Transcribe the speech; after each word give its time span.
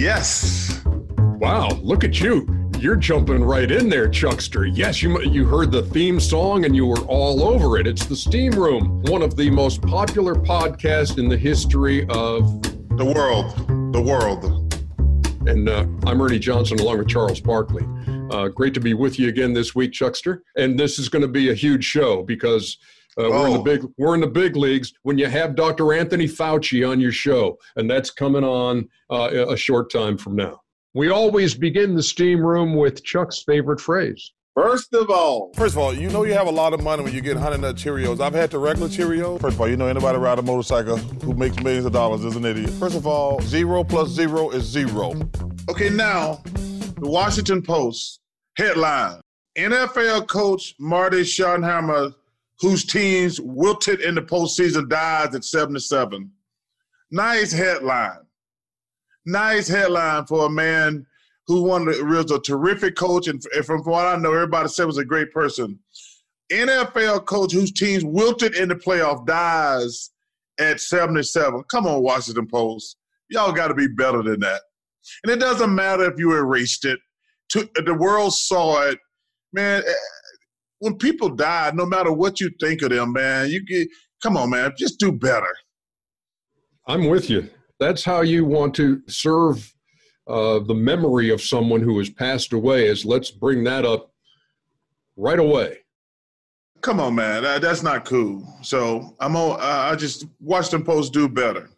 Yes. 0.00 0.82
Wow, 1.40 1.68
look 1.82 2.04
at 2.04 2.22
you. 2.22 2.48
You're 2.78 2.96
jumping 2.96 3.44
right 3.44 3.70
in 3.70 3.90
there, 3.90 4.08
Chuckster. 4.08 4.64
Yes, 4.64 5.02
you 5.02 5.20
you 5.20 5.44
heard 5.44 5.70
the 5.70 5.82
theme 5.82 6.18
song 6.18 6.64
and 6.64 6.74
you 6.74 6.86
were 6.86 7.00
all 7.00 7.42
over 7.42 7.76
it. 7.76 7.86
It's 7.86 8.06
the 8.06 8.16
Steam 8.16 8.52
Room, 8.52 9.02
one 9.08 9.20
of 9.20 9.36
the 9.36 9.50
most 9.50 9.82
popular 9.82 10.34
podcasts 10.34 11.18
in 11.18 11.28
the 11.28 11.36
history 11.36 12.06
of 12.08 12.62
the 12.96 13.04
world. 13.04 13.92
The 13.92 14.00
world. 14.00 14.72
And 15.46 15.68
uh, 15.68 15.84
I'm 16.06 16.22
Ernie 16.22 16.38
Johnson 16.38 16.80
along 16.80 16.96
with 16.96 17.08
Charles 17.08 17.42
Barkley. 17.42 17.86
Uh, 18.30 18.48
great 18.48 18.72
to 18.72 18.80
be 18.80 18.94
with 18.94 19.18
you 19.18 19.28
again 19.28 19.52
this 19.52 19.74
week, 19.74 19.92
Chuckster. 19.92 20.44
And 20.56 20.80
this 20.80 20.98
is 20.98 21.10
going 21.10 21.22
to 21.22 21.28
be 21.28 21.50
a 21.50 21.54
huge 21.54 21.84
show 21.84 22.22
because 22.22 22.78
uh, 23.18 23.28
we're 23.28 23.46
in 23.46 23.52
the 23.52 23.58
big 23.58 23.86
we're 23.98 24.14
in 24.14 24.20
the 24.20 24.26
big 24.26 24.56
leagues 24.56 24.92
when 25.02 25.18
you 25.18 25.26
have 25.26 25.56
Dr. 25.56 25.92
Anthony 25.92 26.26
Fauci 26.26 26.88
on 26.88 27.00
your 27.00 27.12
show, 27.12 27.58
and 27.76 27.90
that's 27.90 28.10
coming 28.10 28.44
on 28.44 28.88
uh, 29.10 29.48
a 29.48 29.56
short 29.56 29.90
time 29.90 30.16
from 30.16 30.36
now. 30.36 30.60
We 30.94 31.10
always 31.10 31.54
begin 31.54 31.94
the 31.94 32.02
steam 32.02 32.44
room 32.44 32.74
with 32.74 33.04
Chuck's 33.04 33.42
favorite 33.42 33.80
phrase. 33.80 34.32
First 34.56 34.92
of 34.94 35.10
all, 35.10 35.52
first 35.54 35.74
of 35.74 35.78
all, 35.78 35.94
you 35.94 36.10
know 36.10 36.24
you 36.24 36.34
have 36.34 36.48
a 36.48 36.52
lot 36.52 36.72
of 36.72 36.82
money 36.82 37.04
when 37.04 37.14
you 37.14 37.20
get 37.20 37.36
Honey 37.36 37.58
Nut 37.58 37.76
Cheerios. 37.76 38.20
I've 38.20 38.34
had 38.34 38.50
the 38.50 38.58
regular 38.58 38.88
Cheerios. 38.88 39.40
First 39.40 39.54
of 39.54 39.60
all, 39.60 39.68
you 39.68 39.76
know 39.76 39.86
anybody 39.86 40.18
ride 40.18 40.38
a 40.38 40.42
motorcycle 40.42 40.96
who 40.96 41.34
makes 41.34 41.56
millions 41.62 41.86
of 41.86 41.92
dollars 41.92 42.24
is 42.24 42.34
an 42.34 42.44
idiot. 42.44 42.70
First 42.70 42.96
of 42.96 43.06
all, 43.06 43.40
zero 43.42 43.84
plus 43.84 44.08
zero 44.08 44.50
is 44.50 44.64
zero. 44.64 45.14
Okay, 45.68 45.88
now 45.88 46.42
the 46.98 47.08
Washington 47.08 47.62
Post 47.62 48.20
headline: 48.56 49.20
NFL 49.56 50.26
coach 50.26 50.74
Marty 50.80 51.22
Schottenheimer 51.22 52.12
whose 52.60 52.84
teams 52.84 53.40
wilted 53.40 54.00
in 54.00 54.14
the 54.14 54.22
postseason 54.22 54.88
dies 54.88 55.34
at 55.34 55.44
77. 55.44 56.30
Nice 57.10 57.52
headline. 57.52 58.20
Nice 59.26 59.68
headline 59.68 60.26
for 60.26 60.46
a 60.46 60.50
man 60.50 61.06
who 61.46 61.62
was 61.62 62.30
a 62.30 62.40
terrific 62.40 62.96
coach, 62.96 63.26
and 63.26 63.42
from 63.64 63.82
what 63.82 64.06
I 64.06 64.16
know, 64.16 64.32
everybody 64.32 64.68
said 64.68 64.84
was 64.84 64.98
a 64.98 65.04
great 65.04 65.32
person. 65.32 65.78
NFL 66.52 67.26
coach 67.26 67.52
whose 67.52 67.72
teams 67.72 68.04
wilted 68.04 68.54
in 68.56 68.68
the 68.68 68.74
playoff 68.74 69.26
dies 69.26 70.10
at 70.58 70.80
77. 70.80 71.64
Come 71.70 71.86
on, 71.86 72.02
Washington 72.02 72.46
Post. 72.46 72.96
Y'all 73.28 73.52
got 73.52 73.68
to 73.68 73.74
be 73.74 73.88
better 73.88 74.22
than 74.22 74.40
that. 74.40 74.60
And 75.22 75.32
it 75.32 75.40
doesn't 75.40 75.74
matter 75.74 76.04
if 76.04 76.18
you 76.18 76.36
erased 76.36 76.84
it. 76.84 76.98
The 77.52 77.96
world 77.98 78.34
saw 78.34 78.82
it. 78.82 78.98
Man, 79.52 79.82
when 80.80 80.96
people 80.96 81.28
die, 81.28 81.70
no 81.74 81.86
matter 81.86 82.10
what 82.10 82.40
you 82.40 82.50
think 82.58 82.82
of 82.82 82.90
them, 82.90 83.12
man, 83.12 83.48
you 83.48 83.64
get 83.64 83.88
come 84.22 84.36
on, 84.36 84.50
man, 84.50 84.72
just 84.76 84.98
do 84.98 85.12
better. 85.12 85.54
I'm 86.86 87.06
with 87.08 87.30
you. 87.30 87.48
That's 87.78 88.04
how 88.04 88.22
you 88.22 88.44
want 88.44 88.74
to 88.74 89.00
serve 89.06 89.72
uh, 90.26 90.58
the 90.58 90.74
memory 90.74 91.30
of 91.30 91.40
someone 91.40 91.80
who 91.80 91.98
has 91.98 92.10
passed 92.10 92.52
away. 92.52 92.86
Is 92.86 93.04
let's 93.04 93.30
bring 93.30 93.64
that 93.64 93.84
up 93.84 94.12
right 95.16 95.38
away. 95.38 95.78
Come 96.80 96.98
on, 96.98 97.14
man, 97.14 97.42
that, 97.42 97.60
that's 97.60 97.82
not 97.82 98.06
cool. 98.06 98.42
So 98.62 99.14
I'm 99.20 99.36
on. 99.36 99.60
Uh, 99.60 99.90
I 99.92 99.96
just 99.96 100.26
watch 100.40 100.70
them 100.70 100.82
posts 100.82 101.10
do 101.10 101.28
better. 101.28 101.70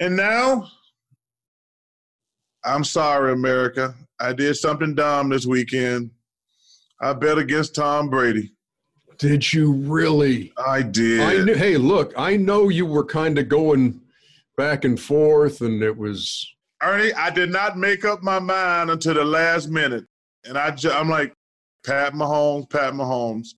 And 0.00 0.14
now, 0.14 0.68
I'm 2.64 2.84
sorry, 2.84 3.32
America. 3.32 3.94
I 4.20 4.32
did 4.32 4.56
something 4.56 4.94
dumb 4.94 5.30
this 5.30 5.46
weekend. 5.46 6.10
I 7.04 7.12
bet 7.12 7.36
against 7.36 7.74
Tom 7.74 8.08
Brady. 8.08 8.54
Did 9.18 9.52
you 9.52 9.72
really? 9.74 10.54
I 10.56 10.80
did. 10.80 11.20
I 11.20 11.44
knew, 11.44 11.54
hey, 11.54 11.76
look, 11.76 12.14
I 12.16 12.38
know 12.38 12.70
you 12.70 12.86
were 12.86 13.04
kind 13.04 13.38
of 13.38 13.46
going 13.50 14.00
back 14.56 14.84
and 14.86 14.98
forth, 14.98 15.60
and 15.60 15.82
it 15.82 15.98
was. 15.98 16.50
Ernie, 16.82 17.12
I 17.12 17.28
did 17.28 17.50
not 17.50 17.76
make 17.76 18.06
up 18.06 18.22
my 18.22 18.38
mind 18.38 18.90
until 18.90 19.12
the 19.12 19.24
last 19.24 19.68
minute. 19.68 20.06
And 20.44 20.56
I 20.56 20.70
ju- 20.70 20.90
I'm 20.90 21.10
like, 21.10 21.34
Pat 21.84 22.14
Mahomes, 22.14 22.70
Pat 22.70 22.94
Mahomes. 22.94 23.48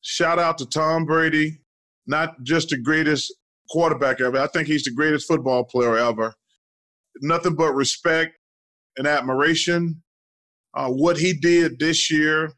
Shout 0.00 0.40
out 0.40 0.58
to 0.58 0.66
Tom 0.66 1.04
Brady, 1.04 1.60
not 2.08 2.42
just 2.42 2.70
the 2.70 2.76
greatest 2.78 3.32
quarterback 3.70 4.20
ever. 4.20 4.40
I 4.40 4.48
think 4.48 4.66
he's 4.66 4.82
the 4.82 4.90
greatest 4.92 5.28
football 5.28 5.62
player 5.62 5.96
ever. 5.96 6.34
Nothing 7.22 7.54
but 7.54 7.72
respect 7.72 8.36
and 8.96 9.06
admiration. 9.06 10.02
Uh, 10.74 10.88
what 10.88 11.16
he 11.16 11.32
did 11.32 11.78
this 11.78 12.10
year 12.10 12.52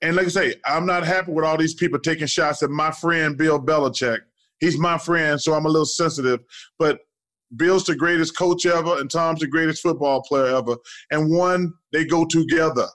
and 0.00 0.16
like 0.16 0.26
I 0.26 0.30
say, 0.30 0.54
I'm 0.64 0.86
not 0.86 1.04
happy 1.04 1.32
with 1.32 1.44
all 1.44 1.56
these 1.56 1.74
people 1.74 1.98
taking 1.98 2.26
shots 2.26 2.62
at 2.62 2.70
my 2.70 2.90
friend 2.90 3.36
Bill 3.36 3.60
Belichick. 3.60 4.20
He's 4.60 4.78
my 4.78 4.98
friend, 4.98 5.40
so 5.40 5.54
I'm 5.54 5.66
a 5.66 5.68
little 5.68 5.86
sensitive. 5.86 6.40
But 6.78 7.00
Bill's 7.56 7.84
the 7.84 7.96
greatest 7.96 8.36
coach 8.36 8.66
ever, 8.66 8.98
and 8.98 9.10
Tom's 9.10 9.40
the 9.40 9.46
greatest 9.46 9.82
football 9.82 10.22
player 10.22 10.56
ever. 10.56 10.76
And 11.10 11.30
one, 11.30 11.72
they 11.92 12.04
go 12.04 12.24
together. 12.24 12.86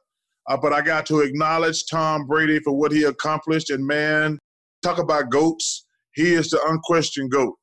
Uh, 0.48 0.58
but 0.58 0.74
I 0.74 0.82
got 0.82 1.06
to 1.08 1.22
acknowledge 1.22 1.86
Tom 1.90 2.26
Brady 2.28 2.60
for 2.60 2.74
what 2.74 2.92
he 2.92 3.04
accomplished. 3.04 3.70
And 3.70 3.86
man, 3.86 4.38
talk 4.84 5.00
about 5.00 5.30
goats. 5.30 5.86
He 6.14 6.34
is 6.34 6.50
the 6.50 6.62
unquestioned 6.68 7.32
goat. 7.32 7.56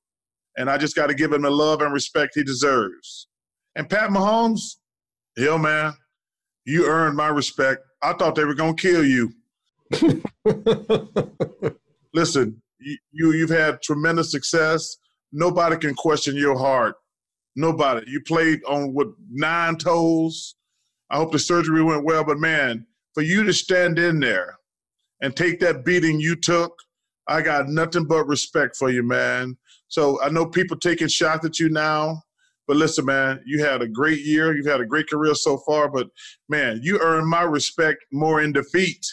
And 0.57 0.69
I 0.69 0.79
just 0.79 0.97
got 0.97 1.07
to 1.07 1.15
give 1.15 1.33
him 1.33 1.43
the 1.43 1.51
love 1.51 1.83
and 1.83 1.93
respect 1.93 2.33
he 2.35 2.43
deserves. 2.43 3.29
And 3.77 3.89
Pat 3.89 4.11
Mahomes, 4.11 4.77
hell 5.39 5.59
man, 5.59 5.93
you 6.65 6.87
earned 6.87 7.17
my 7.17 7.29
respect. 7.29 7.83
I 8.03 8.13
thought 8.15 8.35
they 8.35 8.45
were 8.45 8.55
going 8.55 8.77
to 8.77 8.83
kill 8.83 9.05
you. 9.05 9.33
Listen, 12.15 12.63
you, 12.79 12.99
you've 13.33 13.51
had 13.51 13.83
tremendous 13.83 14.31
success. 14.31 14.97
Nobody 15.33 15.77
can 15.77 15.95
question 15.95 16.37
your 16.37 16.59
heart. 16.59 16.97
Nobody. 17.57 18.09
You 18.09 18.21
played 18.23 18.63
on 18.65 18.95
with 18.95 19.09
nine 19.31 19.77
toes. 19.77 20.55
I 21.11 21.17
hope 21.17 21.33
the 21.33 21.39
surgery 21.39 21.83
went 21.83 22.05
well, 22.05 22.25
but 22.25 22.39
man, 22.39 22.87
for 23.15 23.23
you 23.23 23.43
to 23.45 23.53
stand 23.53 23.99
in 23.99 24.21
there 24.21 24.57
and 25.21 25.35
take 25.35 25.61
that 25.61 25.85
beating 25.85 26.21
you 26.21 26.37
took, 26.37 26.73
I 27.29 27.43
got 27.43 27.69
nothing 27.69 28.07
but 28.07 28.27
respect 28.27 28.77
for 28.77 28.91
you, 28.91 29.03
man. 29.03 29.57
So 29.89 30.23
I 30.23 30.31
know 30.31 30.47
people 30.47 30.79
taking 30.79 31.09
shots 31.09 31.45
at 31.45 31.59
you 31.59 31.69
now. 31.69 32.23
But 32.71 32.77
listen, 32.77 33.05
man, 33.05 33.41
you 33.45 33.65
had 33.65 33.83
a 33.83 33.89
great 33.89 34.21
year. 34.21 34.55
You've 34.55 34.65
had 34.65 34.81
a 34.81 34.87
great 34.87 35.11
career 35.11 35.35
so 35.35 35.57
far. 35.67 35.89
But 35.89 36.07
man, 36.49 36.79
you 36.85 37.01
earned 37.01 37.27
my 37.27 37.43
respect 37.43 38.05
more 38.13 38.43
in 38.43 38.53
defeat 38.53 39.05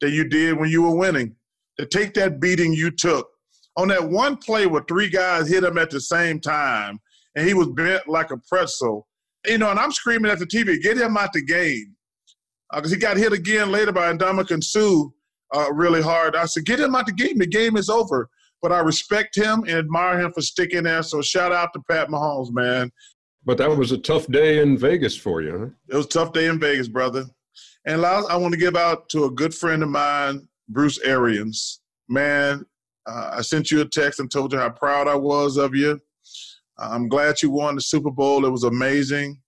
than 0.00 0.12
you 0.12 0.28
did 0.28 0.58
when 0.58 0.68
you 0.68 0.82
were 0.82 0.96
winning. 0.96 1.36
To 1.78 1.86
take 1.86 2.12
that 2.14 2.40
beating 2.40 2.72
you 2.72 2.90
took 2.90 3.28
on 3.76 3.86
that 3.86 4.10
one 4.10 4.36
play 4.36 4.66
where 4.66 4.82
three 4.88 5.08
guys 5.08 5.48
hit 5.48 5.62
him 5.62 5.78
at 5.78 5.90
the 5.90 6.00
same 6.00 6.40
time, 6.40 6.98
and 7.36 7.46
he 7.46 7.54
was 7.54 7.68
bent 7.68 8.08
like 8.08 8.32
a 8.32 8.38
pretzel. 8.48 9.06
You 9.46 9.58
know, 9.58 9.70
and 9.70 9.78
I'm 9.78 9.92
screaming 9.92 10.32
at 10.32 10.40
the 10.40 10.46
TV, 10.46 10.82
get 10.82 10.98
him 10.98 11.16
out 11.16 11.32
the 11.32 11.44
game. 11.44 11.94
Because 12.74 12.90
uh, 12.90 12.96
he 12.96 13.00
got 13.00 13.16
hit 13.16 13.32
again 13.32 13.70
later 13.70 13.92
by 13.92 14.12
Ndamukong 14.12 14.64
Suh 14.64 15.04
uh, 15.54 15.72
really 15.72 16.02
hard. 16.02 16.34
I 16.34 16.46
said, 16.46 16.64
get 16.64 16.80
him 16.80 16.96
out 16.96 17.06
the 17.06 17.12
game. 17.12 17.38
The 17.38 17.46
game 17.46 17.76
is 17.76 17.88
over 17.88 18.28
but 18.62 18.72
I 18.72 18.80
respect 18.80 19.36
him 19.36 19.60
and 19.60 19.70
admire 19.70 20.18
him 20.20 20.32
for 20.32 20.42
sticking 20.42 20.84
there. 20.84 21.02
So 21.02 21.22
shout 21.22 21.52
out 21.52 21.72
to 21.74 21.82
Pat 21.88 22.08
Mahomes, 22.08 22.52
man. 22.52 22.90
But 23.44 23.58
that 23.58 23.70
was 23.70 23.92
a 23.92 23.98
tough 23.98 24.26
day 24.26 24.60
in 24.60 24.76
Vegas 24.76 25.16
for 25.16 25.42
you, 25.42 25.58
huh? 25.58 25.66
It 25.88 25.96
was 25.96 26.06
a 26.06 26.10
tough 26.10 26.32
day 26.32 26.46
in 26.46 26.58
Vegas, 26.58 26.88
brother. 26.88 27.24
And 27.86 28.02
last, 28.02 28.28
I 28.30 28.36
want 28.36 28.52
to 28.52 28.60
give 28.60 28.76
out 28.76 29.08
to 29.10 29.24
a 29.24 29.30
good 29.30 29.54
friend 29.54 29.82
of 29.82 29.88
mine, 29.88 30.46
Bruce 30.68 30.98
Arians. 31.00 31.80
Man, 32.08 32.64
uh, 33.06 33.30
I 33.34 33.42
sent 33.42 33.70
you 33.70 33.80
a 33.80 33.86
text 33.86 34.20
and 34.20 34.30
told 34.30 34.52
you 34.52 34.58
how 34.58 34.70
proud 34.70 35.08
I 35.08 35.14
was 35.14 35.56
of 35.56 35.74
you. 35.74 35.98
I'm 36.78 37.08
glad 37.08 37.42
you 37.42 37.50
won 37.50 37.74
the 37.74 37.80
Super 37.80 38.10
Bowl. 38.10 38.44
It 38.44 38.50
was 38.50 38.64
amazing. 38.64 39.40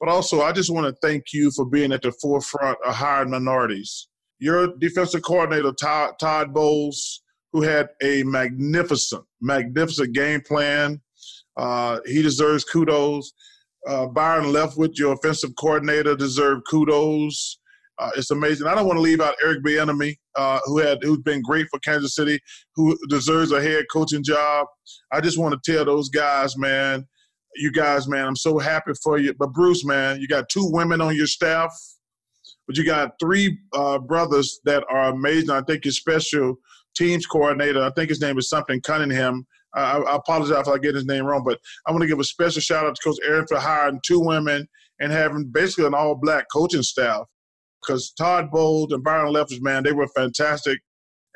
But 0.00 0.08
also, 0.08 0.42
I 0.42 0.52
just 0.52 0.72
want 0.72 0.86
to 0.86 1.06
thank 1.06 1.32
you 1.32 1.50
for 1.50 1.64
being 1.64 1.92
at 1.92 2.02
the 2.02 2.12
forefront 2.12 2.78
of 2.84 2.94
hiring 2.94 3.30
minorities. 3.30 4.08
Your 4.38 4.76
defensive 4.78 5.22
coordinator, 5.22 5.72
Todd, 5.72 6.14
Todd 6.18 6.52
Bowles, 6.52 7.22
who 7.54 7.62
had 7.62 7.88
a 8.02 8.22
magnificent, 8.24 9.24
magnificent 9.40 10.12
game 10.12 10.42
plan. 10.42 11.00
Uh, 11.56 12.00
he 12.04 12.20
deserves 12.20 12.64
kudos. 12.64 13.32
Uh, 13.88 14.06
Byron 14.06 14.46
Leftwich, 14.46 14.98
your 14.98 15.14
offensive 15.14 15.52
coordinator, 15.58 16.16
deserved 16.16 16.64
kudos. 16.68 17.58
Uh, 17.98 18.10
it's 18.16 18.32
amazing. 18.32 18.66
I 18.66 18.74
don't 18.74 18.86
want 18.86 18.96
to 18.96 19.02
leave 19.02 19.20
out 19.20 19.36
Eric 19.40 19.62
Bieniemy. 19.64 20.16
uh, 20.36 20.58
who 20.64 20.78
had 20.78 20.98
who's 21.02 21.22
been 21.22 21.42
great 21.42 21.66
for 21.70 21.78
Kansas 21.80 22.14
City, 22.14 22.40
who 22.74 22.98
deserves 23.08 23.52
a 23.52 23.62
head 23.62 23.84
coaching 23.92 24.24
job. 24.24 24.66
I 25.12 25.20
just 25.20 25.38
want 25.38 25.54
to 25.54 25.72
tell 25.72 25.84
those 25.84 26.08
guys, 26.08 26.56
man, 26.56 27.06
you 27.56 27.70
guys, 27.70 28.08
man, 28.08 28.26
I'm 28.26 28.36
so 28.36 28.58
happy 28.58 28.92
for 29.02 29.18
you. 29.18 29.32
But 29.38 29.52
Bruce, 29.52 29.84
man, 29.84 30.20
you 30.20 30.26
got 30.26 30.48
two 30.48 30.68
women 30.72 31.00
on 31.00 31.14
your 31.14 31.26
staff, 31.28 31.72
but 32.66 32.76
you 32.76 32.84
got 32.84 33.12
three 33.20 33.58
uh, 33.74 33.98
brothers 33.98 34.60
that 34.64 34.84
are 34.90 35.10
amazing. 35.10 35.50
I 35.50 35.62
think 35.62 35.84
your 35.84 35.92
special 35.92 36.56
teams 36.94 37.26
coordinator, 37.26 37.82
I 37.82 37.90
think 37.90 38.08
his 38.08 38.20
name 38.20 38.38
is 38.38 38.48
something 38.48 38.80
Cunningham. 38.80 39.46
I, 39.74 39.98
I 39.98 40.16
apologize 40.16 40.56
if 40.56 40.68
I 40.68 40.78
get 40.78 40.94
his 40.94 41.06
name 41.06 41.24
wrong, 41.24 41.42
but 41.44 41.58
I 41.86 41.90
want 41.90 42.02
to 42.02 42.08
give 42.08 42.20
a 42.20 42.24
special 42.24 42.60
shout 42.60 42.86
out 42.86 42.94
to 42.94 43.02
Coach 43.02 43.18
Aaron 43.24 43.46
for 43.46 43.58
hiring 43.58 44.00
two 44.04 44.20
women 44.20 44.68
and 45.00 45.12
having 45.12 45.50
basically 45.50 45.86
an 45.86 45.94
all 45.94 46.14
black 46.14 46.46
coaching 46.52 46.82
staff. 46.82 47.26
Because 47.82 48.12
Todd 48.12 48.50
Bowles 48.50 48.92
and 48.92 49.04
Byron 49.04 49.32
Leftwich, 49.34 49.60
man, 49.60 49.82
they 49.82 49.92
were 49.92 50.08
fantastic. 50.16 50.78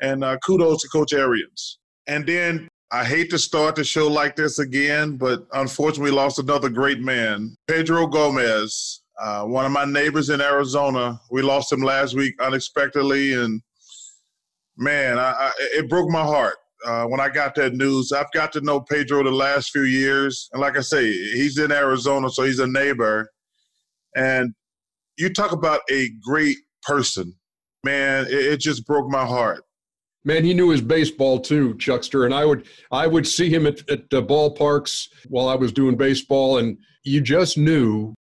And 0.01 0.23
uh, 0.23 0.37
kudos 0.37 0.81
to 0.81 0.87
Coach 0.87 1.13
Arians. 1.13 1.79
And 2.07 2.25
then 2.25 2.67
I 2.91 3.05
hate 3.05 3.29
to 3.29 3.37
start 3.37 3.75
the 3.75 3.83
show 3.83 4.07
like 4.07 4.35
this 4.35 4.57
again, 4.57 5.17
but 5.17 5.45
unfortunately, 5.53 6.09
we 6.09 6.17
lost 6.17 6.39
another 6.39 6.69
great 6.69 7.01
man, 7.01 7.55
Pedro 7.67 8.07
Gomez, 8.07 9.03
uh, 9.21 9.43
one 9.43 9.65
of 9.65 9.71
my 9.71 9.85
neighbors 9.85 10.31
in 10.31 10.41
Arizona. 10.41 11.19
We 11.29 11.43
lost 11.43 11.71
him 11.71 11.81
last 11.81 12.15
week 12.15 12.33
unexpectedly, 12.41 13.33
and 13.33 13.61
man, 14.79 15.19
I, 15.19 15.31
I, 15.31 15.51
it 15.73 15.89
broke 15.89 16.09
my 16.09 16.23
heart 16.23 16.55
uh, 16.85 17.05
when 17.05 17.19
I 17.19 17.29
got 17.29 17.53
that 17.55 17.73
news. 17.73 18.11
I've 18.11 18.31
got 18.33 18.51
to 18.53 18.61
know 18.61 18.79
Pedro 18.79 19.23
the 19.23 19.31
last 19.31 19.71
few 19.71 19.83
years, 19.83 20.49
and 20.53 20.61
like 20.61 20.77
I 20.77 20.81
say, 20.81 21.11
he's 21.11 21.59
in 21.59 21.71
Arizona, 21.71 22.29
so 22.29 22.43
he's 22.43 22.59
a 22.59 22.67
neighbor. 22.67 23.29
And 24.15 24.53
you 25.17 25.31
talk 25.31 25.51
about 25.51 25.81
a 25.91 26.09
great 26.25 26.57
person, 26.83 27.33
man. 27.83 28.25
It, 28.27 28.33
it 28.33 28.59
just 28.59 28.87
broke 28.87 29.09
my 29.09 29.25
heart. 29.25 29.63
Man, 30.25 30.43
he 30.43 30.53
knew 30.53 30.69
his 30.69 30.81
baseball 30.81 31.39
too, 31.39 31.77
Chuckster. 31.77 32.25
And 32.25 32.33
I 32.33 32.45
would 32.45 32.67
I 32.91 33.07
would 33.07 33.27
see 33.27 33.49
him 33.49 33.65
at, 33.67 33.89
at 33.89 34.09
the 34.09 34.23
ballparks 34.23 35.07
while 35.27 35.47
I 35.47 35.55
was 35.55 35.71
doing 35.71 35.95
baseball, 35.95 36.57
and 36.57 36.77
you 37.03 37.21
just 37.21 37.57
knew 37.57 38.13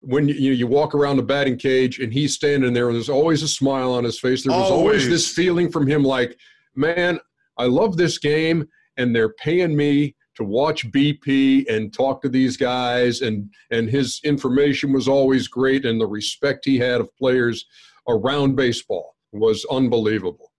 when 0.00 0.28
you, 0.28 0.52
you, 0.52 0.66
walk 0.66 0.94
around 0.94 1.16
the 1.16 1.22
batting 1.22 1.58
cage 1.58 1.98
and 1.98 2.12
he's 2.12 2.34
standing 2.34 2.72
there, 2.72 2.88
and 2.88 2.96
there's 2.96 3.08
always 3.08 3.42
a 3.42 3.48
smile 3.48 3.92
on 3.92 4.04
his 4.04 4.18
face. 4.18 4.44
There 4.44 4.56
was 4.56 4.70
always, 4.70 5.04
always 5.04 5.08
this 5.08 5.28
feeling 5.28 5.70
from 5.70 5.86
him, 5.86 6.02
like, 6.02 6.38
man, 6.74 7.20
I 7.58 7.66
love 7.66 7.96
this 7.96 8.18
game, 8.18 8.66
and 8.96 9.14
they're 9.14 9.34
paying 9.34 9.76
me 9.76 10.16
to 10.36 10.44
watch 10.44 10.90
BP 10.90 11.68
and 11.68 11.92
talk 11.92 12.22
to 12.22 12.28
these 12.28 12.56
guys, 12.56 13.20
and 13.20 13.52
and 13.70 13.90
his 13.90 14.20
information 14.24 14.92
was 14.92 15.06
always 15.06 15.48
great, 15.48 15.84
and 15.84 16.00
the 16.00 16.06
respect 16.06 16.64
he 16.64 16.78
had 16.78 17.00
of 17.00 17.14
players 17.16 17.66
around 18.08 18.56
baseball 18.56 19.16
was 19.32 19.66
unbelievable 19.70 20.50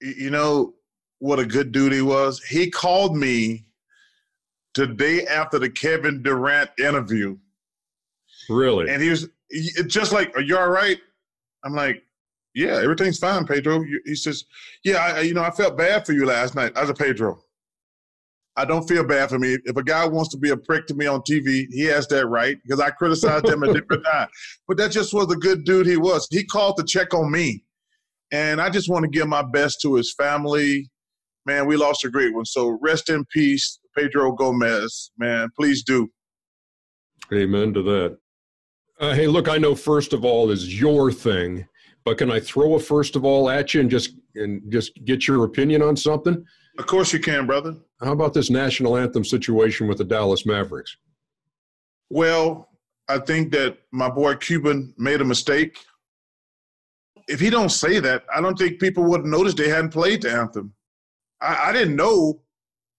you 0.00 0.30
know 0.30 0.74
what 1.18 1.38
a 1.38 1.46
good 1.46 1.72
dude 1.72 1.92
he 1.92 2.02
was? 2.02 2.42
He 2.42 2.70
called 2.70 3.16
me 3.16 3.64
the 4.74 4.86
day 4.86 5.26
after 5.26 5.58
the 5.58 5.70
Kevin 5.70 6.22
Durant 6.22 6.70
interview. 6.78 7.38
Really? 8.48 8.90
And 8.90 9.02
he 9.02 9.10
was 9.10 9.28
just 9.86 10.12
like, 10.12 10.36
"Are 10.36 10.42
you 10.42 10.56
all 10.56 10.68
right?" 10.68 10.98
I'm 11.64 11.74
like, 11.74 12.02
"Yeah, 12.54 12.80
everything's 12.82 13.18
fine, 13.18 13.46
Pedro." 13.46 13.82
He 14.04 14.14
says, 14.14 14.44
"Yeah, 14.84 14.98
I, 14.98 15.20
you 15.20 15.34
know, 15.34 15.42
I 15.42 15.50
felt 15.50 15.76
bad 15.76 16.06
for 16.06 16.12
you 16.12 16.26
last 16.26 16.54
night." 16.54 16.72
I 16.76 16.86
said, 16.86 16.96
"Pedro, 16.96 17.40
I 18.56 18.64
don't 18.64 18.88
feel 18.88 19.04
bad 19.04 19.28
for 19.28 19.38
me. 19.38 19.58
If 19.64 19.76
a 19.76 19.82
guy 19.82 20.06
wants 20.06 20.30
to 20.30 20.38
be 20.38 20.50
a 20.50 20.56
prick 20.56 20.86
to 20.86 20.94
me 20.94 21.06
on 21.06 21.20
TV, 21.20 21.66
he 21.70 21.82
has 21.84 22.08
that 22.08 22.26
right 22.26 22.56
because 22.62 22.80
I 22.80 22.90
criticized 22.90 23.46
him 23.46 23.62
a 23.62 23.72
different 23.72 24.04
time. 24.12 24.28
But 24.66 24.78
that 24.78 24.92
just 24.92 25.12
was 25.12 25.30
a 25.30 25.36
good 25.36 25.64
dude 25.64 25.86
he 25.86 25.98
was. 25.98 26.26
He 26.30 26.44
called 26.44 26.78
to 26.78 26.84
check 26.84 27.12
on 27.12 27.30
me. 27.30 27.64
And 28.32 28.60
I 28.60 28.70
just 28.70 28.88
want 28.88 29.04
to 29.04 29.10
give 29.10 29.28
my 29.28 29.42
best 29.42 29.80
to 29.82 29.94
his 29.94 30.12
family. 30.14 30.90
Man, 31.44 31.66
we 31.66 31.76
lost 31.76 32.04
a 32.04 32.10
great 32.10 32.34
one. 32.34 32.46
So 32.46 32.78
rest 32.80 33.10
in 33.10 33.24
peace, 33.26 33.78
Pedro 33.96 34.32
Gomez. 34.32 35.10
Man, 35.18 35.48
please 35.54 35.84
do. 35.84 36.08
Amen 37.32 37.74
to 37.74 37.82
that. 37.82 38.18
Uh, 38.98 39.14
hey, 39.14 39.26
look, 39.26 39.48
I 39.48 39.58
know 39.58 39.74
first 39.74 40.12
of 40.12 40.24
all 40.24 40.50
is 40.50 40.80
your 40.80 41.12
thing, 41.12 41.66
but 42.04 42.18
can 42.18 42.30
I 42.30 42.40
throw 42.40 42.74
a 42.74 42.80
first 42.80 43.16
of 43.16 43.24
all 43.24 43.50
at 43.50 43.74
you 43.74 43.80
and 43.80 43.90
just 43.90 44.14
and 44.34 44.62
just 44.70 44.92
get 45.04 45.28
your 45.28 45.44
opinion 45.44 45.82
on 45.82 45.96
something? 45.96 46.44
Of 46.78 46.86
course 46.86 47.12
you 47.12 47.20
can, 47.20 47.46
brother. 47.46 47.76
How 48.02 48.12
about 48.12 48.34
this 48.34 48.50
national 48.50 48.96
anthem 48.96 49.24
situation 49.24 49.88
with 49.88 49.98
the 49.98 50.04
Dallas 50.04 50.46
Mavericks? 50.46 50.96
Well, 52.10 52.68
I 53.08 53.18
think 53.18 53.52
that 53.52 53.78
my 53.92 54.08
boy 54.08 54.36
Cuban 54.36 54.94
made 54.98 55.20
a 55.20 55.24
mistake 55.24 55.78
if 57.28 57.40
he 57.40 57.50
don't 57.50 57.70
say 57.70 57.98
that, 58.00 58.24
I 58.34 58.40
don't 58.40 58.56
think 58.56 58.80
people 58.80 59.04
would 59.04 59.20
have 59.20 59.26
noticed 59.26 59.56
they 59.56 59.68
hadn't 59.68 59.90
played 59.90 60.22
the 60.22 60.32
anthem. 60.32 60.72
I, 61.40 61.68
I 61.68 61.72
didn't 61.72 61.96
know 61.96 62.40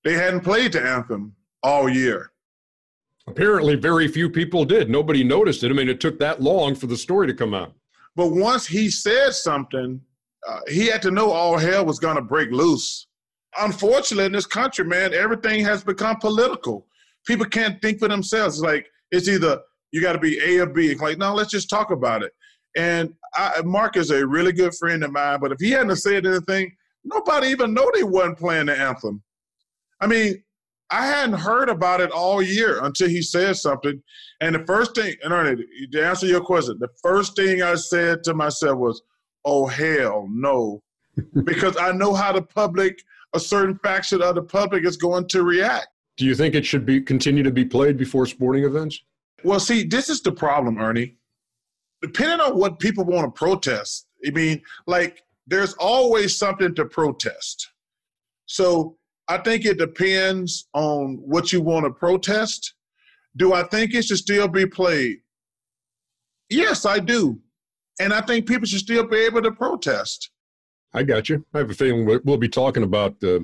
they 0.03 0.13
hadn't 0.13 0.41
played 0.41 0.73
the 0.73 0.81
anthem 0.81 1.35
all 1.63 1.89
year. 1.89 2.31
Apparently, 3.27 3.75
very 3.75 4.07
few 4.07 4.29
people 4.29 4.65
did. 4.65 4.89
Nobody 4.89 5.23
noticed 5.23 5.63
it. 5.63 5.71
I 5.71 5.73
mean, 5.73 5.89
it 5.89 5.99
took 5.99 6.17
that 6.19 6.41
long 6.41 6.75
for 6.75 6.87
the 6.87 6.97
story 6.97 7.27
to 7.27 7.33
come 7.33 7.53
out. 7.53 7.73
But 8.15 8.29
once 8.29 8.65
he 8.65 8.89
said 8.89 9.33
something, 9.33 10.01
uh, 10.47 10.59
he 10.67 10.87
had 10.87 11.01
to 11.03 11.11
know 11.11 11.31
all 11.31 11.57
hell 11.57 11.85
was 11.85 11.99
going 11.99 12.15
to 12.15 12.21
break 12.21 12.51
loose. 12.51 13.07
Unfortunately, 13.59 14.25
in 14.25 14.31
this 14.31 14.45
country, 14.45 14.85
man, 14.85 15.13
everything 15.13 15.63
has 15.65 15.83
become 15.83 16.17
political. 16.17 16.87
People 17.25 17.45
can't 17.45 17.81
think 17.81 17.99
for 17.99 18.07
themselves. 18.07 18.61
Like 18.61 18.87
it's 19.11 19.27
either 19.27 19.59
you 19.91 20.01
got 20.01 20.13
to 20.13 20.19
be 20.19 20.39
A 20.39 20.63
or 20.63 20.67
B. 20.67 20.87
It's 20.87 21.01
like, 21.01 21.17
no, 21.17 21.33
let's 21.33 21.51
just 21.51 21.69
talk 21.69 21.91
about 21.91 22.23
it. 22.23 22.31
And 22.75 23.13
I, 23.35 23.61
Mark 23.63 23.97
is 23.97 24.11
a 24.11 24.25
really 24.25 24.51
good 24.51 24.73
friend 24.75 25.03
of 25.03 25.11
mine, 25.11 25.39
but 25.39 25.51
if 25.51 25.59
he 25.59 25.71
hadn't 25.71 25.95
said 25.97 26.25
anything, 26.25 26.75
nobody 27.03 27.47
even 27.47 27.73
know 27.73 27.89
they 27.93 28.03
wasn't 28.03 28.37
playing 28.37 28.67
the 28.67 28.77
anthem. 28.77 29.23
I 29.99 30.07
mean, 30.07 30.43
I 30.89 31.05
hadn't 31.05 31.39
heard 31.39 31.69
about 31.69 32.01
it 32.01 32.11
all 32.11 32.41
year 32.41 32.83
until 32.83 33.09
he 33.09 33.21
said 33.21 33.57
something. 33.57 34.01
And 34.39 34.55
the 34.55 34.65
first 34.65 34.95
thing, 34.95 35.15
and 35.23 35.33
Ernie, 35.33 35.63
to 35.91 36.05
answer 36.05 36.27
your 36.27 36.41
question, 36.41 36.77
the 36.79 36.89
first 37.01 37.35
thing 37.35 37.61
I 37.61 37.75
said 37.75 38.23
to 38.23 38.33
myself 38.33 38.77
was, 38.77 39.01
oh, 39.43 39.65
hell 39.65 40.27
no. 40.29 40.81
because 41.43 41.75
I 41.77 41.91
know 41.91 42.13
how 42.13 42.31
the 42.31 42.41
public, 42.41 43.01
a 43.33 43.39
certain 43.39 43.77
faction 43.83 44.21
of 44.21 44.35
the 44.35 44.43
public 44.43 44.85
is 44.85 44.97
going 44.97 45.27
to 45.29 45.43
react. 45.43 45.87
Do 46.15 46.25
you 46.25 46.35
think 46.35 46.55
it 46.55 46.65
should 46.65 46.85
be 46.85 47.01
continue 47.01 47.43
to 47.43 47.51
be 47.51 47.65
played 47.65 47.97
before 47.97 48.25
sporting 48.25 48.63
events? 48.63 48.99
Well, 49.43 49.59
see, 49.59 49.83
this 49.83 50.09
is 50.09 50.21
the 50.21 50.31
problem, 50.31 50.79
Ernie 50.79 51.17
depending 52.01 52.39
on 52.39 52.57
what 52.57 52.79
people 52.79 53.03
want 53.03 53.25
to 53.25 53.37
protest, 53.37 54.07
I 54.25 54.31
mean, 54.31 54.61
like 54.85 55.23
there's 55.47 55.73
always 55.75 56.37
something 56.37 56.75
to 56.75 56.85
protest. 56.85 57.69
So 58.45 58.97
I 59.29 59.37
think 59.37 59.65
it 59.65 59.77
depends 59.77 60.67
on 60.73 61.17
what 61.17 61.51
you 61.51 61.61
want 61.61 61.85
to 61.85 61.91
protest. 61.91 62.73
Do 63.35 63.53
I 63.53 63.63
think 63.63 63.93
it 63.93 64.05
should 64.05 64.17
still 64.17 64.47
be 64.47 64.65
played? 64.65 65.17
Yes, 66.49 66.85
I 66.85 66.99
do. 66.99 67.39
And 67.99 68.13
I 68.13 68.21
think 68.21 68.47
people 68.47 68.65
should 68.65 68.79
still 68.79 69.05
be 69.05 69.17
able 69.17 69.41
to 69.41 69.51
protest. 69.51 70.31
I 70.93 71.03
got 71.03 71.29
you. 71.29 71.45
I 71.53 71.59
have 71.59 71.69
a 71.69 71.73
feeling 71.73 72.05
we'll 72.23 72.37
be 72.37 72.47
talking 72.47 72.83
about 72.83 73.21
uh, 73.23 73.39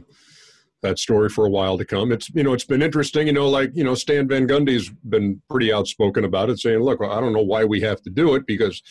that 0.81 1.00
story 1.00 1.29
for 1.29 1.46
a 1.46 1.50
while 1.50 1.77
to 1.77 1.86
come. 1.86 2.12
It's 2.12 2.29
you 2.29 2.43
know 2.43 2.53
it's 2.53 2.65
been 2.65 2.81
interesting. 2.81 3.27
You 3.27 3.34
know, 3.34 3.50
like 3.50 3.72
you 3.74 3.84
know 3.84 3.96
Stan 3.96 4.27
Van 4.27 4.48
Gundy's 4.48 4.89
been 5.10 5.41
pretty 5.50 5.74
outspoken 5.74 6.24
about 6.24 6.50
it, 6.50 6.60
saying, 6.60 6.79
"Look, 6.79 7.01
I 7.01 7.19
don't 7.19 7.34
know 7.34 7.43
why 7.43 7.65
we 7.65 7.81
have 7.81 8.01
to 8.03 8.10
do 8.10 8.36
it 8.36 8.48
because 8.48 8.81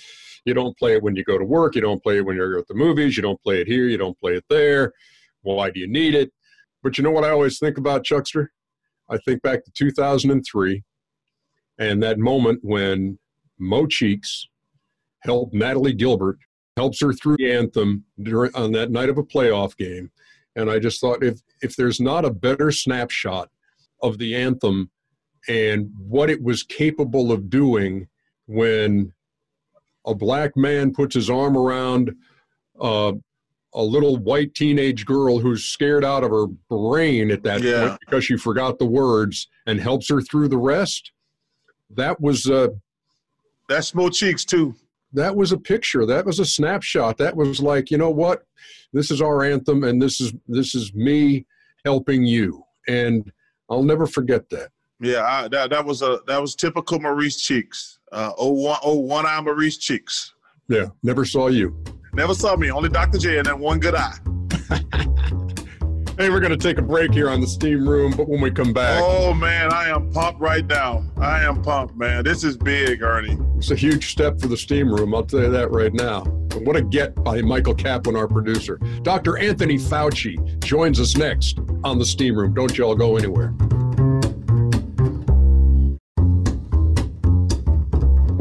you 0.45 0.53
don't 0.53 0.77
play 0.77 0.95
it 0.95 1.03
when 1.03 1.17
you 1.17 1.25
go 1.25 1.39
to 1.39 1.45
work, 1.45 1.75
you 1.75 1.81
don't 1.81 2.03
play 2.03 2.19
it 2.19 2.27
when 2.27 2.37
you're 2.37 2.59
at 2.59 2.69
the 2.69 2.75
movies, 2.75 3.17
you 3.17 3.23
don't 3.23 3.41
play 3.43 3.61
it 3.61 3.67
here, 3.69 3.87
you 3.87 3.97
don't 3.97 4.19
play 4.19 4.35
it 4.35 4.45
there. 4.51 4.93
Why 5.43 5.71
do 5.71 5.81
you 5.81 5.89
need 5.89 6.15
it?" 6.15 6.33
But 6.83 6.99
you 6.99 7.05
know 7.05 7.11
what 7.11 7.25
I 7.25 7.31
always 7.31 7.59
think 7.59 7.79
about 7.79 8.05
Chuckster? 8.05 8.53
I 9.09 9.19
think 9.19 9.43
back 9.43 9.65
to 9.65 9.71
2003 9.73 10.83
and 11.79 12.03
that 12.03 12.19
moment 12.19 12.61
when 12.63 13.19
Mo 13.59 13.87
Cheeks 13.87 14.49
helped 15.21 15.55
Natalie 15.55 15.93
Gilbert 15.93 16.39
helps 16.77 17.01
her 17.01 17.13
through 17.13 17.37
the 17.37 17.53
anthem 17.53 18.05
during, 18.23 18.55
on 18.55 18.73
that 18.73 18.91
night 18.91 19.09
of 19.09 19.19
a 19.19 19.23
playoff 19.23 19.77
game 19.77 20.11
and 20.57 20.71
I 20.71 20.79
just 20.79 21.01
thought 21.01 21.23
if 21.23 21.41
if 21.61 21.77
there's 21.77 22.01
not 22.01 22.25
a 22.25 22.31
better 22.31 22.71
snapshot 22.71 23.51
of 24.03 24.19
the 24.19 24.35
anthem 24.35 24.91
and 25.49 25.91
what 25.99 26.31
it 26.31 26.43
was 26.43 26.63
capable 26.63 27.33
of 27.33 27.51
doing 27.51 28.09
when 28.47 29.13
a 30.07 30.15
black 30.15 30.57
man 30.57 30.93
puts 30.93 31.15
his 31.15 31.31
arm 31.31 31.57
around 31.57 32.15
uh, 32.81 33.13
a 33.75 33.83
little 33.83 34.17
white 34.19 34.55
teenage 34.55 35.07
girl 35.07 35.39
who's 35.39 35.65
scared 35.65 36.05
out 36.05 36.25
of 36.25 36.31
her 36.31 36.47
brain 36.69 37.31
at 37.31 37.43
that 37.43 37.63
yeah. 37.63 37.89
point 37.89 38.01
because 38.01 38.25
she 38.25 38.37
forgot 38.37 38.79
the 38.79 38.87
words 38.87 39.49
and 39.67 39.81
helps 39.81 40.09
her 40.11 40.21
through 40.21 40.49
the 40.49 40.59
rest. 40.59 41.13
That 41.91 42.21
was 42.21 42.49
uh, 42.49 42.69
that's 43.69 43.95
Mo 43.95 44.09
Cheeks 44.11 44.45
too. 44.45 44.75
that 45.13 45.35
was 45.35 45.53
a 45.53 45.59
picture. 45.59 46.07
That 46.07 46.27
was 46.27 46.39
a 46.39 46.45
snapshot. 46.45 47.19
That 47.19 47.37
was 47.37 47.61
like 47.61 47.91
you 47.91 47.99
know 47.99 48.11
what? 48.11 48.45
This 48.93 49.11
is 49.11 49.23
our 49.23 49.43
anthem 49.45 49.85
and 49.85 50.01
this 50.01 50.21
is 50.21 50.33
this 50.49 50.75
is 50.75 50.95
me 50.95 51.47
helping 51.85 52.25
you. 52.25 52.65
And 52.89 53.31
i'll 53.71 53.83
never 53.83 54.07
forget 54.07 54.49
that. 54.51 54.71
Yeah 55.01 55.23
I, 55.23 55.49
that, 55.49 55.71
that 55.71 55.85
was 55.85 56.03
a 56.03 56.21
that 56.27 56.41
was 56.41 56.55
typical 56.55 57.01
maurice 57.01 57.41
cheeks. 57.41 57.99
Uh 58.11 58.33
oh 58.37 58.53
one 58.53 58.79
oh 58.83 58.97
one 58.97 59.27
eye 59.27 59.41
maurice 59.41 59.79
cheeks. 59.79 60.35
Yeah 60.69 60.89
never 61.03 61.25
saw 61.25 61.49
you 61.49 61.83
Never 62.15 62.35
saw 62.35 62.57
me, 62.57 62.71
only 62.71 62.91
Dr. 62.91 63.17
J 63.17 63.39
and 63.39 63.47
that 63.47 63.59
one 63.59 63.81
good 63.81 63.95
eye. 63.95 64.19
Hey, 66.19 66.29
we're 66.29 66.41
going 66.41 66.51
to 66.51 66.59
take 66.59 66.77
a 66.77 66.83
break 66.83 67.15
here 67.15 67.31
on 67.31 67.41
the 67.41 67.47
steam 67.47 67.89
room, 67.89 68.13
but 68.15 68.29
when 68.29 68.43
we 68.43 68.51
come 68.51 68.75
back. 68.75 69.03
Oh, 69.03 69.33
man, 69.33 69.73
I 69.73 69.89
am 69.89 70.13
pumped 70.13 70.43
right 70.43 70.65
now. 70.67 71.03
I 71.17 71.43
am 71.43 71.63
pumped, 71.63 71.97
man. 71.97 72.23
This 72.23 72.45
is 72.45 72.55
big, 72.59 73.03
Ernie. 73.03 73.39
It's 73.57 73.71
a 73.71 73.75
huge 73.75 74.13
step 74.13 74.39
for 74.39 74.47
the 74.47 74.57
steam 74.59 74.93
room, 74.93 75.15
I'll 75.15 75.25
tell 75.25 75.41
you 75.41 75.51
that 75.51 75.71
right 75.71 75.93
now. 75.95 76.23
And 76.23 76.67
what 76.67 76.77
a 76.77 76.83
get 76.83 77.15
by 77.25 77.41
Michael 77.41 77.75
Kaplan, 77.75 78.15
our 78.15 78.29
producer. 78.29 78.77
Dr. 79.01 79.39
Anthony 79.39 79.77
Fauci 79.77 80.63
joins 80.63 81.01
us 81.01 81.17
next 81.17 81.61
on 81.83 81.99
the 81.99 82.05
steam 82.05 82.37
room. 82.37 82.53
Don't 82.53 82.77
y'all 82.77 82.95
go 82.95 83.17
anywhere. 83.17 83.55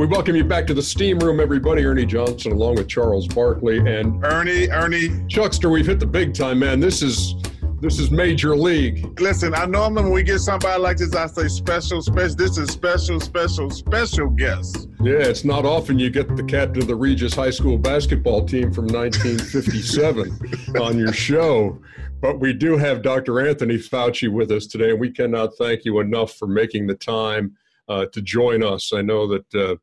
We 0.02 0.08
welcome 0.08 0.36
you 0.36 0.44
back 0.44 0.66
to 0.66 0.74
the 0.74 0.82
steam 0.82 1.20
room, 1.20 1.40
everybody. 1.40 1.86
Ernie 1.86 2.08
Johnson, 2.08 2.54
along 2.54 2.78
with 2.78 2.88
Charles 2.88 3.28
Barkley 3.28 3.78
and 3.78 4.26
Ernie. 4.26 4.68
Ernie, 4.72 5.10
Chuckster. 5.28 5.70
We've 5.70 5.86
hit 5.86 6.00
the 6.00 6.08
big 6.08 6.34
time, 6.34 6.58
man. 6.58 6.80
This 6.80 7.04
is 7.04 7.36
this 7.82 8.00
is 8.00 8.10
major 8.10 8.56
league. 8.56 9.20
Listen, 9.22 9.54
I 9.54 9.68
normally 9.68 10.06
when 10.06 10.12
we 10.12 10.24
get 10.24 10.40
somebody 10.40 10.82
like 10.82 10.98
this, 10.98 11.16
I 11.16 11.28
say 11.28 11.48
special, 11.50 12.02
special. 12.02 12.36
This 12.36 12.58
is 12.58 12.72
special, 12.72 13.20
special, 13.20 13.70
special 13.70 14.30
guest. 14.32 14.90
Yeah, 15.02 15.18
it's 15.18 15.46
not 15.46 15.66
often 15.66 16.00
you 16.00 16.10
get 16.10 16.36
the 16.36 16.46
captain 16.46 16.82
of 16.82 16.88
the 16.88 16.96
Regis 16.96 17.36
High 17.36 17.52
School 17.52 17.78
basketball 17.78 18.44
team 18.44 18.74
from 18.74 18.88
1957 18.88 20.78
on 20.82 20.98
your 20.98 21.14
show. 21.14 21.80
But 22.22 22.40
we 22.40 22.54
do 22.54 22.76
have 22.76 23.04
Dr. 23.04 23.48
Anthony 23.48 23.78
Fauci 23.78 24.30
with 24.30 24.50
us 24.50 24.66
today, 24.66 24.90
and 24.90 25.00
we 25.00 25.12
cannot 25.12 25.52
thank 25.60 25.86
you 25.86 26.00
enough 26.00 26.34
for 26.34 26.48
making 26.48 26.88
the 26.88 26.96
time 26.96 27.56
uh, 27.88 28.08
to 28.08 28.22
join 28.24 28.64
us. 28.64 28.94
I 28.94 29.04
know 29.04 29.28
that, 29.28 29.54
uh, 29.54 29.76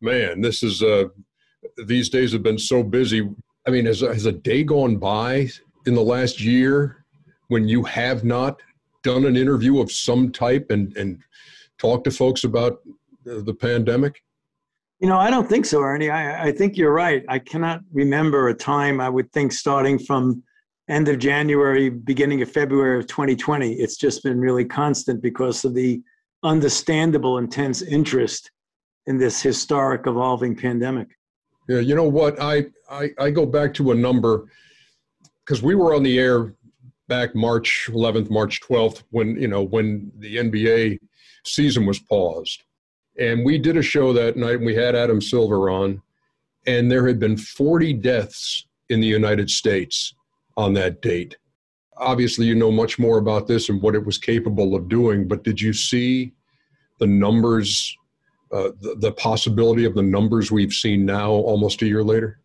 man, 0.00 0.40
this 0.40 0.62
is 0.62 0.82
uh, 0.82 1.04
these 1.86 2.08
days 2.08 2.32
have 2.32 2.42
been 2.42 2.58
so 2.58 2.82
busy. 2.82 3.28
I 3.66 3.70
mean, 3.70 3.86
has, 3.86 4.00
has 4.00 4.26
a 4.26 4.32
day 4.32 4.64
gone 4.64 4.96
by 4.96 5.48
in 5.86 5.94
the 5.94 6.02
last 6.02 6.40
year 6.40 7.04
when 7.48 7.68
you 7.68 7.82
have 7.84 8.24
not 8.24 8.60
done 9.02 9.24
an 9.24 9.36
interview 9.36 9.80
of 9.80 9.90
some 9.92 10.32
type 10.32 10.70
and 10.70 10.96
and 10.96 11.20
talk 11.78 12.04
to 12.04 12.10
folks 12.10 12.44
about 12.44 12.80
the 13.24 13.54
pandemic? 13.54 14.22
You 15.00 15.08
know, 15.08 15.18
I 15.18 15.30
don't 15.30 15.48
think 15.48 15.64
so, 15.64 15.80
Ernie. 15.80 16.10
I, 16.10 16.48
I 16.48 16.52
think 16.52 16.76
you're 16.76 16.92
right. 16.92 17.24
I 17.28 17.38
cannot 17.38 17.82
remember 17.92 18.48
a 18.48 18.54
time 18.54 19.00
I 19.00 19.08
would 19.08 19.30
think 19.32 19.52
starting 19.52 19.96
from 19.98 20.42
end 20.88 21.08
of 21.08 21.18
January, 21.18 21.88
beginning 21.88 22.42
of 22.42 22.50
February 22.50 22.98
of 22.98 23.06
2020. 23.06 23.74
It's 23.74 23.96
just 23.96 24.24
been 24.24 24.40
really 24.40 24.64
constant 24.64 25.22
because 25.22 25.64
of 25.64 25.74
the 25.74 26.02
understandable 26.42 27.38
intense 27.38 27.82
interest 27.82 28.50
in 29.08 29.16
this 29.16 29.40
historic 29.40 30.06
evolving 30.06 30.54
pandemic. 30.54 31.08
Yeah, 31.68 31.80
you 31.80 31.94
know 31.94 32.08
what? 32.08 32.40
I 32.40 32.66
I, 32.88 33.10
I 33.18 33.30
go 33.30 33.44
back 33.44 33.74
to 33.74 33.90
a 33.90 33.94
number 33.94 34.44
because 35.44 35.62
we 35.62 35.74
were 35.74 35.94
on 35.94 36.02
the 36.02 36.18
air 36.18 36.54
back 37.08 37.34
March 37.34 37.88
11th, 37.90 38.30
March 38.30 38.60
12th, 38.60 39.02
when 39.10 39.40
you 39.40 39.48
know 39.48 39.62
when 39.62 40.12
the 40.18 40.36
NBA 40.36 40.98
season 41.44 41.86
was 41.86 41.98
paused, 41.98 42.62
and 43.18 43.44
we 43.44 43.58
did 43.58 43.76
a 43.76 43.82
show 43.82 44.12
that 44.12 44.36
night. 44.36 44.56
and 44.56 44.66
We 44.66 44.74
had 44.74 44.94
Adam 44.94 45.20
Silver 45.20 45.70
on, 45.70 46.02
and 46.66 46.90
there 46.90 47.06
had 47.06 47.18
been 47.18 47.36
40 47.36 47.94
deaths 47.94 48.66
in 48.90 49.00
the 49.00 49.06
United 49.06 49.50
States 49.50 50.14
on 50.56 50.74
that 50.74 51.00
date. 51.00 51.36
Obviously, 51.96 52.46
you 52.46 52.54
know 52.54 52.70
much 52.70 52.98
more 52.98 53.18
about 53.18 53.46
this 53.46 53.70
and 53.70 53.82
what 53.82 53.94
it 53.94 54.04
was 54.04 54.18
capable 54.18 54.74
of 54.74 54.88
doing, 54.88 55.26
but 55.26 55.44
did 55.44 55.60
you 55.60 55.72
see 55.72 56.32
the 56.98 57.06
numbers, 57.06 57.96
uh, 58.52 58.70
the, 58.80 58.96
the 58.98 59.12
possibility 59.12 59.84
of 59.84 59.94
the 59.94 60.02
numbers 60.02 60.50
we've 60.50 60.72
seen 60.72 61.04
now 61.04 61.30
almost 61.30 61.82
a 61.82 61.86
year 61.86 62.02
later? 62.02 62.40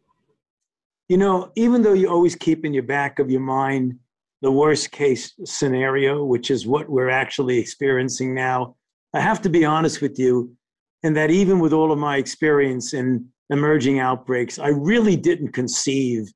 You 1.10 1.18
know, 1.18 1.52
even 1.56 1.82
though 1.82 1.94
you 1.94 2.10
always 2.10 2.36
keep 2.36 2.66
in 2.66 2.74
your 2.74 2.84
back 2.84 3.20
of 3.20 3.30
your 3.30 3.42
mind 3.42 4.00
the 4.44 4.52
worst 4.52 4.92
case 4.92 5.34
scenario, 5.46 6.26
which 6.26 6.52
is 6.52 6.68
what 6.68 6.90
we're 6.90 7.10
actually 7.10 7.58
experiencing 7.58 8.36
now. 8.36 8.76
I 9.14 9.22
have 9.22 9.42
to 9.44 9.50
be 9.50 9.64
honest 9.64 10.02
with 10.02 10.20
you, 10.20 10.54
and 11.02 11.16
that 11.16 11.32
even 11.32 11.60
with 11.60 11.72
all 11.72 11.94
of 11.94 11.98
my 11.98 12.18
experience 12.18 12.94
in 12.94 13.26
emerging 13.50 14.00
outbreaks, 14.00 14.60
I 14.60 14.68
really 14.68 15.16
didn't 15.16 15.54
conceive 15.54 16.30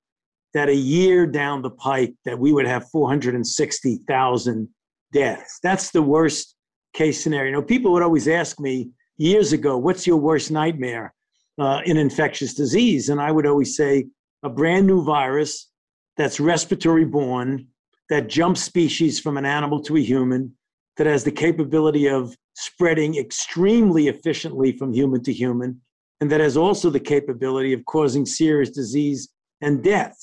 that 0.54 0.70
a 0.70 0.76
year 0.76 1.28
down 1.28 1.62
the 1.62 1.70
pike 1.70 2.14
that 2.24 2.40
we 2.40 2.54
would 2.54 2.66
have 2.66 2.90
460,000 2.92 4.70
deaths. 5.12 5.60
That's 5.62 5.92
the 5.92 6.02
worst 6.02 6.56
case 6.94 7.22
scenario. 7.22 7.48
You 7.48 7.58
know, 7.58 7.62
people 7.62 7.92
would 7.92 8.04
always 8.04 8.30
ask 8.30 8.58
me 8.58 8.90
years 9.18 9.54
ago, 9.54 9.78
"What's 9.78 10.08
your 10.08 10.18
worst 10.18 10.52
nightmare 10.52 11.14
uh, 11.60 11.82
in 11.86 11.98
infectious 11.98 12.54
disease?" 12.54 13.10
And 13.10 13.20
I 13.20 13.32
would 13.32 13.46
always 13.46 13.76
say, 13.76 14.08
"A 14.44 14.50
brand 14.50 14.88
new 14.88 15.04
virus 15.04 15.70
that's 16.18 16.40
respiratory 16.40 17.06
borne." 17.06 17.68
that 18.10 18.28
jumps 18.28 18.64
species 18.64 19.20
from 19.20 19.38
an 19.38 19.46
animal 19.46 19.82
to 19.84 19.98
a 19.98 20.02
human, 20.02 20.54
that 20.98 21.08
has 21.08 21.24
the 21.24 21.32
capability 21.32 22.08
of 22.08 22.36
spreading 22.56 23.18
extremely 23.18 24.08
efficiently 24.08 24.72
from 24.72 24.94
human 24.94 25.24
to 25.24 25.34
human, 25.34 25.80
and 26.22 26.32
that 26.32 26.40
has 26.40 26.58
also 26.58 26.90
the 26.90 27.00
capability 27.00 27.74
of 27.74 27.86
causing 27.86 28.26
serious 28.26 28.70
disease 28.70 29.30
and 29.62 29.84
death. 29.84 30.18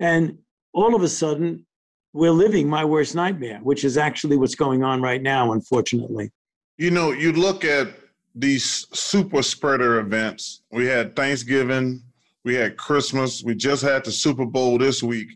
And 0.00 0.38
all 0.72 0.94
of 0.94 1.02
a 1.02 1.08
sudden, 1.08 1.66
we're 2.12 2.32
living 2.32 2.68
my 2.68 2.84
worst 2.84 3.14
nightmare, 3.14 3.60
which 3.62 3.84
is 3.84 3.96
actually 3.96 4.36
what's 4.36 4.54
going 4.54 4.84
on 4.84 5.00
right 5.00 5.22
now, 5.22 5.52
unfortunately. 5.52 6.30
You 6.76 6.90
know, 6.90 7.12
you 7.12 7.32
look 7.32 7.64
at 7.64 7.88
these 8.34 8.86
super 8.92 9.42
spreader 9.42 10.00
events. 10.00 10.62
We 10.72 10.86
had 10.86 11.14
Thanksgiving, 11.14 12.02
we 12.44 12.54
had 12.54 12.76
Christmas, 12.76 13.42
we 13.44 13.54
just 13.54 13.82
had 13.82 14.04
the 14.04 14.12
Super 14.12 14.44
Bowl 14.44 14.78
this 14.78 15.02
week. 15.02 15.28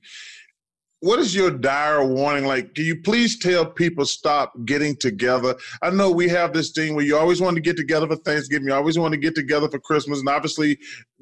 What 1.00 1.20
is 1.20 1.32
your 1.32 1.52
dire 1.52 2.04
warning? 2.04 2.44
Like 2.44 2.74
can 2.74 2.84
you 2.84 3.00
please 3.00 3.38
tell 3.38 3.64
people 3.64 4.04
stop 4.04 4.52
getting 4.64 4.96
together? 4.96 5.54
I 5.80 5.90
know 5.90 6.10
we 6.10 6.28
have 6.30 6.52
this 6.52 6.72
thing 6.72 6.96
where 6.96 7.04
you 7.04 7.16
always 7.16 7.40
want 7.40 7.54
to 7.54 7.62
get 7.62 7.76
together 7.76 8.08
for 8.08 8.16
thanksgiving 8.16 8.66
you 8.66 8.74
always 8.74 8.98
want 8.98 9.12
to 9.12 9.18
get 9.18 9.36
together 9.36 9.68
for 9.70 9.78
christmas 9.78 10.18
and 10.18 10.28
obviously 10.28 10.76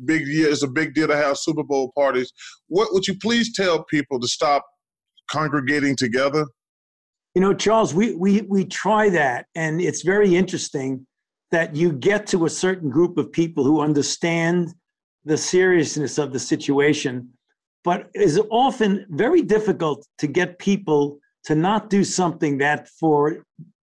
big 0.06 0.26
year 0.26 0.48
is 0.48 0.62
a 0.62 0.68
big 0.68 0.94
deal 0.94 1.08
to 1.08 1.16
have 1.16 1.36
super 1.36 1.62
bowl 1.62 1.92
parties. 1.94 2.32
What 2.68 2.88
would 2.94 3.06
you 3.06 3.18
please 3.18 3.54
tell 3.54 3.84
people 3.84 4.18
to 4.20 4.26
stop 4.26 4.64
congregating 5.30 5.94
together? 5.94 6.46
You 7.34 7.42
know 7.42 7.52
charles 7.52 7.92
we 7.92 8.14
we 8.14 8.40
we 8.48 8.64
try 8.64 9.10
that 9.10 9.44
and 9.54 9.82
it's 9.82 10.00
very 10.00 10.34
interesting 10.34 11.06
that 11.50 11.76
you 11.76 11.92
get 11.92 12.26
to 12.28 12.44
a 12.44 12.50
certain 12.50 12.90
group 12.90 13.18
of 13.18 13.30
people 13.32 13.64
who 13.64 13.80
understand 13.80 14.74
the 15.24 15.36
seriousness 15.36 16.18
of 16.18 16.32
the 16.32 16.38
situation 16.38 17.30
but 17.86 18.10
is 18.14 18.40
often 18.50 19.06
very 19.10 19.42
difficult 19.42 20.04
to 20.18 20.26
get 20.26 20.58
people 20.58 21.20
to 21.44 21.54
not 21.54 21.88
do 21.88 22.02
something 22.02 22.58
that 22.58 22.88
for 22.88 23.44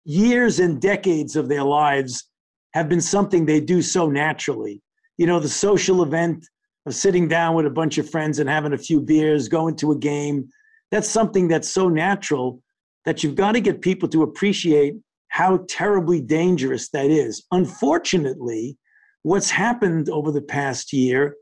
years 0.03 0.60
and 0.60 0.81
decades 0.81 1.36
of 1.36 1.48
their 1.48 1.63
lives 1.63 2.27
have 2.74 2.89
been 2.89 3.00
something 3.00 3.45
they 3.45 3.60
do 3.60 3.83
so 3.83 4.10
naturally. 4.10 4.81
You 5.19 5.27
know, 5.27 5.39
the 5.39 5.48
social 5.48 6.01
event 6.01 6.43
of 6.88 6.95
sitting 6.95 7.27
down 7.27 7.53
with 7.53 7.67
a 7.67 7.69
bunch 7.69 8.00
of 8.00 8.10
friends 8.10 8.39
and 8.39 8.50
having 8.50 8.74
a 8.74 8.79
few 8.79 9.00
beers, 9.00 9.48
going 9.48 9.75
to 9.75 9.91
a 9.91 9.95
game, 9.95 10.50
that's 10.89 11.07
something 11.07 11.48
that's 11.48 11.69
so 11.69 11.88
natural 11.88 12.63
that 13.05 13.24
you've 13.24 13.36
got 13.36 13.51
to 13.51 13.62
get 13.62 13.81
people 13.81 14.10
to 14.10 14.24
appreciate 14.24 14.95
how 15.34 15.66
terribly 15.68 16.22
dangerous 16.22 16.90
that 16.90 17.10
is. 17.10 17.44
Unfortunately, 17.52 18.78
what's 19.24 19.50
happened 19.50 20.08
over 20.08 20.32
the 20.32 20.44
past 20.44 20.94
year 20.94 21.36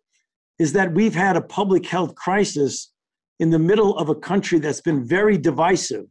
is 0.59 0.71
that 0.71 0.93
we've 0.93 1.13
had 1.13 1.35
a 1.35 1.41
public 1.41 1.85
health 1.85 2.15
crisis 2.15 2.93
in 3.41 3.49
the 3.49 3.59
middle 3.59 3.97
of 3.97 4.07
a 4.07 4.15
country 4.15 4.59
that's 4.59 4.79
been 4.79 5.05
very 5.05 5.37
divisive, 5.37 6.05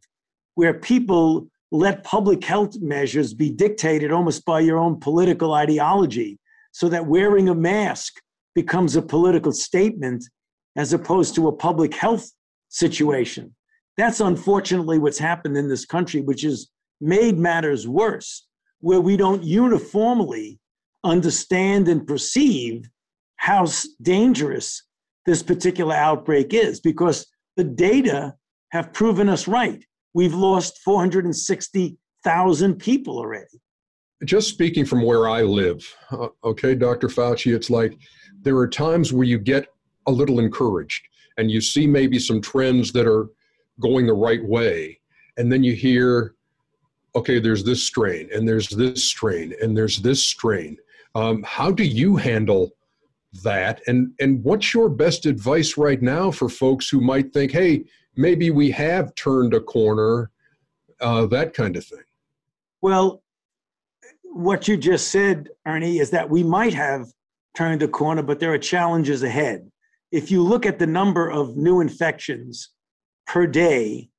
where 0.57 0.75
people 0.75 1.47
let 1.73 2.05
public 2.05 2.45
health 2.45 2.79
measures 2.83 3.33
be 3.33 3.49
dictated 3.49 4.13
almost 4.13 4.45
by 4.45 4.61
your 4.61 4.77
own 4.77 5.01
political 5.01 5.55
ideology, 5.55 6.39
so 6.73 6.87
that 6.87 7.07
wearing 7.07 7.49
a 7.49 7.55
mask 7.55 8.21
becomes 8.55 8.95
a 8.95 9.01
political 9.01 9.53
statement 9.53 10.23
as 10.77 10.93
opposed 10.93 11.35
to 11.35 11.49
a 11.49 11.53
public 11.53 11.95
health 11.95 12.31
situation. 12.69 13.57
That's 13.97 14.21
unfortunately 14.21 14.99
what's 14.99 15.19
happened 15.19 15.57
in 15.57 15.71
this 15.71 15.87
country, 15.87 16.21
which 16.21 16.43
has 16.43 16.69
made 17.00 17.38
matters 17.38 17.88
worse, 17.88 18.47
where 18.80 19.00
we 19.00 19.16
don't 19.16 19.42
uniformly 19.42 20.59
understand 21.04 21.88
and 21.88 22.07
perceive 22.07 22.88
how 23.37 23.66
dangerous 24.02 24.83
this 25.26 25.42
particular 25.42 25.95
outbreak 25.95 26.52
is 26.52 26.80
because 26.80 27.26
the 27.57 27.64
data 27.64 28.35
have 28.71 28.92
proven 28.92 29.28
us 29.28 29.49
right. 29.49 29.85
We've 30.14 30.35
lost 30.35 30.78
460,000 30.85 32.75
people 32.76 33.19
already. 33.19 33.61
Just 34.25 34.49
speaking 34.49 34.85
from 34.85 35.02
where 35.02 35.28
I 35.28 35.42
live, 35.42 35.83
uh, 36.11 36.28
okay, 36.45 36.75
Dr. 36.75 37.09
Fauci, 37.09 37.54
it's 37.54 37.71
like 37.71 37.97
there 38.42 38.57
are 38.57 38.69
times 38.69 39.12
where 39.12 39.25
you 39.25 39.38
get 39.38 39.69
a 40.07 40.12
little 40.12 40.40
encouraged 40.40 41.02
and 41.38 41.50
you 41.50 41.61
see 41.61 41.87
maybe 41.87 42.19
some 42.19 42.40
trends 42.40 42.92
that 42.92 43.07
are 43.07 43.28
going 43.80 44.07
the 44.07 44.12
right 44.12 44.45
way. 44.45 45.00
And 45.38 45.50
then 45.50 45.64
you 45.64 45.75
hear, 45.75 46.35
okay, 47.14 47.38
there's 47.38 47.64
this 47.64 47.83
strain 47.83 48.29
and 48.33 48.49
there's 48.49 48.69
this 48.69 49.05
strain 49.05 49.55
and 49.61 49.76
there's 49.76 49.99
this 49.99 50.25
strain. 50.25 50.76
Um, 51.14 51.43
how 51.43 51.71
do 51.71 51.85
you 51.85 52.17
handle 52.17 52.71
that? 53.43 53.81
And 53.87 54.12
and 54.21 54.43
what's 54.45 54.75
your 54.75 54.88
best 54.88 55.26
advice 55.26 55.76
right 55.76 56.00
now 56.00 56.31
for 56.31 56.49
folks 56.49 56.88
who 56.88 57.00
might 57.00 57.33
think 57.33 57.52
hey 57.52 57.85
maybe 58.17 58.50
we 58.50 58.71
have 58.73 59.14
turned 59.14 59.55
a 59.55 59.61
corner 59.61 60.31
uh, 61.00 61.26
that 61.26 61.55
kind 61.55 61.76
of 61.76 61.85
thing? 61.85 62.02
Well 62.81 63.23
what 64.23 64.69
you 64.69 64.76
just 64.76 65.09
said 65.09 65.49
ernie 65.67 65.99
is 65.99 66.11
that 66.11 66.31
we 66.31 66.45
might 66.45 66.75
have 66.75 67.07
turned 67.57 67.83
a 67.83 67.88
corner 67.88 68.23
but 68.23 68.38
there 68.40 68.52
are 68.52 68.59
challenges 68.59 69.23
ahead. 69.23 69.71
If 70.12 70.31
you 70.31 70.43
look 70.43 70.67
at 70.67 70.79
the 70.79 70.87
number 70.87 71.31
of 71.31 71.57
new 71.57 71.81
infections 71.81 72.71
per 73.26 73.47
day 73.47 74.10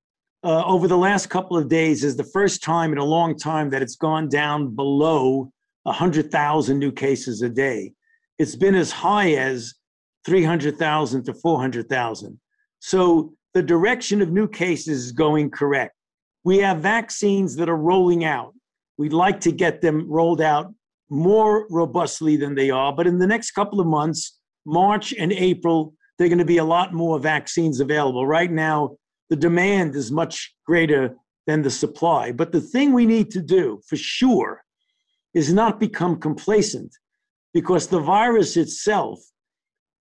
uh, 0.44 0.64
over 0.66 0.88
the 0.88 0.98
last 0.98 1.30
couple 1.30 1.58
of 1.58 1.70
days 1.70 2.04
is 2.04 2.16
the 2.16 2.24
first 2.24 2.64
time 2.64 2.92
in 2.92 2.98
a 2.98 3.06
long 3.06 3.38
time 3.38 3.70
that 3.70 3.82
it's 3.82 3.96
gone 3.96 4.28
down 4.28 4.76
below 4.76 5.52
100,000 5.84 6.80
new 6.80 6.92
cases 6.92 7.42
a 7.42 7.50
day. 7.50 7.94
It's 8.40 8.56
been 8.56 8.76
as 8.76 8.92
high 8.92 9.34
as 9.34 9.76
300,000 10.26 11.24
to 11.26 11.34
400,000. 11.34 12.40
So 12.80 13.34
the 13.54 13.62
direction 13.62 14.22
of 14.22 14.32
new 14.32 14.48
cases 14.48 15.06
is 15.06 15.12
going 15.12 15.52
correct. 15.52 15.96
We 16.44 16.58
have 16.60 16.80
vaccines 16.80 17.56
that 17.58 17.70
are 17.70 17.78
rolling 17.78 18.26
out. 18.26 18.54
We'd 18.98 19.14
like 19.14 19.40
to 19.42 19.52
get 19.52 19.82
them 19.82 20.10
rolled 20.10 20.42
out 20.42 20.74
more 21.10 21.68
robustly 21.70 22.38
than 22.38 22.56
they 22.56 22.70
are, 22.72 22.94
but 22.94 23.06
in 23.06 23.20
the 23.20 23.28
next 23.28 23.52
couple 23.52 23.80
of 23.80 23.88
months, 23.88 24.40
March 24.66 25.14
and 25.14 25.32
April, 25.34 25.94
there 26.18 26.26
are 26.26 26.30
going 26.30 26.40
to 26.40 26.46
be 26.46 26.58
a 26.58 26.64
lot 26.64 26.94
more 26.94 27.20
vaccines 27.20 27.80
available. 27.80 28.26
Right 28.26 28.52
now, 28.52 28.96
the 29.32 29.38
demand 29.38 29.96
is 29.96 30.12
much 30.12 30.54
greater 30.66 31.16
than 31.48 31.62
the 31.62 31.70
supply. 31.70 32.34
But 32.34 32.52
the 32.52 32.60
thing 32.60 32.92
we 32.92 33.06
need 33.06 33.32
to 33.32 33.42
do 33.42 33.80
for 33.88 33.96
sure 33.96 34.62
is 35.34 35.54
not 35.54 35.80
become 35.80 36.20
complacent 36.20 36.92
because 37.54 37.88
the 37.88 38.02
virus 38.02 38.58
itself 38.58 39.20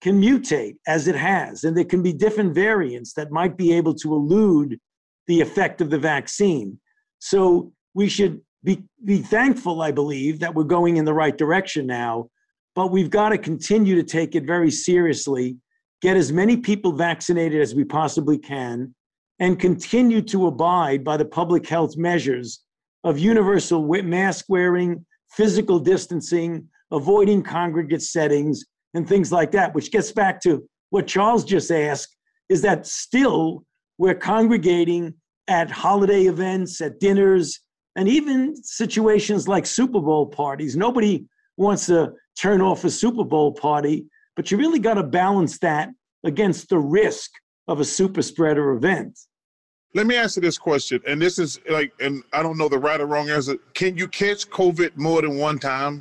can 0.02 0.20
mutate 0.20 0.78
as 0.88 1.06
it 1.06 1.14
has, 1.14 1.62
and 1.62 1.76
there 1.76 1.84
can 1.84 2.02
be 2.02 2.12
different 2.12 2.54
variants 2.54 3.12
that 3.14 3.30
might 3.30 3.56
be 3.56 3.72
able 3.72 3.94
to 3.94 4.14
elude 4.14 4.80
the 5.28 5.40
effect 5.40 5.80
of 5.80 5.90
the 5.90 5.99
vaccine. 5.99 6.80
So 7.20 7.72
we 7.94 8.08
should 8.08 8.40
be, 8.64 8.82
be 9.04 9.18
thankful, 9.18 9.80
I 9.80 9.92
believe, 9.92 10.40
that 10.40 10.56
we're 10.56 10.64
going 10.64 10.96
in 10.96 11.04
the 11.04 11.14
right 11.14 11.37
direction 11.38 11.87
now, 11.87 12.30
but 12.75 12.90
we've 12.90 13.10
got 13.10 13.28
to 13.28 13.38
continue 13.38 13.94
to 13.94 14.02
take 14.02 14.34
it 14.34 14.44
very 14.44 14.72
seriously, 14.72 15.58
get 16.02 16.16
as 16.16 16.32
many 16.32 16.56
people 16.56 16.92
vaccinated 16.92 17.60
as 17.60 17.76
we 17.76 17.84
possibly 17.84 18.37
can, 18.38 18.92
and 19.40 19.59
continue 19.59 20.20
to 20.20 20.47
abide 20.47 21.02
by 21.02 21.16
the 21.16 21.25
public 21.25 21.66
health 21.66 21.97
measures 21.97 22.61
of 23.04 23.18
universal 23.18 23.82
mask 24.02 24.44
wearing, 24.49 25.04
physical 25.30 25.80
distancing, 25.80 26.68
avoiding 26.92 27.42
congregate 27.42 28.02
settings, 28.02 28.64
and 28.94 29.09
things 29.09 29.32
like 29.32 29.50
that, 29.52 29.75
which 29.75 29.90
gets 29.90 30.12
back 30.12 30.40
to 30.42 30.62
what 30.90 31.06
Charles 31.06 31.44
just 31.44 31.70
asked 31.70 32.16
is 32.49 32.62
that 32.62 32.87
still 32.87 33.64
we're 33.99 34.14
congregating 34.14 35.14
at 35.49 35.70
holiday 35.70 36.25
events, 36.25 36.80
at 36.80 37.00
dinners, 37.00 37.61
and 37.97 38.09
even 38.09 38.54
situations 38.62 39.49
like 39.49 39.66
Super 39.66 40.00
Bowl 40.00 40.26
parties. 40.26 40.76
Nobody 40.76 41.26
wants 41.56 41.87
to 41.87 42.12
turn 42.38 42.61
off 42.61 42.85
a 42.85 42.90
Super 42.90 43.25
Bowl 43.25 43.52
party, 43.52 44.06
but 44.37 44.50
you 44.50 44.59
really 44.59 44.78
got 44.78 44.94
to 44.94 45.02
balance 45.02 45.59
that 45.61 45.90
against 46.25 46.68
the 46.68 46.78
risk 46.78 47.30
of 47.68 47.80
a 47.80 47.85
super 47.85 48.23
spreader 48.23 48.73
event. 48.73 49.18
Let 49.92 50.06
me 50.06 50.16
ask 50.16 50.37
you 50.37 50.42
this 50.42 50.59
question, 50.59 51.00
and 51.06 51.20
this 51.20 51.38
is 51.38 51.59
like, 51.68 51.92
and 51.99 52.23
I 52.32 52.44
don't 52.44 52.56
know 52.56 52.68
the 52.68 52.78
right 52.78 53.00
or 53.00 53.06
wrong 53.06 53.28
answer. 53.28 53.56
Can 53.75 53.97
you 53.97 54.06
catch 54.06 54.49
COVID 54.49 54.97
more 54.97 55.20
than 55.20 55.37
one 55.37 55.59
time? 55.59 56.00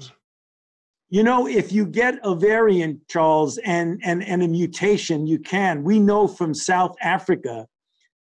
You 1.10 1.24
know, 1.24 1.48
if 1.48 1.72
you 1.72 1.88
get 1.88 2.20
a 2.24 2.36
variant, 2.36 3.08
Charles, 3.08 3.58
and, 3.60 4.00
and, 4.04 4.24
and 4.24 4.44
a 4.44 4.48
mutation, 4.48 5.26
you 5.26 5.40
can. 5.40 5.84
We 5.84 6.00
know 6.00 6.28
from 6.28 6.54
South 6.54 6.96
Africa 7.02 7.68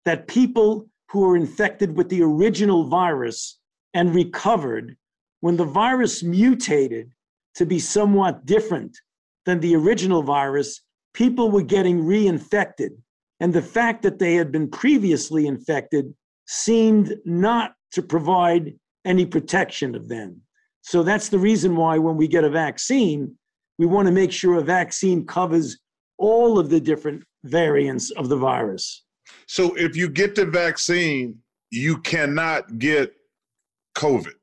that 0.05 0.27
people 0.27 0.89
who 1.11 1.29
are 1.29 1.35
infected 1.35 1.95
with 1.95 2.09
the 2.09 2.23
original 2.23 2.85
virus 2.85 3.59
and 3.93 4.15
recovered, 4.15 4.97
when 5.41 5.55
the 5.55 5.65
virus 5.65 6.23
mutated 6.23 7.11
to 7.55 7.65
be 7.67 7.77
somewhat 7.77 8.43
different 8.45 8.97
than 9.45 9.59
the 9.59 9.75
original 9.75 10.23
virus, 10.23 10.81
people 11.13 11.51
were 11.51 11.61
getting 11.61 12.03
reinfected. 12.03 12.89
And 13.39 13.53
the 13.53 13.61
fact 13.61 14.01
that 14.03 14.19
they 14.19 14.35
had 14.35 14.51
been 14.51 14.69
previously 14.69 15.47
infected 15.47 16.13
seemed 16.47 17.15
not 17.25 17.73
to 17.93 18.01
provide 18.01 18.73
any 19.05 19.25
protection 19.25 19.95
of 19.95 20.09
them. 20.09 20.41
So 20.81 21.03
that's 21.03 21.29
the 21.29 21.39
reason 21.39 21.75
why 21.75 21.97
when 21.97 22.17
we 22.17 22.27
get 22.27 22.43
a 22.43 22.49
vaccine, 22.49 23.35
we 23.77 23.85
want 23.85 24.07
to 24.07 24.11
make 24.11 24.31
sure 24.31 24.57
a 24.57 24.63
vaccine 24.63 25.25
covers 25.25 25.77
all 26.17 26.59
of 26.59 26.69
the 26.69 26.81
different 26.81 27.23
variants 27.43 28.11
of 28.11 28.29
the 28.29 28.35
virus. 28.35 29.03
So 29.47 29.75
if 29.75 29.95
you 29.95 30.09
get 30.09 30.35
the 30.35 30.45
vaccine, 30.45 31.37
you 31.71 31.99
cannot 31.99 32.77
get 32.77 33.13
COVID. 33.97 34.33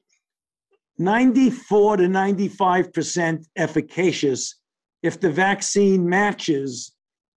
94 0.99 1.99
to 1.99 2.05
95% 2.05 3.45
efficacious 3.57 4.55
if 5.03 5.21
the 5.21 5.31
vaccine 5.31 6.09
matches 6.09 6.93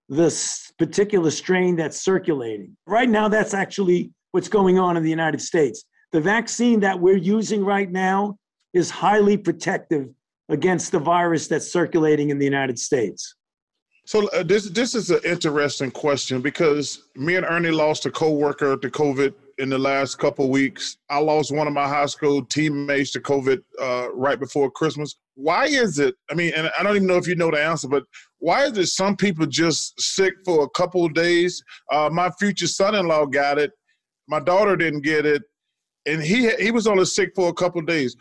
this 0.09 0.71
particular 0.79 1.31
strain 1.31 1.75
that's 1.75 2.01
circulating. 2.01 2.75
Right 2.85 3.09
now, 3.09 3.27
that's 3.27 3.53
actually 3.53 4.11
what's 4.31 4.49
going 4.49 4.79
on 4.79 4.97
in 4.97 5.03
the 5.03 5.09
United 5.09 5.39
States. 5.39 5.85
The 6.11 6.19
vaccine 6.19 6.79
that 6.81 6.99
we're 6.99 7.17
using 7.17 7.63
right 7.63 7.89
now 7.89 8.37
is 8.73 8.89
highly 8.89 9.37
protective 9.37 10.09
against 10.49 10.91
the 10.91 10.99
virus 10.99 11.47
that's 11.47 11.71
circulating 11.71 12.31
in 12.31 12.39
the 12.39 12.45
United 12.45 12.79
States. 12.79 13.35
So 14.05 14.27
uh, 14.29 14.41
this 14.41 14.67
this 14.71 14.95
is 14.95 15.11
an 15.11 15.19
interesting 15.23 15.91
question 15.91 16.41
because 16.41 17.09
me 17.15 17.35
and 17.35 17.45
Ernie 17.45 17.69
lost 17.69 18.07
a 18.07 18.11
coworker 18.11 18.75
to 18.75 18.89
COVID 18.89 19.35
in 19.59 19.69
the 19.69 19.77
last 19.77 20.17
couple 20.17 20.49
weeks. 20.49 20.97
I 21.11 21.19
lost 21.19 21.51
one 21.51 21.67
of 21.67 21.73
my 21.73 21.87
high 21.87 22.07
school 22.07 22.43
teammates 22.43 23.11
to 23.11 23.19
COVID 23.19 23.61
uh, 23.79 24.07
right 24.13 24.39
before 24.39 24.71
Christmas. 24.71 25.15
Why 25.39 25.67
is 25.67 25.99
it? 25.99 26.15
I 26.29 26.33
mean, 26.33 26.51
and 26.53 26.69
I 26.77 26.83
don't 26.83 26.97
even 26.97 27.07
know 27.07 27.15
if 27.15 27.25
you 27.25 27.35
know 27.35 27.49
the 27.49 27.63
answer, 27.63 27.87
but 27.87 28.03
why 28.39 28.65
is 28.65 28.77
it 28.77 28.87
some 28.87 29.15
people 29.15 29.45
just 29.45 29.99
sick 29.99 30.33
for 30.43 30.63
a 30.63 30.69
couple 30.71 31.05
of 31.05 31.13
days? 31.13 31.63
Uh, 31.89 32.09
my 32.11 32.29
future 32.31 32.67
son-in-law 32.67 33.27
got 33.27 33.57
it. 33.57 33.71
My 34.27 34.41
daughter 34.41 34.75
didn't 34.75 35.01
get 35.01 35.25
it, 35.25 35.41
and 36.05 36.21
he 36.21 36.49
he 36.55 36.71
was 36.71 36.87
only 36.87 37.05
sick 37.05 37.31
for 37.35 37.47
a 37.47 37.53
couple 37.53 37.79
of 37.79 37.87
days. 37.87 38.17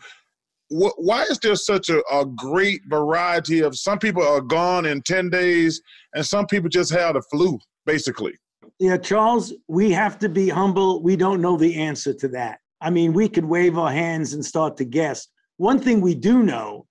why 0.69 1.23
is 1.23 1.39
there 1.39 1.55
such 1.55 1.89
a, 1.89 2.01
a 2.11 2.25
great 2.25 2.81
variety 2.87 3.59
of 3.59 3.77
some 3.77 3.99
people 3.99 4.23
are 4.23 4.41
gone 4.41 4.85
in 4.85 5.01
10 5.01 5.29
days 5.29 5.81
and 6.13 6.23
some 6.25 6.45
people 6.45 6.69
just 6.69 6.91
have 6.91 7.15
the 7.15 7.23
flu 7.23 7.57
basically 7.87 8.33
yeah 8.77 8.95
charles 8.95 9.51
we 9.67 9.91
have 9.91 10.19
to 10.19 10.29
be 10.29 10.47
humble 10.47 11.01
we 11.01 11.15
don't 11.15 11.41
know 11.41 11.57
the 11.57 11.75
answer 11.75 12.13
to 12.13 12.27
that 12.27 12.59
i 12.81 12.89
mean 12.89 13.13
we 13.13 13.27
could 13.27 13.45
wave 13.45 13.79
our 13.79 13.91
hands 13.91 14.33
and 14.33 14.45
start 14.45 14.77
to 14.77 14.85
guess 14.85 15.27
one 15.57 15.79
thing 15.79 16.01
we 16.01 16.13
do 16.13 16.43
know 16.43 16.85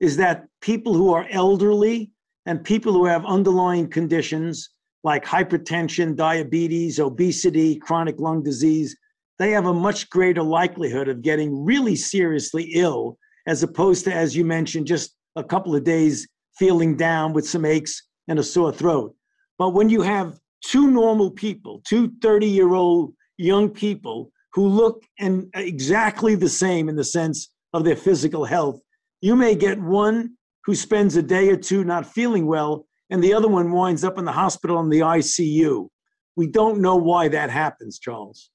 is 0.00 0.16
that 0.16 0.46
people 0.60 0.94
who 0.94 1.12
are 1.12 1.26
elderly 1.30 2.10
and 2.46 2.64
people 2.64 2.92
who 2.92 3.04
have 3.04 3.24
underlying 3.26 3.88
conditions 3.88 4.70
like 5.04 5.24
hypertension, 5.24 6.16
diabetes, 6.16 6.98
obesity, 6.98 7.76
chronic 7.76 8.18
lung 8.18 8.42
disease, 8.42 8.96
they 9.38 9.50
have 9.52 9.66
a 9.66 9.74
much 9.74 10.10
greater 10.10 10.42
likelihood 10.42 11.08
of 11.08 11.22
getting 11.22 11.64
really 11.64 11.94
seriously 11.94 12.70
ill 12.74 13.16
as 13.46 13.62
opposed 13.62 14.04
to, 14.04 14.12
as 14.12 14.36
you 14.36 14.44
mentioned, 14.44 14.86
just 14.86 15.14
a 15.36 15.44
couple 15.44 15.74
of 15.74 15.84
days 15.84 16.26
feeling 16.58 16.96
down 16.96 17.32
with 17.32 17.48
some 17.48 17.64
aches 17.64 18.02
and 18.26 18.38
a 18.38 18.42
sore 18.42 18.72
throat. 18.72 19.14
But 19.58 19.70
when 19.70 19.88
you 19.88 20.02
have 20.02 20.38
two 20.64 20.90
normal 20.90 21.30
people, 21.30 21.80
two 21.86 22.12
30 22.20 22.46
year 22.46 22.74
old 22.74 23.14
young 23.36 23.70
people 23.70 24.32
who 24.52 24.66
look 24.66 25.04
and 25.18 25.48
exactly 25.54 26.34
the 26.34 26.48
same 26.48 26.88
in 26.88 26.96
the 26.96 27.04
sense 27.04 27.50
of 27.72 27.84
their 27.84 27.96
physical 27.96 28.44
health, 28.44 28.80
you 29.20 29.36
may 29.36 29.54
get 29.54 29.80
one 29.80 30.34
who 30.64 30.74
spends 30.74 31.16
a 31.16 31.22
day 31.22 31.48
or 31.48 31.56
two 31.56 31.84
not 31.84 32.06
feeling 32.06 32.46
well, 32.46 32.86
and 33.10 33.22
the 33.22 33.32
other 33.32 33.48
one 33.48 33.72
winds 33.72 34.04
up 34.04 34.18
in 34.18 34.24
the 34.24 34.32
hospital 34.32 34.80
in 34.80 34.90
the 34.90 35.00
ICU. 35.00 35.88
We 36.36 36.46
don't 36.46 36.80
know 36.80 36.96
why 36.96 37.28
that 37.28 37.50
happens, 37.50 37.98
Charles. 37.98 38.50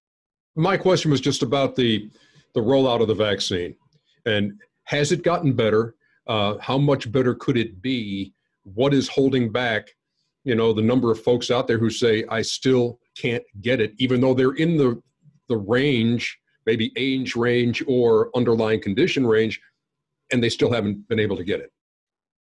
My 0.55 0.77
question 0.77 1.11
was 1.11 1.21
just 1.21 1.43
about 1.43 1.75
the 1.75 2.09
the 2.53 2.61
rollout 2.61 3.01
of 3.01 3.07
the 3.07 3.15
vaccine, 3.15 3.75
and 4.25 4.53
has 4.83 5.11
it 5.11 5.23
gotten 5.23 5.53
better? 5.53 5.95
Uh, 6.27 6.57
how 6.59 6.77
much 6.77 7.11
better 7.11 7.33
could 7.33 7.57
it 7.57 7.81
be? 7.81 8.33
What 8.63 8.93
is 8.93 9.09
holding 9.09 9.51
back? 9.51 9.87
You 10.43 10.55
know, 10.55 10.71
the 10.71 10.81
number 10.81 11.11
of 11.11 11.21
folks 11.21 11.49
out 11.49 11.67
there 11.67 11.79
who 11.79 11.89
say 11.89 12.23
I 12.29 12.43
still 12.43 12.99
can't 13.17 13.43
get 13.61 13.81
it, 13.81 13.93
even 13.97 14.21
though 14.21 14.33
they're 14.33 14.53
in 14.53 14.77
the 14.77 15.01
the 15.49 15.57
range, 15.57 16.37
maybe 16.65 16.91
age 16.95 17.35
range 17.35 17.83
or 17.87 18.29
underlying 18.35 18.81
condition 18.81 19.25
range, 19.25 19.59
and 20.31 20.43
they 20.43 20.49
still 20.49 20.71
haven't 20.71 21.07
been 21.07 21.19
able 21.19 21.37
to 21.37 21.43
get 21.43 21.59
it. 21.59 21.71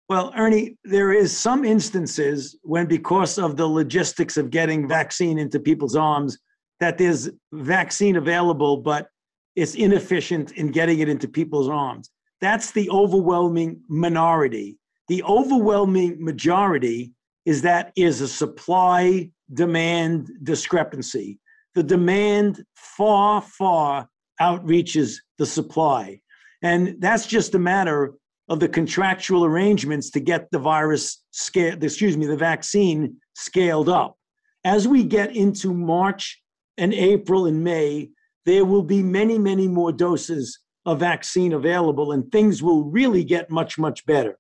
Well, 0.09 0.33
Ernie, 0.37 0.77
there 0.85 1.13
is 1.13 1.37
some 1.37 1.65
instances 1.65 2.59
when, 2.63 2.87
because 2.87 3.39
of 3.39 3.57
the 3.57 3.67
logistics 3.67 4.37
of 4.37 4.51
getting 4.51 4.87
vaccine 4.89 5.39
into 5.39 5.59
people's 5.59 5.97
arms, 5.97 6.39
that 6.81 6.99
there's 6.99 7.31
vaccine 7.53 8.17
available, 8.17 8.77
but 8.79 9.09
it's 9.55 9.75
inefficient 9.75 10.53
in 10.53 10.71
getting 10.71 10.99
it 11.01 11.09
into 11.09 11.29
people's 11.29 11.69
arms. 11.69 12.11
That's 12.41 12.73
the 12.73 12.91
overwhelming 12.91 13.81
minority. 13.89 14.79
the 15.13 15.23
overwhelming 15.25 16.25
majority 16.25 17.13
is 17.45 17.61
that 17.61 17.93
is 17.97 18.23
a 18.23 18.29
supply 18.29 19.31
demand 19.53 20.31
discrepancy. 20.43 21.39
The 21.75 21.83
demand 21.83 22.65
far, 22.75 23.43
far 23.43 24.09
outreaches 24.41 25.17
the 25.37 25.45
supply. 25.45 26.22
And 26.63 26.97
that's 27.01 27.27
just 27.27 27.55
a 27.55 27.59
matter 27.59 28.15
of 28.49 28.61
the 28.61 28.69
contractual 28.69 29.45
arrangements 29.45 30.11
to 30.11 30.21
get 30.21 30.51
the 30.51 30.59
virus 30.59 31.23
scale, 31.31 31.77
excuse 31.83 32.17
me, 32.17 32.27
the 32.27 32.37
vaccine 32.37 33.17
scaled 33.35 33.89
up. 33.89 34.17
As 34.65 34.87
we 34.87 35.05
get 35.05 35.35
into 35.35 35.75
March 35.75 36.41
and 36.79 36.95
April 36.95 37.47
and 37.47 37.65
May, 37.65 38.11
there 38.47 38.65
will 38.65 38.83
be 38.83 39.03
many, 39.03 39.39
many 39.39 39.69
more 39.69 39.93
doses 39.93 40.59
of 40.85 41.01
vaccine 41.01 41.53
available, 41.53 42.13
and 42.13 42.31
things 42.33 42.63
will 42.63 42.85
really 42.85 43.23
get 43.23 43.51
much, 43.51 43.79
much 43.79 44.05
better. 44.07 44.37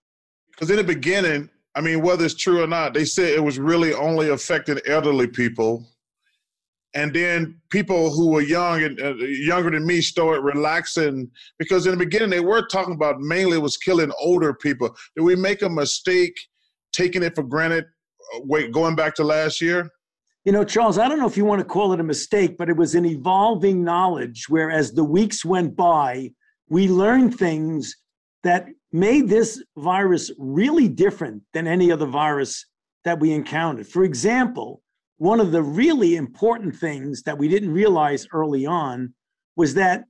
Because 0.50 0.70
in 0.70 0.76
the 0.76 0.84
beginning, 0.84 1.48
I 1.74 1.80
mean, 1.80 2.02
whether 2.02 2.24
it's 2.24 2.34
true 2.34 2.62
or 2.62 2.66
not, 2.66 2.94
they 2.94 3.04
said 3.04 3.30
it 3.30 3.42
was 3.42 3.58
really 3.58 3.94
only 3.94 4.28
affecting 4.28 4.78
elderly 4.86 5.28
people. 5.28 5.88
And 6.94 7.14
then 7.14 7.58
people 7.70 8.10
who 8.10 8.28
were 8.28 8.42
young 8.42 8.82
and 8.82 9.00
uh, 9.00 9.14
younger 9.14 9.70
than 9.70 9.86
me 9.86 10.00
started 10.00 10.42
relaxing 10.42 11.30
because 11.58 11.86
in 11.86 11.92
the 11.92 12.04
beginning 12.04 12.30
they 12.30 12.40
were 12.40 12.66
talking 12.66 12.94
about 12.94 13.20
mainly 13.20 13.56
it 13.56 13.62
was 13.62 13.76
killing 13.78 14.12
older 14.20 14.52
people. 14.52 14.94
Did 15.16 15.22
we 15.22 15.34
make 15.34 15.62
a 15.62 15.70
mistake 15.70 16.38
taking 16.92 17.22
it 17.22 17.34
for 17.34 17.44
granted? 17.44 17.86
Uh, 18.34 18.40
wait, 18.44 18.72
going 18.72 18.94
back 18.94 19.14
to 19.16 19.24
last 19.24 19.60
year. 19.60 19.88
You 20.44 20.52
know, 20.52 20.64
Charles, 20.64 20.98
I 20.98 21.08
don't 21.08 21.18
know 21.18 21.26
if 21.26 21.36
you 21.36 21.44
want 21.44 21.60
to 21.60 21.64
call 21.64 21.92
it 21.92 22.00
a 22.00 22.04
mistake, 22.04 22.58
but 22.58 22.68
it 22.68 22.76
was 22.76 22.94
an 22.94 23.06
evolving 23.06 23.84
knowledge 23.84 24.48
where 24.48 24.70
as 24.70 24.92
the 24.92 25.04
weeks 25.04 25.44
went 25.44 25.76
by, 25.76 26.30
we 26.68 26.88
learned 26.88 27.38
things 27.38 27.96
that 28.42 28.66
made 28.92 29.28
this 29.28 29.62
virus 29.78 30.30
really 30.38 30.88
different 30.88 31.42
than 31.54 31.66
any 31.66 31.92
other 31.92 32.06
virus 32.06 32.66
that 33.04 33.20
we 33.20 33.32
encountered. 33.32 33.86
For 33.86 34.04
example, 34.04 34.82
one 35.18 35.40
of 35.40 35.52
the 35.52 35.62
really 35.62 36.16
important 36.16 36.74
things 36.74 37.22
that 37.22 37.38
we 37.38 37.48
didn't 37.48 37.72
realize 37.72 38.26
early 38.32 38.66
on 38.66 39.14
was 39.56 39.74
that 39.74 40.04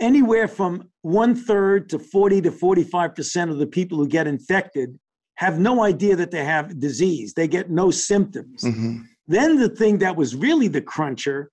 anywhere 0.00 0.48
from 0.48 0.88
one 1.02 1.34
third 1.34 1.88
to 1.90 1.98
40 1.98 2.42
to 2.42 2.50
45% 2.50 3.50
of 3.50 3.58
the 3.58 3.66
people 3.66 3.98
who 3.98 4.08
get 4.08 4.26
infected 4.26 4.98
have 5.36 5.58
no 5.58 5.82
idea 5.82 6.16
that 6.16 6.30
they 6.30 6.44
have 6.44 6.78
disease. 6.78 7.34
They 7.34 7.48
get 7.48 7.70
no 7.70 7.90
symptoms. 7.90 8.62
Mm-hmm. 8.62 9.02
Then 9.26 9.56
the 9.56 9.68
thing 9.68 9.98
that 9.98 10.16
was 10.16 10.36
really 10.36 10.68
the 10.68 10.80
cruncher 10.80 11.50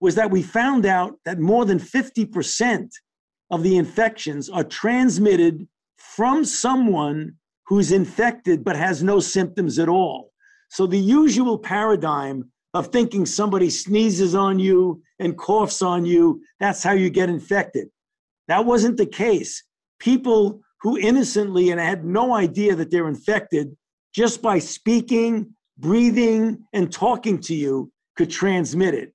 was 0.00 0.14
that 0.14 0.30
we 0.30 0.42
found 0.42 0.86
out 0.86 1.18
that 1.24 1.38
more 1.38 1.64
than 1.64 1.78
50% 1.78 2.88
of 3.50 3.62
the 3.62 3.76
infections 3.76 4.48
are 4.48 4.64
transmitted 4.64 5.68
from 5.98 6.44
someone 6.44 7.34
who's 7.66 7.92
infected 7.92 8.64
but 8.64 8.76
has 8.76 9.02
no 9.02 9.20
symptoms 9.20 9.78
at 9.78 9.88
all. 9.88 10.29
So 10.70 10.86
the 10.86 10.98
usual 10.98 11.58
paradigm 11.58 12.50
of 12.74 12.86
thinking 12.88 13.26
somebody 13.26 13.68
sneezes 13.70 14.34
on 14.34 14.58
you 14.58 15.02
and 15.18 15.36
coughs 15.36 15.82
on 15.82 16.06
you, 16.06 16.42
that's 16.60 16.82
how 16.82 16.92
you 16.92 17.10
get 17.10 17.28
infected. 17.28 17.88
That 18.46 18.64
wasn't 18.64 18.96
the 18.96 19.06
case. 19.06 19.64
People 19.98 20.60
who 20.80 20.96
innocently 20.96 21.70
and 21.70 21.80
had 21.80 22.04
no 22.04 22.34
idea 22.34 22.74
that 22.76 22.90
they're 22.90 23.08
infected 23.08 23.76
just 24.14 24.40
by 24.40 24.60
speaking, 24.60 25.54
breathing, 25.76 26.64
and 26.72 26.92
talking 26.92 27.40
to 27.40 27.54
you 27.54 27.92
could 28.16 28.30
transmit 28.30 28.94
it. 28.94 29.12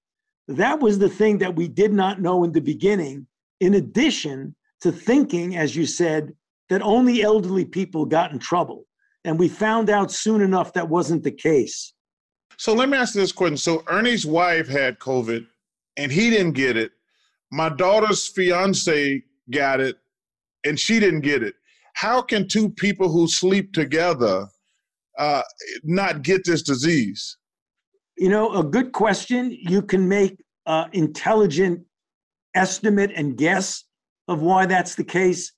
That 0.47 0.79
was 0.79 0.99
the 0.99 1.09
thing 1.09 1.39
that 1.39 1.55
we 1.55 1.67
did 1.67 1.91
not 1.91 2.21
know 2.21 2.43
in 2.43 2.51
the 2.51 2.61
beginning, 2.61 3.27
in 3.61 3.75
addition 3.75 4.55
to 4.81 4.91
thinking, 4.91 5.55
as 5.55 5.75
you 5.75 5.85
said, 5.85 6.33
that 6.69 6.81
only 6.81 7.23
elderly 7.23 7.65
people 7.65 8.05
got 8.05 8.31
in 8.31 8.39
trouble. 8.39 8.84
And 9.25 9.39
we 9.39 9.49
found 9.49 9.89
out 9.89 10.11
soon 10.11 10.41
enough 10.41 10.71
that 10.73 10.87
wasn't 10.87 11.23
the 11.23 11.31
case. 11.31 11.93
So 12.57 12.73
let 12.73 12.87
me 12.87 12.97
ask 12.97 13.15
you 13.15 13.21
this 13.21 13.31
question. 13.31 13.57
So 13.57 13.83
Ernie's 13.87 14.25
wife 14.25 14.67
had 14.67 14.99
COVID 14.99 15.45
and 15.97 16.11
he 16.11 16.29
didn't 16.29 16.53
get 16.53 16.77
it. 16.77 16.91
My 17.51 17.69
daughter's 17.69 18.27
fiance 18.27 19.23
got 19.51 19.81
it 19.81 19.97
and 20.63 20.79
she 20.79 20.99
didn't 20.99 21.21
get 21.21 21.43
it. 21.43 21.55
How 21.95 22.21
can 22.21 22.47
two 22.47 22.69
people 22.69 23.09
who 23.09 23.27
sleep 23.27 23.73
together 23.73 24.47
uh, 25.17 25.41
not 25.83 26.21
get 26.21 26.45
this 26.45 26.61
disease? 26.61 27.37
You 28.17 28.29
know, 28.29 28.53
a 28.53 28.63
good 28.63 28.91
question. 28.91 29.51
You 29.51 29.81
can 29.81 30.07
make 30.07 30.37
uh, 30.65 30.85
intelligent 30.93 31.81
estimate 32.53 33.11
and 33.15 33.37
guess 33.37 33.83
of 34.27 34.41
why 34.41 34.65
that's 34.65 34.95
the 34.95 35.03
case. 35.03 35.51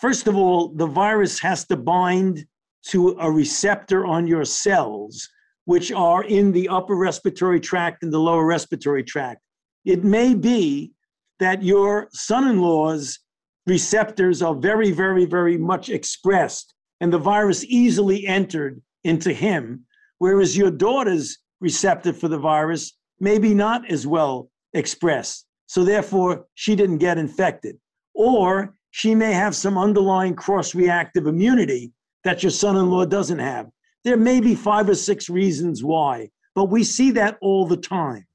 First 0.00 0.26
of 0.26 0.36
all, 0.36 0.68
the 0.74 0.86
virus 0.86 1.38
has 1.40 1.66
to 1.66 1.76
bind 1.76 2.46
to 2.88 3.16
a 3.20 3.30
receptor 3.30 4.06
on 4.06 4.26
your 4.26 4.44
cells, 4.44 5.28
which 5.64 5.92
are 5.92 6.24
in 6.24 6.52
the 6.52 6.68
upper 6.68 6.96
respiratory 6.96 7.60
tract 7.60 8.02
and 8.02 8.12
the 8.12 8.18
lower 8.18 8.44
respiratory 8.44 9.04
tract. 9.04 9.40
It 9.84 10.04
may 10.04 10.34
be 10.34 10.92
that 11.38 11.62
your 11.62 12.08
son 12.12 12.48
in 12.48 12.60
law's 12.60 13.18
receptors 13.66 14.42
are 14.42 14.54
very, 14.54 14.90
very, 14.90 15.24
very 15.24 15.56
much 15.56 15.88
expressed, 15.88 16.74
and 17.00 17.12
the 17.12 17.18
virus 17.18 17.64
easily 17.64 18.26
entered 18.26 18.80
into 19.04 19.32
him, 19.32 19.84
whereas 20.18 20.56
your 20.56 20.70
daughter's 20.70 21.38
receptor 21.60 22.12
for 22.12 22.28
the 22.28 22.38
virus 22.38 22.96
may 23.20 23.38
be 23.38 23.54
not 23.54 23.90
as 23.90 24.06
well 24.06 24.50
expressed. 24.74 25.46
So, 25.66 25.84
therefore, 25.84 26.46
she 26.54 26.74
didn't 26.74 26.98
get 26.98 27.18
infected. 27.18 27.76
Or 28.14 28.74
she 28.90 29.14
may 29.14 29.32
have 29.32 29.54
some 29.54 29.78
underlying 29.78 30.34
cross 30.34 30.74
reactive 30.74 31.26
immunity 31.26 31.92
that 32.24 32.42
your 32.42 32.50
son 32.50 32.76
in 32.76 32.90
law 32.90 33.04
doesn't 33.04 33.38
have. 33.38 33.70
There 34.04 34.16
may 34.16 34.40
be 34.40 34.54
five 34.54 34.88
or 34.88 34.94
six 34.94 35.28
reasons 35.28 35.84
why, 35.84 36.30
but 36.54 36.66
we 36.66 36.84
see 36.84 37.10
that 37.12 37.38
all 37.40 37.66
the 37.66 37.76
time. 37.76 38.26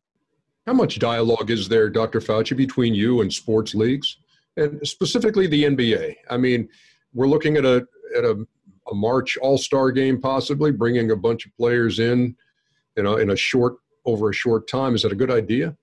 How 0.66 0.74
much 0.74 1.00
dialogue 1.00 1.52
is 1.52 1.68
there, 1.68 1.90
Dr. 1.90 2.20
Fauci, 2.20 2.58
between 2.58 2.96
you 2.96 3.22
and 3.22 3.32
sports 3.32 3.76
leagues, 3.76 4.18
and 4.58 4.80
specifically 4.88 5.48
the 5.48 5.64
NBA? 5.64 6.16
I 6.30 6.38
mean, 6.38 6.68
we're 7.14 7.28
looking 7.28 7.58
at 7.58 7.66
a 7.66 7.86
at 8.18 8.24
a, 8.24 8.46
a 8.92 8.96
March 8.96 9.38
All 9.38 9.58
Star 9.58 9.92
game, 9.92 10.20
possibly 10.20 10.72
bringing 10.72 11.12
a 11.12 11.16
bunch 11.16 11.46
of 11.46 11.56
players 11.58 12.00
in, 12.00 12.36
you 12.96 13.04
know, 13.04 13.18
in 13.18 13.32
a 13.32 13.36
short 13.36 13.76
over 14.06 14.30
a 14.30 14.34
short 14.34 14.68
time. 14.68 14.96
Is 14.96 15.04
that 15.04 15.12
a 15.12 15.16
good 15.16 15.32
idea? 15.32 15.76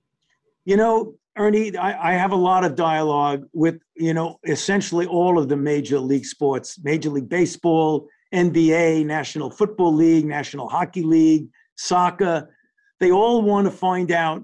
You 0.64 0.76
know, 0.76 1.14
Ernie, 1.36 1.76
I, 1.76 2.12
I, 2.12 2.12
have 2.14 2.32
a 2.32 2.36
lot 2.36 2.62
of 2.64 2.74
dialogue 2.74 3.46
with, 3.54 3.80
you 3.96 4.12
know, 4.12 4.38
essentially 4.46 5.06
all 5.06 5.38
of 5.38 5.48
the 5.48 5.56
major 5.56 5.98
league 5.98 6.26
sports, 6.26 6.78
Major 6.82 7.08
League 7.08 7.28
Baseball, 7.28 8.06
NBA, 8.34 9.06
National 9.06 9.50
Football 9.50 9.94
League, 9.94 10.26
National 10.26 10.68
Hockey 10.68 11.02
League, 11.02 11.48
soccer. 11.76 12.54
They 13.00 13.10
all 13.10 13.42
want 13.42 13.66
to 13.66 13.70
find 13.70 14.12
out 14.12 14.42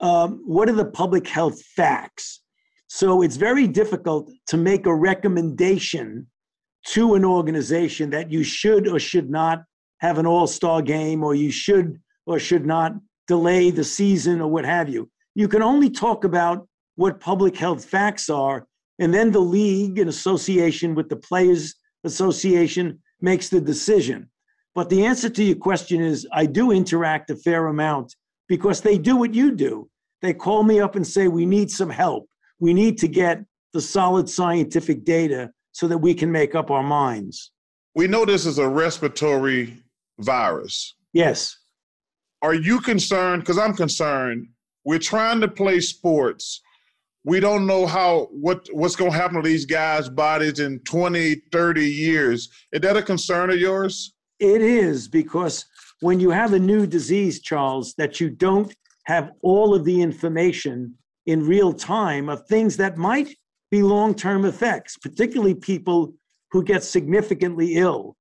um, 0.00 0.42
what 0.44 0.68
are 0.68 0.74
the 0.74 0.84
public 0.84 1.26
health 1.26 1.62
facts. 1.62 2.42
So 2.88 3.22
it's 3.22 3.36
very 3.36 3.66
difficult 3.66 4.30
to 4.48 4.58
make 4.58 4.86
a 4.86 4.94
recommendation 4.94 6.26
to 6.88 7.14
an 7.14 7.24
organization 7.24 8.10
that 8.10 8.30
you 8.30 8.44
should 8.44 8.86
or 8.86 8.98
should 8.98 9.30
not 9.30 9.64
have 10.00 10.18
an 10.18 10.26
all 10.26 10.46
star 10.46 10.82
game 10.82 11.24
or 11.24 11.34
you 11.34 11.50
should 11.50 11.98
or 12.26 12.38
should 12.38 12.66
not 12.66 12.92
delay 13.26 13.70
the 13.70 13.82
season 13.82 14.40
or 14.40 14.48
what 14.48 14.66
have 14.66 14.88
you 14.88 15.10
you 15.36 15.48
can 15.48 15.62
only 15.62 15.90
talk 15.90 16.24
about 16.24 16.66
what 16.94 17.20
public 17.20 17.58
health 17.58 17.84
facts 17.84 18.30
are, 18.30 18.66
and 18.98 19.12
then 19.12 19.30
the 19.30 19.38
league, 19.38 19.98
in 19.98 20.08
association 20.08 20.94
with 20.94 21.10
the 21.10 21.16
Players 21.16 21.74
Association, 22.04 22.98
makes 23.20 23.50
the 23.50 23.60
decision. 23.60 24.30
But 24.74 24.88
the 24.88 25.04
answer 25.04 25.28
to 25.28 25.44
your 25.44 25.56
question 25.56 26.00
is 26.00 26.26
I 26.32 26.46
do 26.46 26.72
interact 26.72 27.28
a 27.28 27.36
fair 27.36 27.66
amount 27.66 28.16
because 28.48 28.80
they 28.80 28.96
do 28.96 29.14
what 29.16 29.34
you 29.34 29.54
do. 29.54 29.90
They 30.22 30.32
call 30.32 30.62
me 30.62 30.80
up 30.80 30.96
and 30.96 31.06
say, 31.06 31.28
We 31.28 31.44
need 31.44 31.70
some 31.70 31.90
help. 31.90 32.26
We 32.58 32.72
need 32.72 32.96
to 32.98 33.08
get 33.08 33.44
the 33.74 33.82
solid 33.82 34.30
scientific 34.30 35.04
data 35.04 35.50
so 35.72 35.86
that 35.88 35.98
we 35.98 36.14
can 36.14 36.32
make 36.32 36.54
up 36.54 36.70
our 36.70 36.82
minds. 36.82 37.52
We 37.94 38.06
know 38.06 38.24
this 38.24 38.46
is 38.46 38.56
a 38.56 38.66
respiratory 38.66 39.82
virus. 40.18 40.94
Yes. 41.12 41.58
Are 42.40 42.54
you 42.54 42.80
concerned? 42.80 43.42
Because 43.42 43.58
I'm 43.58 43.74
concerned 43.74 44.48
we're 44.86 45.00
trying 45.00 45.40
to 45.40 45.48
play 45.48 45.80
sports. 45.80 46.62
We 47.24 47.40
don't 47.40 47.66
know 47.66 47.86
how 47.86 48.28
what 48.30 48.68
what's 48.72 48.94
going 48.94 49.10
to 49.10 49.16
happen 49.18 49.36
to 49.36 49.42
these 49.42 49.66
guys' 49.66 50.08
bodies 50.08 50.60
in 50.60 50.78
20, 50.84 51.34
30 51.50 51.84
years. 51.84 52.48
Is 52.72 52.80
that 52.80 52.96
a 52.96 53.02
concern 53.02 53.50
of 53.50 53.58
yours? 53.58 54.14
It 54.38 54.62
is 54.62 55.08
because 55.08 55.66
when 56.00 56.20
you 56.20 56.30
have 56.30 56.52
a 56.52 56.58
new 56.58 56.86
disease, 56.86 57.40
Charles, 57.40 57.94
that 57.98 58.20
you 58.20 58.30
don't 58.30 58.72
have 59.06 59.32
all 59.42 59.74
of 59.74 59.84
the 59.84 60.00
information 60.00 60.94
in 61.26 61.44
real 61.44 61.72
time 61.72 62.28
of 62.28 62.46
things 62.46 62.76
that 62.76 62.96
might 62.96 63.34
be 63.72 63.82
long 63.82 64.14
term 64.14 64.44
effects, 64.44 64.96
particularly 64.96 65.54
people 65.54 66.14
who 66.52 66.62
get 66.62 66.84
significantly 66.84 67.74
ill. 67.74 68.16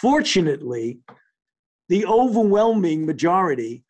Fortunately, 0.00 1.00
the 1.90 2.06
overwhelming 2.06 3.04
majority 3.04 3.84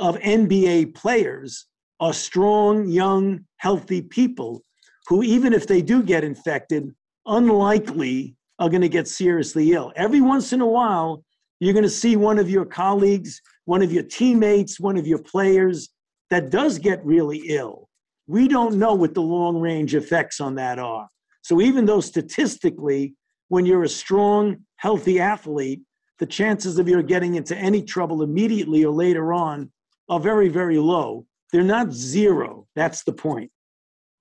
of 0.00 0.18
NBA 0.18 0.94
players 0.94 1.66
are 2.00 2.14
strong, 2.14 2.88
young, 2.88 3.44
healthy 3.58 4.00
people 4.00 4.62
who, 5.06 5.22
even 5.22 5.52
if 5.52 5.66
they 5.66 5.82
do 5.82 6.02
get 6.02 6.24
infected, 6.24 6.90
unlikely 7.26 8.34
are 8.58 8.70
going 8.70 8.80
to 8.80 8.88
get 8.88 9.06
seriously 9.06 9.72
ill. 9.72 9.92
Every 9.96 10.20
once 10.20 10.52
in 10.52 10.60
a 10.60 10.66
while, 10.66 11.22
you're 11.60 11.74
going 11.74 11.84
to 11.84 11.90
see 11.90 12.16
one 12.16 12.38
of 12.38 12.48
your 12.48 12.64
colleagues, 12.64 13.40
one 13.66 13.82
of 13.82 13.92
your 13.92 14.02
teammates, 14.02 14.80
one 14.80 14.96
of 14.96 15.06
your 15.06 15.18
players 15.18 15.90
that 16.30 16.50
does 16.50 16.78
get 16.78 17.04
really 17.04 17.42
ill. 17.48 17.88
We 18.26 18.48
don't 18.48 18.76
know 18.76 18.94
what 18.94 19.14
the 19.14 19.22
long 19.22 19.60
range 19.60 19.94
effects 19.94 20.40
on 20.40 20.54
that 20.54 20.78
are. 20.78 21.08
So, 21.42 21.60
even 21.60 21.84
though 21.84 22.00
statistically, 22.00 23.14
when 23.48 23.66
you're 23.66 23.82
a 23.82 23.88
strong, 23.88 24.58
healthy 24.76 25.20
athlete, 25.20 25.80
the 26.18 26.26
chances 26.26 26.78
of 26.78 26.88
you 26.88 27.02
getting 27.02 27.34
into 27.34 27.56
any 27.56 27.82
trouble 27.82 28.22
immediately 28.22 28.84
or 28.84 28.92
later 28.92 29.32
on 29.32 29.70
are 30.10 30.20
very, 30.20 30.48
very 30.48 30.76
low. 30.76 31.24
They're 31.52 31.62
not 31.62 31.92
zero. 31.92 32.66
That's 32.74 33.04
the 33.04 33.12
point. 33.12 33.50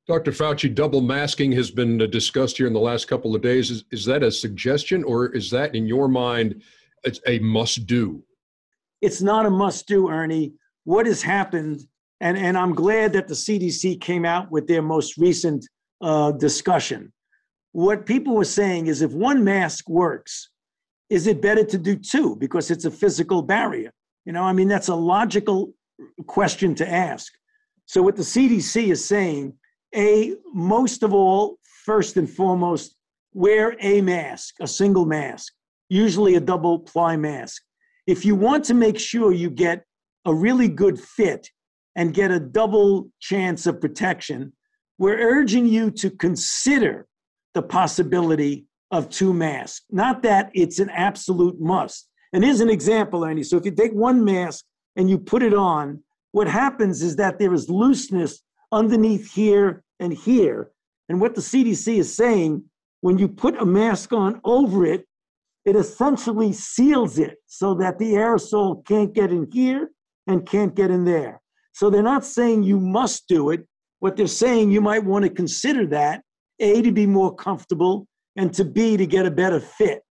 Dr. 0.08 0.32
Fauci, 0.32 0.74
double 0.74 1.02
masking 1.02 1.52
has 1.52 1.70
been 1.70 2.02
uh, 2.02 2.06
discussed 2.06 2.58
here 2.58 2.68
in 2.68 2.74
the 2.74 2.80
last 2.80 3.08
couple 3.08 3.36
of 3.36 3.42
days. 3.42 3.70
Is, 3.70 3.84
is 3.92 4.06
that 4.06 4.24
a 4.24 4.32
suggestion 4.32 5.04
or 5.04 5.36
is 5.36 5.50
that, 5.52 5.76
in 5.76 5.86
your 5.86 6.08
mind, 6.08 6.62
it's 7.04 7.20
a 7.28 7.40
must 7.40 7.86
do? 7.86 8.24
It's 9.02 9.22
not 9.22 9.46
a 9.46 9.50
must 9.50 9.88
do, 9.88 10.10
Ernie. 10.10 10.54
What 10.84 11.06
has 11.06 11.22
happened, 11.22 11.82
and, 12.22 12.38
and 12.38 12.58
I'm 12.58 12.74
glad 12.74 13.14
that 13.14 13.28
the 13.28 13.34
CDC 13.34 14.00
came 14.02 14.26
out 14.26 14.52
with 14.52 14.68
their 14.68 14.82
most 14.82 15.18
recent 15.18 15.68
uh, 16.02 16.32
discussion. 16.34 17.12
What 17.72 18.06
people 18.06 18.36
were 18.36 18.46
saying 18.46 18.88
is 18.88 19.02
if 19.02 19.12
one 19.12 19.44
mask 19.44 19.90
works, 19.90 20.50
is 21.10 21.28
it 21.28 21.42
better 21.42 21.64
to 21.64 21.78
do 21.78 21.96
two 21.96 22.36
because 22.36 22.72
it's 22.72 22.86
a 22.86 22.92
physical 22.92 23.42
barrier? 23.42 23.92
You 24.26 24.34
know, 24.34 24.44
I 24.44 24.54
mean, 24.54 24.68
that's 24.68 24.90
a 24.90 24.96
logical 24.96 25.74
question 26.28 26.76
to 26.76 26.90
ask. 26.90 27.32
So, 27.86 28.02
what 28.02 28.16
the 28.16 28.24
CDC 28.24 28.92
is 28.92 29.06
saying 29.06 29.54
a 29.96 30.36
most 30.54 31.04
of 31.04 31.14
all, 31.14 31.58
first 31.86 32.18
and 32.18 32.30
foremost, 32.30 32.96
wear 33.34 33.76
a 33.80 34.02
mask, 34.02 34.56
a 34.62 34.68
single 34.68 35.06
mask, 35.06 35.54
usually 35.90 36.36
a 36.36 36.40
double 36.40 36.80
ply 36.80 37.16
mask. 37.16 37.64
If 38.08 38.26
you 38.26 38.36
want 38.36 38.66
to 38.66 38.74
make 38.74 39.00
sure 39.00 39.32
you 39.32 39.50
get 39.50 39.84
a 40.26 40.34
really 40.34 40.68
good 40.68 41.00
fit 41.00 41.50
and 41.96 42.14
get 42.14 42.32
a 42.32 42.40
double 42.40 43.10
chance 43.20 43.66
of 43.66 43.82
protection, 43.82 44.54
we're 44.98 45.18
urging 45.18 45.66
you 45.66 45.92
to 45.92 46.10
consider 46.10 47.08
the 47.54 47.62
possibility 47.62 48.66
of 48.92 49.10
two 49.10 49.34
masks. 49.34 49.86
Not 49.92 50.24
that 50.24 50.52
it's 50.54 50.80
an 50.80 50.90
absolute 50.90 51.60
must. 51.60 52.08
And 52.34 52.44
here's 52.44 52.62
an 52.62 52.70
example, 52.70 53.24
Ernie. 53.24 53.44
So 53.44 53.58
if 53.58 53.66
you 53.66 53.72
take 53.72 53.94
one 53.94 54.24
mask 54.24 54.66
and 54.96 55.10
you 55.10 55.18
put 55.18 55.44
it 55.44 55.54
on, 55.54 56.04
what 56.32 56.48
happens 56.48 57.02
is 57.02 57.16
that 57.16 57.40
there 57.40 57.54
is 57.54 57.70
looseness 57.70 58.42
underneath 58.72 59.34
here 59.34 59.84
and 60.00 60.14
here. 60.14 60.72
And 61.08 61.20
what 61.20 61.36
the 61.36 61.42
CDC 61.42 61.98
is 61.98 62.16
saying, 62.16 62.64
when 63.02 63.18
you 63.18 63.28
put 63.28 63.60
a 63.60 63.66
mask 63.66 64.14
on 64.14 64.40
over 64.44 64.86
it, 64.86 65.06
it 65.66 65.76
essentially 65.76 66.54
seals 66.54 67.20
it 67.20 67.38
so 67.46 67.74
that 67.76 68.00
the 68.00 68.14
aerosol 68.14 68.86
can't 68.86 69.14
get 69.14 69.32
in 69.32 69.50
here 69.52 69.90
and 70.28 70.46
can't 70.46 70.76
get 70.76 70.92
in 70.92 71.06
there. 71.06 71.42
So 71.74 71.90
they're 71.90 72.04
not 72.04 72.26
saying 72.26 72.64
you 72.64 72.80
must 72.80 73.28
do 73.28 73.50
it. 73.52 73.66
What 74.00 74.16
they're 74.16 74.28
saying, 74.28 74.72
you 74.72 74.82
might 74.82 75.04
want 75.04 75.24
to 75.26 75.30
consider 75.30 75.86
that 75.88 76.22
A, 76.60 76.82
to 76.82 76.92
be 76.92 77.06
more 77.06 77.36
comfortable, 77.36 78.08
and 78.36 78.54
to 78.54 78.64
B, 78.64 78.96
to 78.98 79.06
get 79.06 79.26
a 79.26 79.32
better 79.32 79.60
fit. 79.60 80.02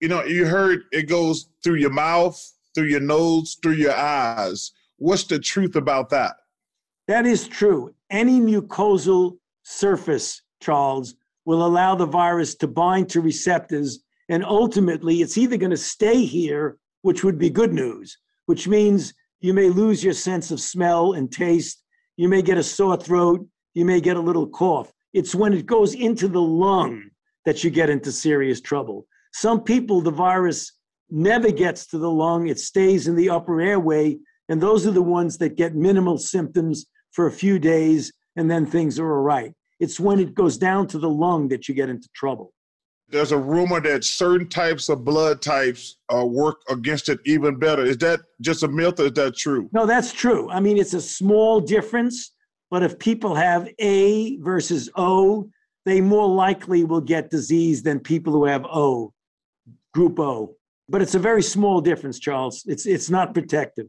You 0.00 0.08
know, 0.08 0.24
you 0.24 0.46
heard 0.46 0.80
it 0.92 1.08
goes 1.08 1.50
through 1.62 1.76
your 1.76 1.90
mouth, 1.90 2.40
through 2.74 2.86
your 2.86 3.00
nose, 3.00 3.58
through 3.62 3.74
your 3.74 3.96
eyes. 3.96 4.72
What's 4.96 5.24
the 5.24 5.38
truth 5.38 5.76
about 5.76 6.10
that? 6.10 6.36
That 7.08 7.26
is 7.26 7.48
true. 7.48 7.94
Any 8.10 8.40
mucosal 8.40 9.38
surface, 9.62 10.42
Charles, 10.60 11.14
will 11.44 11.64
allow 11.66 11.94
the 11.94 12.06
virus 12.06 12.54
to 12.56 12.68
bind 12.68 13.08
to 13.10 13.20
receptors. 13.20 14.00
And 14.28 14.44
ultimately, 14.44 15.22
it's 15.22 15.38
either 15.38 15.56
going 15.56 15.70
to 15.70 15.76
stay 15.76 16.24
here, 16.24 16.78
which 17.02 17.24
would 17.24 17.38
be 17.38 17.50
good 17.50 17.72
news, 17.72 18.16
which 18.46 18.68
means 18.68 19.14
you 19.40 19.54
may 19.54 19.68
lose 19.68 20.04
your 20.04 20.12
sense 20.12 20.50
of 20.50 20.60
smell 20.60 21.14
and 21.14 21.32
taste. 21.32 21.82
You 22.16 22.28
may 22.28 22.42
get 22.42 22.58
a 22.58 22.62
sore 22.62 22.96
throat. 22.96 23.46
You 23.74 23.84
may 23.84 24.00
get 24.00 24.16
a 24.16 24.20
little 24.20 24.46
cough. 24.48 24.92
It's 25.12 25.34
when 25.34 25.52
it 25.52 25.66
goes 25.66 25.94
into 25.94 26.28
the 26.28 26.40
lung 26.40 27.10
that 27.44 27.64
you 27.64 27.70
get 27.70 27.90
into 27.90 28.12
serious 28.12 28.60
trouble. 28.60 29.06
Some 29.32 29.62
people, 29.62 30.00
the 30.00 30.10
virus 30.10 30.72
never 31.12 31.50
gets 31.50 31.86
to 31.88 31.98
the 31.98 32.10
lung, 32.10 32.48
it 32.48 32.58
stays 32.58 33.08
in 33.08 33.16
the 33.16 33.30
upper 33.30 33.60
airway. 33.60 34.18
And 34.48 34.60
those 34.60 34.86
are 34.86 34.92
the 34.92 35.02
ones 35.02 35.38
that 35.38 35.56
get 35.56 35.74
minimal 35.74 36.18
symptoms 36.18 36.86
for 37.12 37.26
a 37.26 37.32
few 37.32 37.58
days 37.58 38.12
and 38.36 38.50
then 38.50 38.66
things 38.66 38.98
are 38.98 39.12
all 39.12 39.22
right. 39.22 39.52
It's 39.80 39.98
when 39.98 40.20
it 40.20 40.34
goes 40.34 40.58
down 40.58 40.86
to 40.88 40.98
the 40.98 41.08
lung 41.08 41.48
that 41.48 41.68
you 41.68 41.74
get 41.74 41.88
into 41.88 42.08
trouble. 42.14 42.52
There's 43.08 43.32
a 43.32 43.38
rumor 43.38 43.80
that 43.80 44.04
certain 44.04 44.48
types 44.48 44.88
of 44.88 45.04
blood 45.04 45.42
types 45.42 45.96
uh, 46.14 46.24
work 46.24 46.60
against 46.68 47.08
it 47.08 47.18
even 47.26 47.58
better. 47.58 47.84
Is 47.84 47.98
that 47.98 48.20
just 48.40 48.62
a 48.62 48.68
myth 48.68 49.00
or 49.00 49.06
is 49.06 49.12
that 49.12 49.36
true? 49.36 49.68
No, 49.72 49.84
that's 49.84 50.12
true. 50.12 50.48
I 50.48 50.60
mean, 50.60 50.78
it's 50.78 50.94
a 50.94 51.00
small 51.00 51.60
difference, 51.60 52.32
but 52.70 52.84
if 52.84 52.98
people 52.98 53.34
have 53.34 53.68
A 53.80 54.36
versus 54.38 54.88
O, 54.94 55.50
they 55.84 56.00
more 56.00 56.28
likely 56.28 56.84
will 56.84 57.00
get 57.00 57.30
disease 57.30 57.82
than 57.82 57.98
people 57.98 58.32
who 58.32 58.44
have 58.44 58.64
O, 58.66 59.12
group 59.92 60.20
O. 60.20 60.54
But 60.90 61.02
it's 61.02 61.14
a 61.14 61.20
very 61.20 61.42
small 61.42 61.80
difference, 61.80 62.18
Charles. 62.18 62.64
It's, 62.66 62.84
it's 62.84 63.08
not 63.08 63.32
protective. 63.32 63.86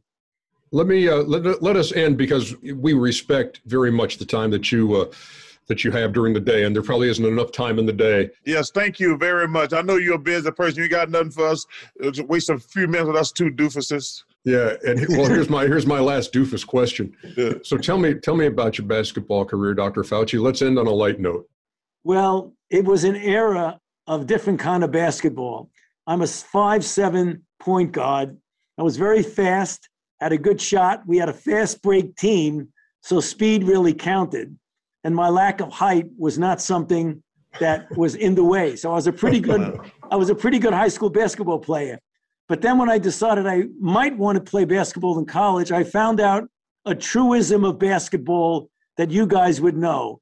Let 0.72 0.88
me 0.88 1.10
uh, 1.10 1.18
let, 1.24 1.62
let 1.62 1.76
us 1.76 1.92
end 1.92 2.18
because 2.18 2.56
we 2.62 2.94
respect 2.94 3.60
very 3.66 3.92
much 3.92 4.18
the 4.20 4.26
time 4.26 4.52
that 4.52 4.72
you 4.72 4.96
uh, 4.96 5.06
that 5.68 5.84
you 5.84 5.92
have 5.92 6.14
during 6.14 6.34
the 6.34 6.40
day, 6.40 6.64
and 6.64 6.74
there 6.74 6.82
probably 6.82 7.10
isn't 7.10 7.26
enough 7.26 7.52
time 7.52 7.78
in 7.78 7.86
the 7.86 7.94
day. 7.94 8.30
Yes, 8.46 8.72
thank 8.72 8.98
you 8.98 9.18
very 9.18 9.50
much. 9.50 9.74
I 9.74 9.82
know 9.82 9.98
you're 9.98 10.16
a 10.16 10.20
busy 10.20 10.50
person. 10.52 10.82
You 10.82 10.88
got 10.88 11.10
nothing 11.10 11.32
for 11.32 11.48
us. 11.48 11.66
Just 12.02 12.24
waste 12.28 12.50
a 12.50 12.58
few 12.58 12.88
minutes 12.88 13.08
with 13.08 13.18
us 13.18 13.34
two 13.34 13.52
doofuses. 13.52 14.24
Yeah, 14.46 14.76
and 14.88 15.06
well, 15.10 15.28
here's 15.28 15.50
my 15.50 15.66
here's 15.66 15.86
my 15.86 16.00
last 16.00 16.32
doofus 16.32 16.66
question. 16.66 17.14
So 17.64 17.76
tell 17.78 17.98
me 17.98 18.14
tell 18.14 18.38
me 18.38 18.46
about 18.46 18.78
your 18.78 18.88
basketball 18.88 19.44
career, 19.44 19.74
Dr. 19.74 20.04
Fauci. 20.04 20.40
Let's 20.40 20.62
end 20.62 20.80
on 20.80 20.88
a 20.88 20.92
light 20.92 21.20
note. 21.20 21.50
Well, 22.06 22.54
it 22.70 22.86
was 22.86 23.04
an 23.04 23.18
era 23.18 23.78
of 24.08 24.26
different 24.26 24.62
kind 24.62 24.86
of 24.86 24.92
basketball. 24.92 25.70
I'm 26.08 26.22
a 26.22 26.28
five 26.28 26.84
seven 26.84 27.46
point 27.60 27.92
guard. 27.92 28.38
I 28.78 28.84
was 28.84 28.98
very 28.98 29.24
fast 29.24 29.88
had 30.22 30.32
a 30.32 30.38
good 30.38 30.62
shot. 30.62 31.02
We 31.08 31.18
had 31.18 31.30
a 31.30 31.34
fast 31.34 31.82
break 31.82 32.16
team, 32.16 32.70
so 33.02 33.20
speed 33.20 33.64
really 33.64 33.94
counted. 33.94 34.56
And 35.04 35.16
my 35.16 35.30
lack 35.30 35.60
of 35.60 35.72
height 35.74 36.06
was 36.18 36.38
not 36.38 36.62
something 36.62 37.24
that 37.60 37.88
was 37.98 38.14
in 38.14 38.36
the 38.36 38.44
way. 38.44 38.76
So 38.76 38.92
I 38.92 38.94
was 38.94 39.08
a 39.08 39.12
pretty 39.12 39.40
good 39.50 39.80
I 40.12 40.16
was 40.16 40.30
a 40.30 40.36
pretty 40.36 40.60
good 40.60 40.74
high 40.74 40.90
school 40.90 41.10
basketball 41.10 41.60
player. 41.60 42.00
But 42.48 42.62
then 42.62 42.78
when 42.78 42.90
I 42.90 43.00
decided 43.00 43.48
I 43.48 43.64
might 43.80 44.16
want 44.16 44.36
to 44.36 44.44
play 44.44 44.66
basketball 44.66 45.18
in 45.18 45.26
college, 45.26 45.72
I 45.72 45.84
found 45.84 46.20
out 46.22 46.48
a 46.86 46.94
truism 46.94 47.66
of 47.66 47.80
basketball 47.80 48.70
that 48.98 49.10
you 49.10 49.26
guys 49.26 49.60
would 49.60 49.78
know 49.78 50.21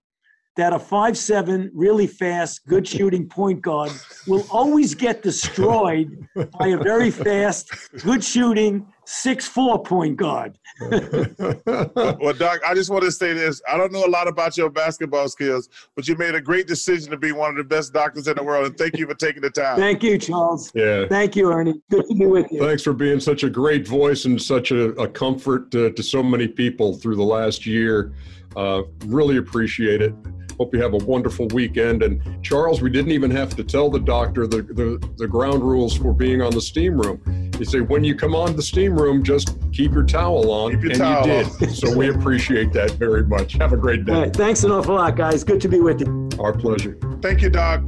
that 0.59 0.73
a 0.73 0.79
five-seven, 0.79 1.71
really 1.73 2.05
fast, 2.05 2.67
good 2.67 2.85
shooting 2.85 3.25
point 3.27 3.61
guard 3.61 3.91
will 4.27 4.45
always 4.51 4.93
get 4.93 5.23
destroyed 5.23 6.27
by 6.59 6.67
a 6.67 6.77
very 6.77 7.09
fast, 7.09 7.71
good 8.03 8.21
shooting, 8.21 8.85
six-four 9.05 9.81
point 9.83 10.17
guard. 10.17 10.57
well, 10.81 12.33
Doc, 12.33 12.59
I 12.67 12.73
just 12.75 12.89
want 12.89 13.05
to 13.05 13.11
say 13.11 13.31
this. 13.31 13.61
I 13.69 13.77
don't 13.77 13.93
know 13.93 14.05
a 14.05 14.09
lot 14.09 14.27
about 14.27 14.57
your 14.57 14.69
basketball 14.69 15.29
skills, 15.29 15.69
but 15.95 16.09
you 16.09 16.17
made 16.17 16.35
a 16.35 16.41
great 16.41 16.67
decision 16.67 17.09
to 17.11 17.17
be 17.17 17.31
one 17.31 17.51
of 17.51 17.55
the 17.55 17.63
best 17.63 17.93
doctors 17.93 18.27
in 18.27 18.35
the 18.35 18.43
world. 18.43 18.65
And 18.65 18.77
thank 18.77 18.97
you 18.97 19.07
for 19.07 19.15
taking 19.15 19.41
the 19.41 19.49
time. 19.49 19.77
Thank 19.77 20.03
you, 20.03 20.17
Charles. 20.17 20.73
Yeah. 20.75 21.07
Thank 21.07 21.37
you, 21.37 21.49
Ernie. 21.53 21.81
Good 21.89 22.05
to 22.09 22.15
be 22.15 22.25
with 22.25 22.51
you. 22.51 22.59
Thanks 22.59 22.83
for 22.83 22.91
being 22.91 23.21
such 23.21 23.43
a 23.43 23.49
great 23.49 23.87
voice 23.87 24.25
and 24.25 24.41
such 24.41 24.71
a, 24.71 24.89
a 25.01 25.07
comfort 25.07 25.71
to, 25.71 25.91
to 25.93 26.03
so 26.03 26.21
many 26.21 26.49
people 26.49 26.95
through 26.95 27.15
the 27.15 27.23
last 27.23 27.65
year. 27.65 28.13
Uh, 28.55 28.81
really 29.05 29.37
appreciate 29.37 30.01
it. 30.01 30.13
Hope 30.59 30.73
you 30.73 30.81
have 30.81 30.93
a 30.93 30.97
wonderful 30.97 31.47
weekend. 31.53 32.03
And 32.03 32.43
Charles, 32.43 32.81
we 32.81 32.89
didn't 32.89 33.13
even 33.13 33.31
have 33.31 33.55
to 33.55 33.63
tell 33.63 33.89
the 33.89 33.99
doctor 33.99 34.45
the, 34.45 34.61
the, 34.61 35.09
the 35.17 35.25
ground 35.25 35.63
rules 35.63 35.95
for 35.95 36.11
being 36.11 36.41
on 36.41 36.51
the 36.51 36.59
steam 36.59 36.99
room. 36.99 37.49
You 37.57 37.63
say, 37.63 37.79
when 37.79 38.03
you 38.03 38.13
come 38.13 38.35
on 38.35 38.57
the 38.57 38.61
steam 38.61 38.93
room, 38.93 39.23
just 39.23 39.55
keep 39.71 39.93
your 39.93 40.03
towel 40.03 40.51
on. 40.51 40.71
Keep 40.71 40.81
your 40.81 40.91
and 40.91 40.99
towel 40.99 41.27
you 41.27 41.43
did. 41.59 41.73
so 41.73 41.97
we 41.97 42.09
appreciate 42.09 42.73
that 42.73 42.91
very 42.91 43.23
much. 43.23 43.53
Have 43.53 43.71
a 43.71 43.77
great 43.77 44.03
day. 44.03 44.11
Right, 44.11 44.35
thanks 44.35 44.65
an 44.65 44.71
awful 44.71 44.95
lot, 44.95 45.15
guys. 45.15 45.45
Good 45.45 45.61
to 45.61 45.69
be 45.69 45.79
with 45.79 46.01
you. 46.01 46.29
Our 46.39 46.51
pleasure. 46.51 46.97
Thank 47.21 47.41
you, 47.41 47.49
Doc. 47.49 47.81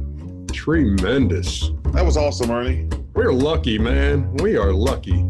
Tremendous. 0.50 1.72
That 1.92 2.06
was 2.06 2.16
awesome, 2.16 2.50
Ernie. 2.50 2.88
We're 3.12 3.32
lucky, 3.32 3.78
man. 3.78 4.34
We 4.36 4.56
are 4.56 4.72
lucky. 4.72 5.26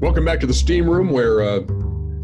Welcome 0.00 0.26
back 0.26 0.40
to 0.40 0.46
the 0.46 0.52
steam 0.52 0.88
room 0.90 1.08
where 1.08 1.40
uh, 1.40 1.60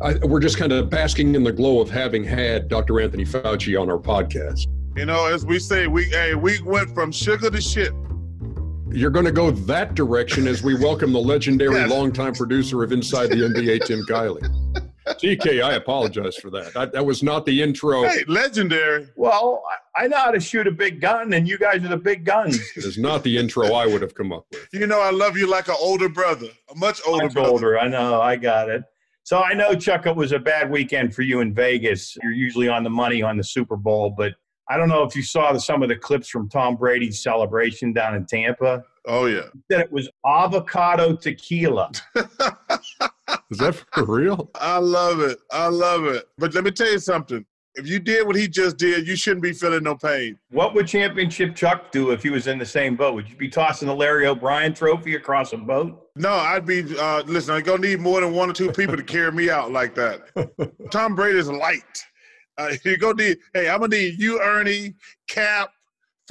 I, 0.03 0.15
we're 0.27 0.41
just 0.41 0.59
kind 0.59 0.73
of 0.73 0.91
basking 0.91 1.35
in 1.35 1.43
the 1.43 1.53
glow 1.53 1.81
of 1.81 1.89
having 1.89 2.23
had 2.23 2.69
Dr. 2.69 3.01
Anthony 3.01 3.25
Fauci 3.25 3.81
on 3.81 3.91
our 3.91 3.97
podcast. 3.97 4.67
You 4.95 5.07
know, 5.07 5.25
as 5.25 5.47
we 5.47 5.59
say, 5.59 5.87
we 5.87 6.05
hey, 6.05 6.35
we 6.35 6.61
went 6.61 6.95
from 6.95 7.11
sugar 7.11 7.49
to 7.49 7.61
shit. 7.63 7.93
you're 8.91 9.11
going 9.11 9.25
to 9.25 9.33
go 9.33 9.51
that 9.51 9.95
direction 9.95 10.47
as 10.47 10.63
we 10.63 10.75
welcome 10.75 11.15
the 11.15 11.21
legendary 11.21 11.77
yes. 11.77 11.89
longtime 11.89 12.35
producer 12.35 12.85
of 12.85 12.93
Inside 12.93 13.29
the 13.29 13.37
NBA, 13.37 13.87
Tim 13.87 14.03
Kiley. 14.03 14.43
TK, 15.07 15.63
I 15.63 15.75
apologize 15.75 16.37
for 16.37 16.51
that. 16.51 16.77
I, 16.77 16.87
that 16.87 17.05
was 17.05 17.23
not 17.23 17.47
the 17.47 17.63
intro. 17.63 18.05
Hey, 18.05 18.25
legendary. 18.27 19.09
Well, 19.17 19.63
I 19.97 20.09
know 20.09 20.17
how 20.17 20.31
to 20.31 20.41
shoot 20.41 20.67
a 20.67 20.71
big 20.71 21.01
gun, 21.01 21.33
and 21.33 21.47
you 21.47 21.59
guys 21.59 21.85
are 21.85 21.89
the 21.89 21.97
big 21.97 22.25
guns. 22.25 22.57
it 22.77 22.85
is 22.85 22.99
not 22.99 23.23
the 23.23 23.37
intro 23.37 23.73
I 23.75 23.87
would 23.87 24.03
have 24.03 24.15
come 24.15 24.33
up 24.33 24.47
with. 24.51 24.69
You 24.73 24.87
know, 24.87 25.01
I 25.01 25.11
love 25.11 25.37
you 25.37 25.49
like 25.49 25.69
an 25.69 25.77
older 25.79 26.09
brother, 26.09 26.49
a 26.71 26.75
much 26.75 27.01
older 27.07 27.25
much 27.25 27.35
brother. 27.35 27.49
older. 27.49 27.79
I 27.79 27.89
know. 27.89 28.21
I 28.21 28.37
got 28.37 28.69
it. 28.69 28.83
So 29.25 29.41
I 29.41 29.55
know, 29.55 29.75
Chuck, 29.75 30.07
it 30.07 30.17
was 30.17 30.33
a 30.33 30.39
bad 30.39 30.71
weekend 30.71 31.15
for 31.15 31.23
you 31.23 31.41
in 31.41 31.55
Vegas. 31.55 32.17
You're 32.23 32.33
usually 32.33 32.69
on 32.69 32.83
the 32.83 32.91
money 32.91 33.23
on 33.23 33.37
the 33.37 33.45
Super 33.45 33.77
Bowl, 33.77 34.11
but 34.17 34.33
I 34.69 34.77
don't 34.77 34.89
know 34.89 35.03
if 35.05 35.15
you 35.15 35.23
saw 35.23 35.53
the, 35.53 35.61
some 35.61 35.83
of 35.83 35.89
the 35.89 35.97
clips 35.97 36.29
from 36.29 36.49
Tom 36.49 36.77
Brady's 36.77 37.23
celebration 37.23 37.93
down 37.93 38.15
in 38.15 38.27
Tampa. 38.27 38.83
Oh 39.07 39.27
yeah, 39.27 39.49
that 39.69 39.81
it 39.81 39.93
was 39.93 40.09
avocado 40.25 41.15
tequila. 41.17 41.91
Is 43.51 43.59
that 43.59 43.75
for 43.93 44.05
real? 44.05 44.51
I 44.61 44.79
love 44.79 45.21
it. 45.21 45.39
I 45.51 45.67
love 45.69 46.05
it. 46.05 46.25
But 46.39 46.55
let 46.55 46.65
me 46.65 46.71
tell 46.71 46.91
you 46.91 46.99
something. 46.99 47.45
If 47.75 47.87
you 47.87 47.99
did 47.99 48.27
what 48.27 48.37
he 48.37 48.49
just 48.49 48.77
did, 48.77 49.09
you 49.09 49.17
shouldn't 49.17 49.43
be 49.43 49.53
feeling 49.55 49.85
no 49.85 49.95
pain. 49.95 50.39
What 50.51 50.75
would 50.75 50.87
Championship 50.87 51.55
Chuck 51.57 51.91
do 51.91 52.11
if 52.11 52.23
he 52.23 52.29
was 52.29 52.47
in 52.47 52.59
the 52.59 52.67
same 52.67 52.97
boat? 52.97 53.15
Would 53.15 53.31
you 53.31 53.37
be 53.37 53.49
tossing 53.49 53.89
the 53.89 53.95
Larry 53.95 54.27
O'Brien 54.27 54.75
trophy 54.75 55.15
across 55.15 55.55
a 55.55 55.57
boat? 55.57 56.11
No, 56.15 56.33
I'd 56.33 56.67
be. 56.67 56.85
Uh, 56.99 57.23
listen, 57.23 57.55
I'm 57.55 57.63
gonna 57.63 57.81
need 57.81 58.01
more 58.01 58.21
than 58.21 58.35
one 58.35 58.51
or 58.51 58.53
two 58.53 58.71
people 58.73 58.97
to 58.97 59.03
carry 59.03 59.33
me 59.33 59.49
out 59.49 59.73
like 59.73 59.95
that. 59.95 60.21
Tom 60.91 61.15
Brady's 61.15 61.49
light. 61.49 62.05
Uh, 62.59 62.75
you're 62.85 62.99
gonna 62.99 63.23
need. 63.23 63.39
Hey, 63.55 63.71
I'm 63.71 63.81
gonna 63.81 63.97
need 63.97 64.21
you, 64.21 64.41
Ernie, 64.41 64.95
Cap, 65.29 65.71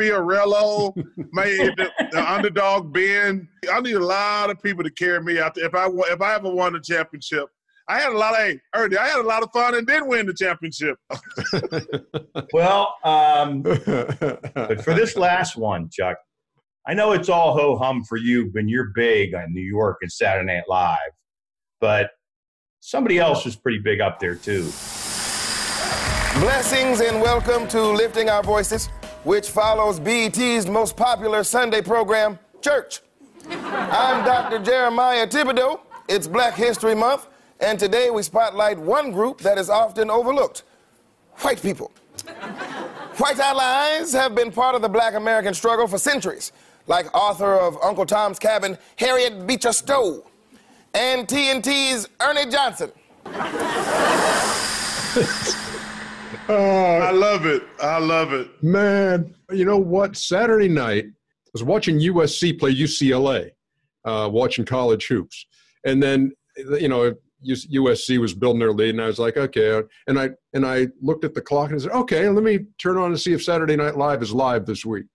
Fiorillo, 0.01 0.95
maybe 1.31 1.73
the, 1.77 1.91
the, 2.11 2.31
underdog 2.31 2.91
Ben. 2.91 3.47
I 3.71 3.79
need 3.81 3.95
a 3.95 4.05
lot 4.05 4.49
of 4.49 4.61
people 4.61 4.83
to 4.83 4.89
carry 4.89 5.21
me 5.21 5.39
out 5.39 5.53
there. 5.53 5.65
If 5.65 5.75
I 5.75 5.87
if 6.11 6.21
I 6.21 6.35
ever 6.35 6.49
won 6.49 6.73
the 6.73 6.79
championship, 6.79 7.47
I 7.87 7.99
had 7.99 8.11
a 8.11 8.17
lot 8.17 8.33
of 8.33 8.39
hey, 8.39 8.59
Ernie, 8.73 8.97
I 8.97 9.07
had 9.07 9.19
a 9.19 9.27
lot 9.27 9.43
of 9.43 9.51
fun 9.51 9.75
and 9.75 9.85
did 9.85 10.01
win 10.05 10.25
the 10.25 10.33
championship. 10.33 10.97
well, 12.53 12.95
um, 13.03 13.61
but 13.61 14.83
for 14.83 14.95
this 14.95 15.15
last 15.15 15.55
one, 15.55 15.89
Chuck, 15.91 16.17
I 16.87 16.95
know 16.95 17.11
it's 17.11 17.29
all 17.29 17.53
ho 17.53 17.77
hum 17.77 18.03
for 18.03 18.17
you 18.17 18.49
when 18.53 18.67
you're 18.67 18.91
big 18.95 19.35
on 19.35 19.53
New 19.53 19.61
York 19.61 19.97
and 20.01 20.11
Saturday 20.11 20.47
Night 20.47 20.63
Live, 20.67 20.97
but 21.79 22.09
somebody 22.79 23.19
else 23.19 23.45
was 23.45 23.55
pretty 23.55 23.79
big 23.79 24.01
up 24.01 24.19
there 24.19 24.35
too. 24.35 24.63
Blessings 26.39 27.01
and 27.01 27.21
welcome 27.21 27.67
to 27.67 27.83
Lifting 27.83 28.29
Our 28.29 28.41
Voices 28.41 28.89
which 29.23 29.49
follows 29.49 29.99
BET's 29.99 30.67
most 30.67 30.97
popular 30.97 31.43
Sunday 31.43 31.81
program, 31.81 32.39
Church. 32.61 33.01
I'm 33.49 34.25
Dr. 34.25 34.59
Jeremiah 34.59 35.27
Thibodeau. 35.27 35.79
It's 36.07 36.27
Black 36.27 36.55
History 36.55 36.95
Month, 36.95 37.27
and 37.59 37.79
today 37.79 38.09
we 38.09 38.23
spotlight 38.23 38.79
one 38.79 39.11
group 39.11 39.39
that 39.39 39.57
is 39.57 39.69
often 39.69 40.09
overlooked 40.09 40.63
white 41.39 41.61
people. 41.61 41.91
White 43.17 43.39
allies 43.39 44.11
have 44.13 44.33
been 44.33 44.51
part 44.51 44.75
of 44.75 44.81
the 44.81 44.89
black 44.89 45.13
American 45.13 45.53
struggle 45.53 45.87
for 45.87 45.97
centuries, 45.97 46.51
like 46.87 47.13
author 47.15 47.53
of 47.55 47.77
Uncle 47.83 48.05
Tom's 48.05 48.39
Cabin, 48.39 48.77
Harriet 48.95 49.45
Beecher 49.45 49.73
Stowe, 49.73 50.25
and 50.93 51.27
TNT's 51.27 52.09
Ernie 52.19 52.49
Johnson. 52.49 52.91
Oh, 56.53 56.97
I 56.97 57.11
love 57.11 57.45
it. 57.45 57.63
I 57.81 57.97
love 57.97 58.33
it. 58.33 58.61
Man, 58.61 59.33
you 59.51 59.63
know 59.63 59.77
what? 59.77 60.17
Saturday 60.17 60.67
night, 60.67 61.05
I 61.05 61.49
was 61.53 61.63
watching 61.63 61.97
USC 61.97 62.59
play 62.59 62.75
UCLA, 62.75 63.51
uh, 64.03 64.27
watching 64.29 64.65
college 64.65 65.07
hoops. 65.07 65.45
And 65.85 66.03
then, 66.03 66.33
you 66.57 66.89
know, 66.89 67.15
USC 67.47 68.19
was 68.19 68.33
building 68.33 68.59
their 68.59 68.73
lead, 68.73 68.89
and 68.89 69.01
I 69.01 69.07
was 69.07 69.17
like, 69.17 69.37
okay. 69.37 69.81
And 70.07 70.19
I 70.19 70.31
and 70.53 70.65
I 70.65 70.89
looked 71.01 71.23
at 71.23 71.33
the 71.33 71.41
clock 71.41 71.69
and 71.69 71.79
I 71.79 71.83
said, 71.83 71.93
okay, 71.93 72.27
let 72.27 72.43
me 72.43 72.65
turn 72.77 72.97
on 72.97 73.11
and 73.11 73.19
see 73.19 73.31
if 73.31 73.41
Saturday 73.41 73.77
Night 73.77 73.95
Live 73.95 74.21
is 74.21 74.33
live 74.33 74.65
this 74.65 74.85
week. 74.85 75.05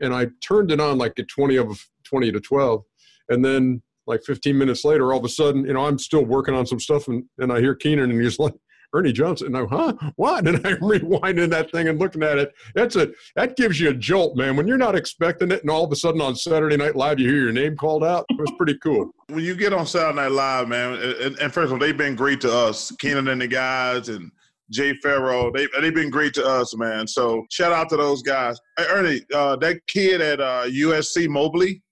And 0.00 0.14
I 0.14 0.28
turned 0.40 0.70
it 0.70 0.78
on 0.78 0.96
like 0.96 1.18
at 1.18 1.26
20 1.26 1.56
of 1.56 1.84
20 2.04 2.30
to 2.30 2.40
12, 2.40 2.84
and 3.30 3.44
then 3.44 3.82
like 4.06 4.22
15 4.22 4.56
minutes 4.56 4.84
later, 4.84 5.12
all 5.12 5.18
of 5.18 5.24
a 5.24 5.28
sudden, 5.28 5.64
you 5.66 5.72
know, 5.72 5.84
I'm 5.84 5.98
still 5.98 6.24
working 6.24 6.54
on 6.54 6.66
some 6.66 6.78
stuff, 6.78 7.08
and, 7.08 7.24
and 7.38 7.52
I 7.52 7.58
hear 7.58 7.74
Keenan, 7.74 8.12
and 8.12 8.22
he's 8.22 8.38
like, 8.38 8.54
Ernie 8.94 9.12
Johnson. 9.12 9.48
And 9.48 9.56
I, 9.56 9.64
huh? 9.64 9.92
What? 10.16 10.46
And 10.46 10.56
I'm 10.66 10.76
rewinding 10.80 11.50
that 11.50 11.70
thing 11.70 11.88
and 11.88 11.98
looking 11.98 12.22
at 12.22 12.38
it. 12.38 12.52
That's 12.74 12.96
a 12.96 13.10
that 13.36 13.56
gives 13.56 13.80
you 13.80 13.90
a 13.90 13.94
jolt, 13.94 14.36
man. 14.36 14.56
When 14.56 14.66
you're 14.66 14.78
not 14.78 14.94
expecting 14.94 15.50
it, 15.50 15.62
and 15.62 15.70
all 15.70 15.84
of 15.84 15.92
a 15.92 15.96
sudden 15.96 16.20
on 16.20 16.36
Saturday 16.36 16.76
Night 16.76 16.96
Live 16.96 17.18
you 17.18 17.28
hear 17.28 17.42
your 17.44 17.52
name 17.52 17.76
called 17.76 18.04
out. 18.04 18.24
It 18.30 18.38
was 18.38 18.52
pretty 18.56 18.78
cool. 18.78 19.10
When 19.30 19.44
you 19.44 19.54
get 19.54 19.74
on 19.74 19.86
Saturday 19.86 20.16
Night 20.16 20.32
Live, 20.32 20.68
man, 20.68 20.94
and, 20.94 21.38
and 21.38 21.52
first 21.52 21.66
of 21.66 21.72
all, 21.72 21.78
they've 21.78 21.94
been 21.94 22.14
great 22.14 22.40
to 22.40 22.50
us, 22.50 22.90
Keenan 22.98 23.28
and 23.28 23.42
the 23.42 23.46
guys, 23.46 24.08
and 24.08 24.32
Jay 24.70 24.94
Pharoah. 25.02 25.52
They 25.52 25.68
they've 25.80 25.94
been 25.94 26.08
great 26.08 26.32
to 26.34 26.46
us, 26.46 26.74
man. 26.76 27.06
So 27.06 27.44
shout 27.50 27.72
out 27.72 27.90
to 27.90 27.98
those 27.98 28.22
guys. 28.22 28.58
Hey, 28.78 28.86
Ernie, 28.88 29.20
uh, 29.34 29.56
that 29.56 29.86
kid 29.86 30.22
at 30.22 30.40
uh, 30.40 30.64
USC 30.66 31.28
Mobley, 31.28 31.82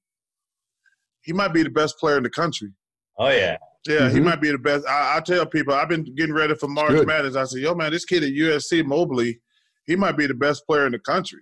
he 1.22 1.32
might 1.32 1.52
be 1.52 1.62
the 1.62 1.70
best 1.70 1.98
player 1.98 2.16
in 2.16 2.22
the 2.22 2.30
country. 2.30 2.72
Oh 3.18 3.28
yeah. 3.28 3.56
Yeah, 3.87 4.01
mm-hmm. 4.01 4.14
he 4.16 4.20
might 4.20 4.40
be 4.40 4.51
the 4.51 4.59
best. 4.59 4.87
I, 4.87 5.16
I, 5.16 5.20
tell 5.20 5.46
people 5.46 5.75
I've 5.75 5.88
been 5.88 6.05
getting 6.14 6.35
ready 6.35 6.55
for 6.55 6.68
March 6.68 7.07
Madness. 7.07 7.37
I 7.37 7.44
said, 7.44 7.61
"Yo, 7.61 7.75
man, 7.75 7.92
this 7.92 8.05
kid 8.05 8.22
at 8.25 8.31
USC 8.31 8.85
Mobley, 8.85 9.40
he 9.85 9.96
might 9.96 10.16
be 10.16 10.27
the 10.27 10.35
best 10.35 10.66
player 10.66 10.87
in 10.87 10.92
the 10.92 10.99
country." 10.99 11.40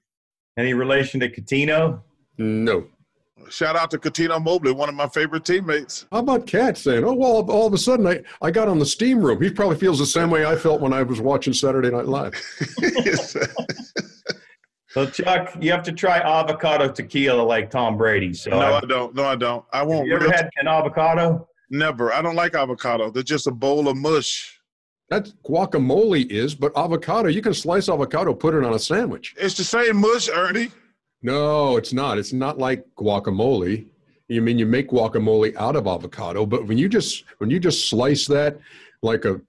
Any 0.56 0.74
relation 0.74 1.20
to 1.20 1.28
Cuttino? 1.28 2.00
No. 2.38 2.86
Shout 3.50 3.76
out 3.76 3.90
to 3.90 3.98
Cuttino 3.98 4.42
Mobley, 4.42 4.72
one 4.72 4.88
of 4.88 4.94
my 4.94 5.08
favorite 5.08 5.44
teammates. 5.44 6.06
How 6.10 6.20
about 6.20 6.46
Cat 6.46 6.78
saying, 6.78 7.04
"Oh 7.04 7.12
well, 7.14 7.50
all 7.50 7.66
of 7.66 7.74
a 7.74 7.78
sudden 7.78 8.06
I, 8.06 8.22
I 8.40 8.50
got 8.50 8.68
on 8.68 8.78
the 8.78 8.86
steam 8.86 9.20
room." 9.20 9.42
He 9.42 9.50
probably 9.50 9.76
feels 9.76 9.98
the 9.98 10.06
same 10.06 10.30
way 10.30 10.46
I 10.46 10.56
felt 10.56 10.80
when 10.80 10.92
I 10.92 11.02
was 11.02 11.20
watching 11.20 11.52
Saturday 11.52 11.90
Night 11.90 12.06
Live. 12.06 12.34
so 14.88 15.06
Chuck, 15.10 15.56
you 15.60 15.72
have 15.72 15.82
to 15.82 15.92
try 15.92 16.18
avocado 16.18 16.90
tequila 16.90 17.42
like 17.42 17.70
Tom 17.70 17.96
Brady. 17.96 18.32
So 18.32 18.50
no, 18.50 18.58
I, 18.60 18.78
I 18.78 18.80
don't. 18.80 19.14
No, 19.14 19.24
I 19.24 19.36
don't. 19.36 19.64
I 19.72 19.82
won't. 19.82 20.08
Have 20.10 20.20
you 20.22 20.26
ever 20.26 20.30
had 20.30 20.48
an 20.56 20.68
avocado? 20.68 21.46
Never. 21.74 22.12
I 22.12 22.22
don't 22.22 22.36
like 22.36 22.54
avocado. 22.54 23.10
They're 23.10 23.24
just 23.24 23.48
a 23.48 23.50
bowl 23.50 23.88
of 23.88 23.96
mush. 23.96 24.60
That's 25.10 25.34
guacamole 25.44 26.30
is, 26.30 26.54
but 26.54 26.72
avocado, 26.76 27.28
you 27.28 27.42
can 27.42 27.52
slice 27.52 27.88
avocado, 27.88 28.32
put 28.32 28.54
it 28.54 28.64
on 28.64 28.74
a 28.74 28.78
sandwich. 28.78 29.34
It's 29.36 29.56
the 29.56 29.64
same 29.64 29.96
mush, 29.96 30.28
Ernie. 30.28 30.70
No, 31.22 31.76
it's 31.76 31.92
not. 31.92 32.16
It's 32.16 32.32
not 32.32 32.58
like 32.58 32.84
guacamole. 32.96 33.86
You 34.28 34.40
mean 34.40 34.56
you 34.56 34.66
make 34.66 34.88
guacamole 34.88 35.56
out 35.56 35.74
of 35.74 35.88
avocado, 35.88 36.46
but 36.46 36.64
when 36.66 36.78
you 36.78 36.88
just 36.88 37.24
when 37.38 37.50
you 37.50 37.58
just 37.58 37.90
slice 37.90 38.26
that 38.28 38.56
like 39.02 39.24
a 39.24 39.40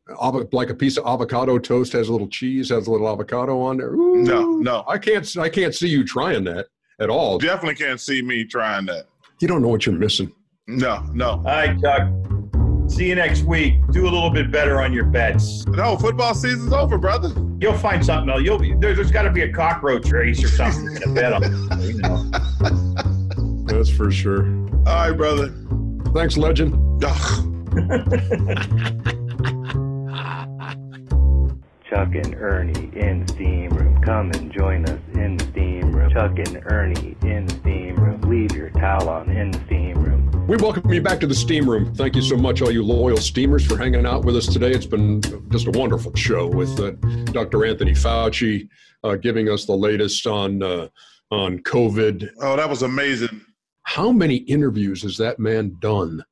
like 0.52 0.72
a 0.72 0.76
piece 0.76 0.98
of 0.98 1.06
avocado 1.06 1.60
toast 1.60 1.94
has 1.94 2.10
a 2.10 2.12
little 2.12 2.28
cheese, 2.28 2.70
has 2.70 2.88
a 2.88 2.92
little 2.92 3.08
avocado 3.08 3.62
on 3.62 3.78
there. 3.78 3.94
Ooh, 3.94 4.24
no, 4.24 4.50
no. 4.58 4.84
I 4.88 4.98
can't 4.98 5.38
I 5.38 5.48
can't 5.48 5.76
see 5.76 5.90
you 5.90 6.04
trying 6.04 6.44
that 6.46 6.68
at 7.00 7.12
all. 7.12 7.38
Definitely 7.38 7.76
can't 7.76 8.02
see 8.02 8.24
me 8.24 8.46
trying 8.46 8.88
that. 8.88 9.06
You 9.40 9.48
don't 9.48 9.62
know 9.62 9.68
what 9.68 9.86
you're 9.86 9.96
missing. 9.96 10.34
No, 10.68 11.04
no. 11.14 11.30
All 11.30 11.44
right, 11.44 11.80
Chuck. 11.80 12.10
See 12.90 13.08
you 13.08 13.16
next 13.16 13.44
week. 13.44 13.76
Do 13.92 14.04
a 14.04 14.10
little 14.10 14.32
bit 14.32 14.52
better 14.52 14.82
on 14.82 14.94
your 14.94 15.06
bets. 15.06 15.64
No, 15.68 15.96
football 15.96 16.34
season's 16.34 16.74
over, 16.74 16.98
brother. 16.98 17.30
You'll 17.60 17.78
find 17.78 18.04
something 18.04 18.32
else. 18.32 18.42
You'll 18.42 18.80
there, 18.80 18.96
has 18.96 19.12
got 19.12 19.24
to 19.24 19.32
be 19.32 19.44
a 19.44 19.54
cockroach 19.54 20.10
race 20.12 20.44
or 20.44 20.48
something 20.48 20.96
to 21.02 21.14
bet 21.14 21.34
on. 21.34 21.44
You 21.82 21.98
know. 22.00 22.32
That's 23.68 23.90
for 23.90 24.10
sure. 24.12 24.48
All 24.88 25.10
right, 25.10 25.12
brother. 25.12 25.54
Thanks, 26.14 26.36
legend. 26.36 26.74
Chuck 31.90 32.16
and 32.16 32.36
Ernie 32.36 32.92
in 32.96 33.28
Steam 33.28 33.70
Room. 33.70 34.02
Come 34.02 34.32
and 34.32 34.52
join 34.52 34.86
us 34.86 35.00
in 35.14 35.38
Steam 35.40 35.92
Room. 35.92 36.12
Chuck 36.12 36.38
and 36.40 36.60
Ernie 36.66 37.16
in 37.22 37.48
Steam 37.50 37.96
Room. 37.98 38.22
Leave 38.22 38.52
your 38.54 38.72
towel 38.72 39.10
on 39.10 39.30
in 39.30 39.54
Steam 39.66 40.04
Room. 40.04 40.25
We 40.48 40.58
welcome 40.58 40.94
you 40.94 41.02
back 41.02 41.20
to 41.22 41.28
the 41.28 41.34
Steam 41.34 41.68
Room. 41.68 41.96
Thank 41.96 42.16
you 42.16 42.22
so 42.22 42.38
much, 42.38 42.62
all 42.62 42.70
you 42.70 42.84
loyal 42.84 43.18
steamers, 43.18 43.66
for 43.66 43.80
hanging 43.80 44.06
out 44.06 44.26
with 44.26 44.36
us 44.36 44.46
today. 44.46 44.70
It's 44.70 44.86
been 44.86 45.20
just 45.50 45.66
a 45.66 45.72
wonderful 45.72 46.14
show 46.14 46.46
with 46.46 46.80
uh, 46.80 46.92
Dr. 47.32 47.66
Anthony 47.66 47.94
Fauci 47.94 48.70
uh, 49.04 49.16
giving 49.16 49.50
us 49.50 49.66
the 49.66 49.76
latest 49.76 50.28
on 50.28 50.62
uh, 50.62 50.90
on 51.32 51.58
COVID. 51.64 52.30
Oh, 52.42 52.56
that 52.58 52.70
was 52.70 52.84
amazing. 52.84 53.42
How 53.82 54.12
many 54.12 54.36
interviews 54.36 55.02
has 55.02 55.18
that 55.18 55.40
man 55.40 55.78
done? 55.80 56.24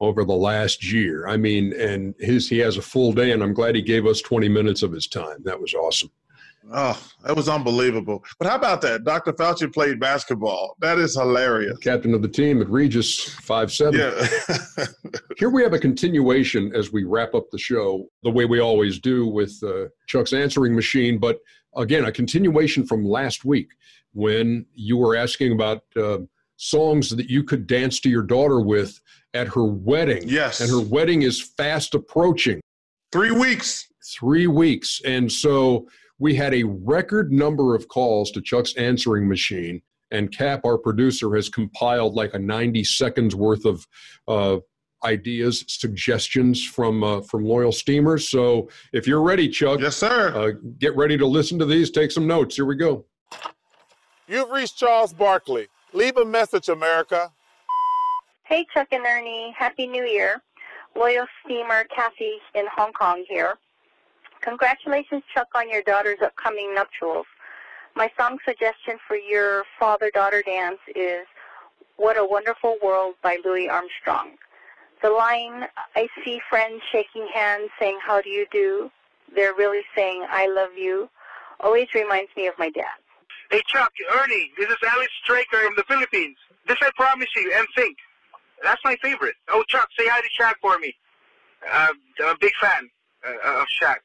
over 0.00 0.24
the 0.24 0.34
last 0.34 0.84
year. 0.92 1.26
I 1.28 1.36
mean, 1.36 1.72
and 1.80 2.14
his 2.18 2.48
he 2.48 2.58
has 2.58 2.76
a 2.76 2.82
full 2.82 3.12
day, 3.12 3.30
and 3.30 3.42
I'm 3.42 3.54
glad 3.54 3.76
he 3.76 3.80
gave 3.80 4.06
us 4.06 4.20
20 4.20 4.48
minutes 4.48 4.82
of 4.82 4.92
his 4.92 5.06
time. 5.06 5.38
That 5.44 5.58
was 5.58 5.72
awesome. 5.72 6.10
Oh, 6.72 7.00
that 7.24 7.36
was 7.36 7.48
unbelievable. 7.48 8.24
But 8.38 8.48
how 8.48 8.56
about 8.56 8.80
that? 8.82 9.04
Dr. 9.04 9.32
Fauci 9.32 9.72
played 9.72 10.00
basketball. 10.00 10.76
That 10.80 10.98
is 10.98 11.14
hilarious. 11.14 11.78
Captain 11.78 12.14
of 12.14 12.22
the 12.22 12.28
team 12.28 12.60
at 12.62 12.68
Regis 12.68 13.22
five 13.22 13.70
seven. 13.72 14.00
Yeah. 14.00 14.86
Here 15.36 15.50
we 15.50 15.62
have 15.62 15.74
a 15.74 15.78
continuation 15.78 16.74
as 16.74 16.92
we 16.92 17.04
wrap 17.04 17.34
up 17.34 17.50
the 17.50 17.58
show, 17.58 18.06
the 18.22 18.30
way 18.30 18.44
we 18.44 18.60
always 18.60 18.98
do 18.98 19.26
with 19.26 19.58
uh, 19.62 19.88
Chuck's 20.06 20.32
answering 20.32 20.74
machine. 20.74 21.18
But 21.18 21.38
again, 21.76 22.06
a 22.06 22.12
continuation 22.12 22.86
from 22.86 23.04
last 23.04 23.44
week 23.44 23.68
when 24.12 24.64
you 24.74 24.96
were 24.96 25.16
asking 25.16 25.52
about 25.52 25.82
uh, 25.96 26.18
songs 26.56 27.10
that 27.10 27.28
you 27.28 27.44
could 27.44 27.66
dance 27.66 28.00
to 28.00 28.08
your 28.08 28.22
daughter 28.22 28.60
with 28.60 29.00
at 29.34 29.48
her 29.48 29.64
wedding. 29.64 30.22
Yes. 30.26 30.60
And 30.60 30.70
her 30.70 30.80
wedding 30.80 31.22
is 31.22 31.42
fast 31.42 31.94
approaching. 31.94 32.60
Three 33.12 33.32
weeks. 33.32 33.88
Three 34.18 34.46
weeks. 34.46 35.00
And 35.04 35.30
so 35.30 35.88
we 36.18 36.34
had 36.34 36.54
a 36.54 36.64
record 36.64 37.32
number 37.32 37.74
of 37.74 37.88
calls 37.88 38.30
to 38.32 38.40
Chuck's 38.40 38.74
answering 38.76 39.28
machine. 39.28 39.82
And 40.10 40.30
Cap, 40.30 40.64
our 40.64 40.78
producer, 40.78 41.34
has 41.34 41.48
compiled 41.48 42.14
like 42.14 42.34
a 42.34 42.38
90 42.38 42.84
seconds 42.84 43.34
worth 43.34 43.64
of 43.64 43.86
uh, 44.28 44.58
ideas, 45.04 45.64
suggestions 45.66 46.64
from 46.64 47.02
uh, 47.02 47.20
from 47.22 47.44
loyal 47.44 47.72
steamers. 47.72 48.28
So 48.28 48.68
if 48.92 49.06
you're 49.06 49.22
ready, 49.22 49.48
Chuck, 49.48 49.80
yes, 49.80 49.96
sir, 49.96 50.32
uh, 50.34 50.52
get 50.78 50.96
ready 50.96 51.16
to 51.18 51.26
listen 51.26 51.58
to 51.58 51.66
these. 51.66 51.90
Take 51.90 52.10
some 52.10 52.26
notes. 52.26 52.56
Here 52.56 52.64
we 52.64 52.76
go. 52.76 53.04
You've 54.26 54.50
reached 54.50 54.78
Charles 54.78 55.12
Barkley. 55.12 55.68
Leave 55.92 56.16
a 56.16 56.24
message, 56.24 56.68
America. 56.68 57.30
Hey, 58.44 58.66
Chuck 58.72 58.88
and 58.92 59.04
Ernie. 59.04 59.54
Happy 59.56 59.86
New 59.86 60.04
Year. 60.04 60.42
Loyal 60.96 61.26
steamer 61.44 61.84
Kathy 61.94 62.38
in 62.54 62.66
Hong 62.74 62.92
Kong 62.92 63.24
here. 63.28 63.58
Congratulations, 64.44 65.22
Chuck, 65.32 65.48
on 65.54 65.70
your 65.70 65.82
daughter's 65.82 66.20
upcoming 66.22 66.74
nuptials. 66.74 67.24
My 67.96 68.10
song 68.14 68.38
suggestion 68.44 68.98
for 69.08 69.16
your 69.16 69.64
father-daughter 69.80 70.42
dance 70.44 70.80
is 70.94 71.24
What 71.96 72.18
a 72.18 72.24
Wonderful 72.24 72.76
World 72.84 73.14
by 73.22 73.38
Louis 73.42 73.70
Armstrong. 73.70 74.32
The 75.02 75.08
line, 75.08 75.64
I 75.96 76.08
see 76.22 76.40
friends 76.50 76.82
shaking 76.92 77.26
hands 77.32 77.70
saying, 77.78 77.98
how 78.04 78.20
do 78.20 78.28
you 78.28 78.46
do? 78.52 78.90
They're 79.34 79.54
really 79.54 79.82
saying, 79.96 80.26
I 80.28 80.46
love 80.46 80.76
you, 80.76 81.08
always 81.60 81.88
reminds 81.94 82.30
me 82.36 82.46
of 82.46 82.54
my 82.58 82.68
dad. 82.68 82.84
Hey, 83.50 83.62
Chuck, 83.66 83.92
Ernie, 84.14 84.50
this 84.58 84.68
is 84.68 84.76
Alex 84.86 85.10
Straker 85.22 85.58
from 85.64 85.74
the 85.76 85.84
Philippines. 85.84 86.36
This 86.66 86.76
I 86.82 86.90
promise 86.96 87.28
you, 87.34 87.50
and 87.56 87.66
think. 87.74 87.96
That's 88.62 88.80
my 88.84 88.96
favorite. 89.00 89.36
Oh, 89.48 89.64
Chuck, 89.68 89.88
say 89.98 90.06
hi 90.06 90.20
to 90.20 90.42
Shaq 90.42 90.54
for 90.60 90.78
me. 90.78 90.94
Uh, 91.70 91.88
I'm 92.20 92.34
a 92.34 92.38
big 92.38 92.52
fan 92.60 92.90
uh, 93.26 93.60
of 93.60 93.66
Shaq. 93.80 93.96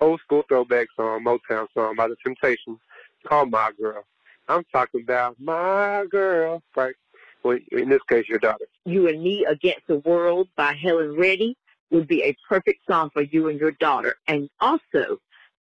Old 0.00 0.20
school 0.20 0.44
throwback 0.48 0.88
song, 0.96 1.24
Motown 1.24 1.66
song 1.74 1.96
by 1.96 2.08
The 2.08 2.16
Temptations 2.22 2.78
called 3.26 3.50
My 3.50 3.70
Girl. 3.80 4.04
I'm 4.48 4.64
talking 4.72 5.02
about 5.02 5.36
my 5.40 6.04
girl, 6.10 6.62
right? 6.76 6.94
Well, 7.42 7.58
in 7.72 7.88
this 7.88 8.02
case, 8.08 8.28
your 8.28 8.38
daughter. 8.38 8.66
You 8.84 9.08
and 9.08 9.22
Me 9.22 9.44
Against 9.44 9.86
the 9.88 9.98
World 9.98 10.48
by 10.56 10.72
Helen 10.74 11.16
Reddy 11.16 11.56
would 11.90 12.06
be 12.08 12.22
a 12.22 12.36
perfect 12.48 12.80
song 12.88 13.10
for 13.10 13.22
you 13.22 13.48
and 13.48 13.58
your 13.58 13.72
daughter. 13.72 14.16
And 14.28 14.48
also, 14.60 15.18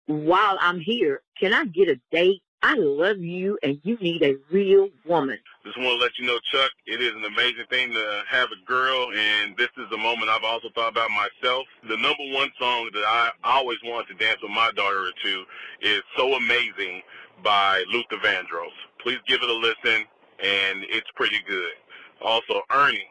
while 0.07 0.57
I'm 0.59 0.79
here, 0.79 1.21
can 1.39 1.53
I 1.53 1.65
get 1.65 1.89
a 1.89 1.99
date? 2.11 2.41
I 2.63 2.75
love 2.75 3.17
you 3.17 3.59
and 3.61 3.77
you 3.83 3.97
need 3.97 4.23
a 4.23 4.37
real 4.49 4.87
woman. 5.05 5.37
Just 5.65 5.77
want 5.77 5.89
to 5.89 5.95
let 6.01 6.17
you 6.17 6.25
know, 6.25 6.39
Chuck, 6.49 6.71
it 6.85 7.01
is 7.01 7.11
an 7.13 7.25
amazing 7.25 7.65
thing 7.69 7.91
to 7.91 8.23
have 8.29 8.47
a 8.51 8.65
girl, 8.65 9.09
and 9.13 9.55
this 9.57 9.67
is 9.77 9.91
a 9.93 9.97
moment 9.97 10.29
I've 10.29 10.45
also 10.45 10.69
thought 10.73 10.93
about 10.93 11.09
myself. 11.11 11.67
The 11.89 11.97
number 11.97 12.23
one 12.31 12.49
song 12.57 12.89
that 12.93 13.03
I 13.05 13.31
always 13.43 13.79
wanted 13.83 14.17
to 14.17 14.25
dance 14.25 14.39
with 14.41 14.51
my 14.51 14.71
daughter 14.77 15.11
to 15.11 15.43
is 15.81 16.01
So 16.15 16.35
Amazing 16.35 17.01
by 17.43 17.83
Luther 17.91 18.23
Vandross. 18.23 18.71
Please 19.01 19.19
give 19.27 19.41
it 19.43 19.49
a 19.49 19.53
listen, 19.53 20.05
and 20.41 20.85
it's 20.87 21.11
pretty 21.15 21.39
good. 21.45 21.73
Also, 22.21 22.61
Ernie, 22.71 23.09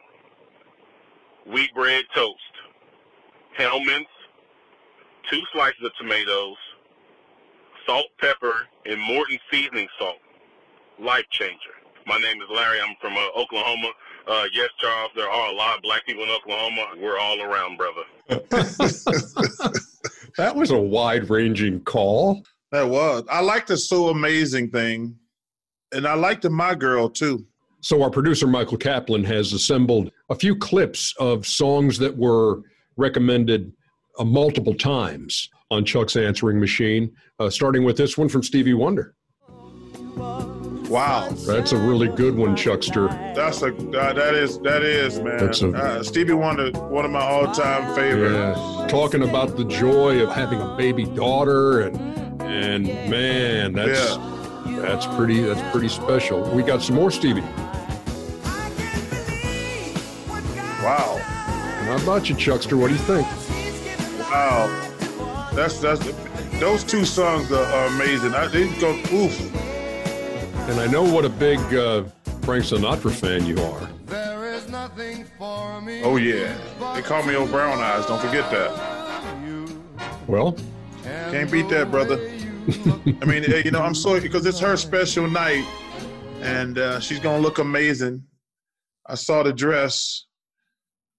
wheat 1.45 1.69
bread 1.75 2.05
toast, 2.15 2.37
Hellmann's, 3.55 4.07
two 5.29 5.41
slices 5.53 5.83
of 5.83 5.91
tomatoes, 5.99 6.57
salt, 7.85 8.05
pepper, 8.19 8.67
and 8.85 8.99
Morton 9.01 9.39
seasoning 9.51 9.87
salt. 9.99 10.17
Life 10.99 11.25
changer. 11.31 11.73
My 12.05 12.17
name 12.17 12.41
is 12.41 12.47
Larry. 12.53 12.79
I'm 12.81 12.95
from 12.99 13.13
uh, 13.13 13.27
Oklahoma. 13.35 13.89
Uh, 14.27 14.45
yes, 14.53 14.69
Charles, 14.77 15.11
there 15.15 15.29
are 15.29 15.51
a 15.51 15.55
lot 15.55 15.77
of 15.77 15.83
black 15.83 16.05
people 16.05 16.23
in 16.23 16.29
Oklahoma. 16.29 16.87
We're 16.97 17.17
all 17.17 17.41
around, 17.41 17.77
brother. 17.77 18.03
that 20.37 20.53
was 20.55 20.71
a 20.71 20.79
wide 20.79 21.29
ranging 21.29 21.81
call. 21.81 22.43
That 22.71 22.87
was. 22.87 23.23
I 23.29 23.41
like 23.41 23.65
the 23.67 23.77
so 23.77 24.09
amazing 24.09 24.69
thing. 24.69 25.15
And 25.93 26.07
I 26.07 26.15
like 26.15 26.41
the 26.41 26.49
My 26.49 26.75
Girl 26.75 27.09
too. 27.09 27.45
So, 27.81 28.01
our 28.01 28.09
producer, 28.09 28.47
Michael 28.47 28.77
Kaplan, 28.77 29.25
has 29.25 29.51
assembled 29.51 30.09
a 30.29 30.35
few 30.35 30.55
clips 30.55 31.13
of 31.19 31.45
songs 31.45 31.97
that 31.99 32.15
were 32.15 32.61
recommended 32.95 33.73
uh, 34.17 34.23
multiple 34.23 34.73
times 34.73 35.49
on 35.73 35.83
Chuck's 35.83 36.15
answering 36.15 36.59
machine, 36.59 37.11
uh, 37.39 37.49
starting 37.49 37.83
with 37.83 37.97
this 37.97 38.17
one 38.17 38.29
from 38.29 38.43
Stevie 38.43 38.75
Wonder. 38.75 39.15
Wow, 40.15 41.29
that's 41.47 41.71
a 41.71 41.77
really 41.77 42.07
good 42.07 42.35
one, 42.35 42.55
Chuckster. 42.55 43.07
That's 43.35 43.63
a 43.63 43.75
uh, 43.75 44.13
that 44.13 44.35
is 44.35 44.59
that 44.59 44.83
is 44.83 45.19
man. 45.19 45.37
That's 45.39 45.63
a, 45.63 45.71
uh, 45.71 46.03
Stevie 46.03 46.33
Wonder, 46.33 46.69
one 46.71 47.03
of 47.03 47.09
my 47.09 47.21
all-time 47.21 47.95
favorites. 47.95 48.59
Yeah. 48.59 48.87
Talking 48.87 49.23
about 49.23 49.57
the 49.57 49.65
joy 49.65 50.21
of 50.21 50.31
having 50.31 50.61
a 50.61 50.75
baby 50.77 51.05
daughter, 51.05 51.81
and 51.81 51.97
and 52.43 52.85
man, 53.09 53.73
that's 53.73 54.17
yeah. 54.67 54.79
that's 54.81 55.07
pretty 55.15 55.41
that's 55.41 55.71
pretty 55.71 55.89
special. 55.89 56.43
We 56.51 56.61
got 56.61 56.83
some 56.83 56.95
more 56.95 57.09
Stevie. 57.09 57.41
Wow. 60.83 61.17
How 61.85 61.97
about 62.03 62.29
you, 62.29 62.35
Chuckster? 62.35 62.77
What 62.77 62.89
do 62.89 62.93
you 62.93 62.99
think? 62.99 63.27
Wow. 64.29 64.92
That's 65.55 65.79
that's 65.79 66.03
those 66.59 66.83
two 66.83 67.05
songs 67.05 67.51
are, 67.51 67.63
are 67.63 67.87
amazing. 67.87 68.33
I 68.33 68.51
didn't 68.51 68.79
go 68.79 68.91
oof. 69.13 69.39
And 70.67 70.79
I 70.79 70.87
know 70.87 71.03
what 71.03 71.25
a 71.25 71.29
big 71.29 71.59
uh, 71.73 72.05
Frank 72.41 72.63
Sinatra 72.63 73.11
fan 73.11 73.45
you 73.45 73.61
are. 73.61 73.89
There 74.07 74.51
is 74.51 74.67
nothing 74.67 75.25
for 75.37 75.79
me. 75.81 76.01
Oh 76.03 76.15
yeah, 76.15 76.57
they 76.95 77.03
call 77.03 77.21
me 77.23 77.35
old 77.35 77.51
brown 77.51 77.79
eyes. 77.79 78.05
Don't 78.07 78.19
forget 78.19 78.49
that. 78.49 78.93
Well, 80.27 80.57
can't 81.03 81.51
beat 81.51 81.69
that, 81.69 81.91
brother. 81.91 82.15
I 83.21 83.25
mean, 83.25 83.43
you 83.43 83.71
know, 83.71 83.81
I'm 83.81 83.93
so 83.93 84.19
because 84.19 84.45
it's 84.45 84.59
her 84.59 84.75
special 84.75 85.29
night, 85.29 85.65
and 86.41 86.79
uh, 86.79 86.99
she's 86.99 87.19
gonna 87.19 87.41
look 87.41 87.59
amazing. 87.59 88.23
I 89.05 89.15
saw 89.15 89.43
the 89.43 89.53
dress, 89.53 90.25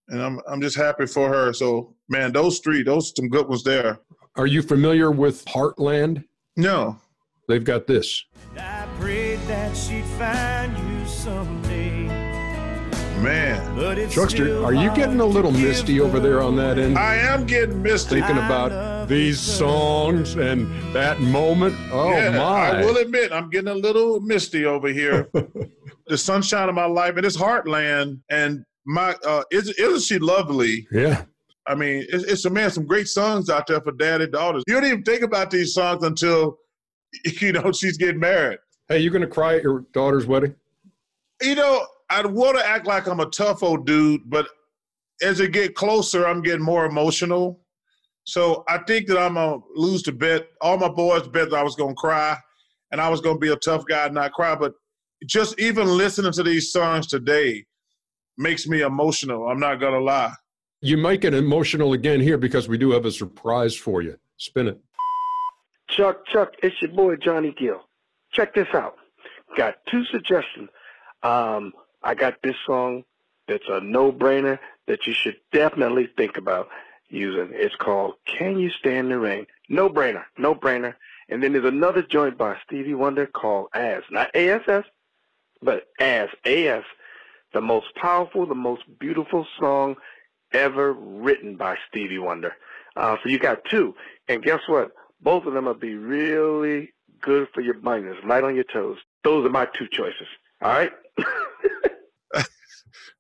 and 0.09 0.21
I'm 0.21 0.41
I'm 0.49 0.61
just 0.61 0.77
happy 0.77 1.07
for 1.07 1.29
her. 1.29 1.53
So, 1.53 1.95
man, 2.09 2.33
those 2.33 2.59
three, 2.59 2.83
those 2.83 3.13
some 3.15 3.29
good 3.29 3.47
ones 3.47 3.63
there. 3.63 4.01
Are 4.37 4.47
you 4.49 4.63
familiar 4.63 5.13
with 5.13 5.45
Heartland? 5.45 6.25
No. 6.57 6.99
They've 7.47 7.63
got 7.63 7.87
this. 7.87 8.25
I 8.59 8.87
prayed 8.99 9.39
that 9.47 9.77
she'd 9.77 10.05
find 10.05 10.77
you 10.77 11.07
someday. 11.07 12.09
Man. 13.23 14.11
Chuckster, 14.11 14.65
are 14.65 14.75
you 14.75 14.93
getting 14.97 15.21
a 15.21 15.25
little 15.25 15.53
misty 15.53 16.01
over 16.01 16.19
there 16.19 16.43
on 16.43 16.57
that 16.57 16.79
end? 16.79 16.99
I 16.99 17.15
am 17.15 17.47
getting 17.47 17.81
misty. 17.81 18.17
Thinking 18.21 18.39
about 18.39 19.09
these 19.09 19.39
songs 19.39 20.35
and 20.35 20.67
that 20.93 21.21
moment. 21.21 21.77
Oh 21.93 22.11
yeah, 22.11 22.31
my. 22.31 22.81
I 22.81 22.85
will 22.85 22.97
admit, 22.97 23.31
I'm 23.31 23.51
getting 23.51 23.69
a 23.69 23.75
little 23.75 24.21
misty 24.21 24.65
over 24.65 24.89
here. 24.89 25.31
the 26.09 26.19
sunshine 26.19 26.69
of 26.69 26.75
my 26.75 26.87
life, 26.87 27.17
and 27.17 27.25
it's 27.25 27.37
Heartland, 27.37 28.21
and 28.31 28.65
my 28.85 29.15
uh 29.25 29.45
is 29.53 29.69
isn't 29.71 30.03
she 30.03 30.19
lovely? 30.19 30.89
Yeah. 30.91 31.23
I 31.67 31.75
mean, 31.75 32.05
it's, 32.09 32.25
it's 32.25 32.45
a 32.45 32.51
man, 32.51 32.71
some 32.71 32.87
great 32.87 33.09
songs 33.09 33.49
out 33.49 33.67
there 33.67 33.81
for 33.81 33.93
daddy 33.93 34.27
daughters. 34.27 34.63
You 34.67 34.75
don't 34.75 34.85
even 34.85 35.03
think 35.03 35.23
about 35.23 35.51
these 35.51 35.73
songs 35.73 36.05
until 36.05 36.59
you 37.41 37.53
know 37.53 37.73
she's 37.73 37.97
getting 37.97 38.21
married. 38.21 38.59
Hey, 38.89 38.99
you 38.99 39.11
gonna 39.11 39.27
cry 39.27 39.57
at 39.57 39.63
your 39.63 39.87
daughter's 39.93 40.27
wedding? 40.27 40.55
You 41.43 41.55
know, 41.55 41.87
I 42.11 42.25
want 42.27 42.59
to 42.59 42.67
act 42.67 42.87
like 42.87 43.07
I'm 43.07 43.21
a 43.21 43.27
tough 43.27 43.63
old 43.63 43.87
dude, 43.87 44.23
but 44.27 44.47
as 45.23 45.41
it 45.41 45.53
get 45.53 45.75
closer, 45.75 46.27
I'm 46.27 46.43
getting 46.43 46.65
more 46.65 46.85
emotional. 46.85 47.61
So 48.25 48.65
I 48.69 48.79
think 48.79 49.07
that 49.09 49.19
I'm 49.19 49.35
gonna 49.35 49.59
lose 49.75 50.03
the 50.03 50.13
bet. 50.13 50.49
All 50.61 50.77
my 50.77 50.89
boys 50.89 51.29
bet 51.29 51.51
that 51.51 51.57
I 51.57 51.63
was 51.63 51.77
gonna 51.77 51.95
cry, 51.95 52.37
and 52.93 53.01
I 53.01 53.09
was 53.09 53.21
gonna 53.21 53.39
be 53.39 53.53
a 53.53 53.57
tough 53.57 53.85
guy 53.87 54.07
and 54.07 54.15
not 54.15 54.33
cry. 54.33 54.55
But 54.55 54.75
just 55.27 55.59
even 55.59 55.87
listening 55.87 56.33
to 56.33 56.43
these 56.43 56.73
songs 56.73 57.07
today 57.07 57.65
makes 58.37 58.67
me 58.67 58.83
emotional. 58.83 59.49
I'm 59.49 59.61
not 59.61 59.81
gonna 59.81 60.01
lie. 60.01 60.35
You 60.85 60.99
might 60.99 61.23
get 61.23 61.33
emotional 61.33 61.95
again 61.95 62.21
here 62.21 62.37
because 62.37 62.69
we 62.69 62.77
do 62.77 62.91
have 62.91 63.07
a 63.07 63.11
surprise 63.11 63.75
for 63.75 64.03
you. 64.03 64.19
Spin 64.37 64.69
it. 64.69 64.79
Chuck, 65.89 66.27
Chuck, 66.27 66.53
it's 66.63 66.77
your 66.83 66.91
boy 66.91 67.17
Johnny 67.17 67.55
Gill. 67.59 67.81
Check 68.33 68.55
this 68.55 68.69
out. 68.75 68.97
Got 69.57 69.77
two 69.91 70.05
suggestions. 70.05 70.69
Um, 71.23 71.73
I 72.03 72.15
got 72.15 72.35
this 72.43 72.57
song 72.67 73.05
that's 73.49 73.65
a 73.67 73.81
no-brainer 73.81 74.59
that 74.87 75.07
you 75.07 75.15
should 75.15 75.37
definitely 75.53 76.11
think 76.19 76.37
about 76.37 76.69
using. 77.09 77.49
It's 77.53 77.77
called 77.77 78.17
"Can 78.27 78.59
You 78.59 78.69
Stand 78.69 79.11
the 79.11 79.19
Rain." 79.19 79.47
No-brainer, 79.71 80.25
no-brainer. 80.37 80.97
And 81.31 81.43
then 81.43 81.55
there's 81.55 81.65
another 81.65 82.03
joint 82.03 82.37
by 82.37 82.59
Stevie 82.63 82.93
Wonder 82.93 83.27
called 83.27 83.69
"As," 83.73 84.03
not 84.11 84.37
ASS, 84.37 84.85
but 85.63 85.87
"As." 85.99 86.29
AS, 86.45 86.85
the 87.55 87.63
most 87.63 87.87
powerful, 87.95 88.45
the 88.45 88.55
most 88.55 88.83
beautiful 88.99 89.47
song 89.59 89.97
ever 90.55 90.93
written 90.93 91.57
by 91.57 91.77
Stevie 91.89 92.19
Wonder. 92.19 92.55
Uh, 92.97 93.17
so 93.23 93.29
you 93.29 93.39
got 93.39 93.65
two, 93.71 93.95
and 94.29 94.43
guess 94.43 94.61
what? 94.67 94.93
Both 95.21 95.47
of 95.47 95.55
them 95.55 95.65
will 95.65 95.75
be 95.75 95.95
really 95.95 96.93
good 97.21 97.49
for 97.53 97.61
your 97.61 97.79
minus, 97.81 98.17
light 98.25 98.45
on 98.45 98.55
your 98.55 98.65
toes. 98.65 98.99
Those 99.25 99.45
are 99.47 99.51
my 99.51 99.67
two 99.67 99.89
choices. 99.91 100.29
All 100.63 100.71
right. 100.71 100.93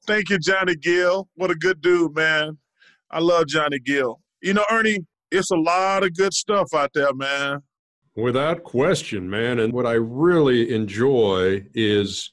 Thank 0.06 0.28
you, 0.28 0.38
Johnny 0.38 0.76
Gill. 0.76 1.28
What 1.34 1.50
a 1.50 1.54
good 1.54 1.80
dude, 1.80 2.14
man. 2.14 2.58
I 3.10 3.20
love 3.20 3.46
Johnny 3.46 3.78
Gill. 3.78 4.20
You 4.42 4.54
know, 4.54 4.64
Ernie, 4.70 4.98
it's 5.30 5.50
a 5.50 5.56
lot 5.56 6.04
of 6.04 6.14
good 6.14 6.34
stuff 6.34 6.68
out 6.74 6.90
there, 6.94 7.14
man. 7.14 7.62
Without 8.14 8.64
question, 8.64 9.28
man. 9.28 9.58
And 9.58 9.72
what 9.72 9.86
I 9.86 9.94
really 9.94 10.72
enjoy 10.74 11.64
is 11.74 12.32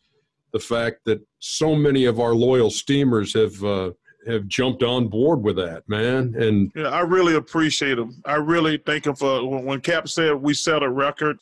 the 0.52 0.60
fact 0.60 1.00
that 1.06 1.22
so 1.40 1.76
many 1.76 2.06
of 2.06 2.20
our 2.20 2.36
loyal 2.36 2.70
steamers 2.70 3.34
have 3.34 3.64
uh, 3.64 3.92
have 4.28 4.48
jumped 4.48 4.84
on 4.84 5.08
board 5.08 5.42
with 5.42 5.56
that, 5.58 5.88
man. 5.88 6.36
And 6.36 6.72
yeah, 6.76 6.90
I 6.90 7.02
really 7.02 7.36
appreciate 7.36 7.96
them. 7.96 8.22
I 8.26 8.36
really 8.36 8.78
thank 8.78 9.04
them 9.04 9.16
for 9.16 9.48
when 9.48 9.82
Cap 9.82 10.08
said 10.08 10.36
we 10.36 10.54
set 10.54 10.84
a 10.84 10.90
record. 10.90 11.38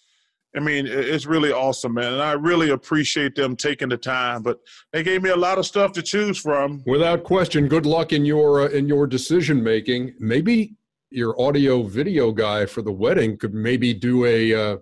I 0.56 0.60
mean, 0.60 0.88
it's 0.88 1.28
really 1.28 1.52
awesome, 1.52 1.94
man, 1.94 2.14
and 2.14 2.22
I 2.22 2.32
really 2.32 2.72
appreciate 2.72 3.36
them 3.36 3.56
taking 3.56 3.90
the 3.90 3.98
time. 3.98 4.42
But 4.42 4.60
they 4.92 5.04
gave 5.04 5.22
me 5.22 5.30
a 5.30 5.36
lot 5.36 5.60
of 5.60 5.66
stuff 5.66 5.92
to 5.94 6.02
choose 6.02 6.40
from. 6.40 6.82
Without 6.88 7.24
question, 7.24 7.68
good 7.68 7.86
luck 7.86 8.14
in 8.14 8.26
your 8.26 8.62
uh, 8.62 8.70
in 8.70 8.88
your 8.88 9.06
decision 9.06 9.64
making. 9.64 10.16
Maybe 10.20 10.74
your 11.12 11.40
audio 11.40 11.84
video 11.84 12.32
guy 12.32 12.66
for 12.66 12.82
the 12.82 12.92
wedding 12.92 13.38
could 13.38 13.54
maybe 13.54 13.94
do 13.94 14.26
a 14.26 14.54
uh, 14.54 14.78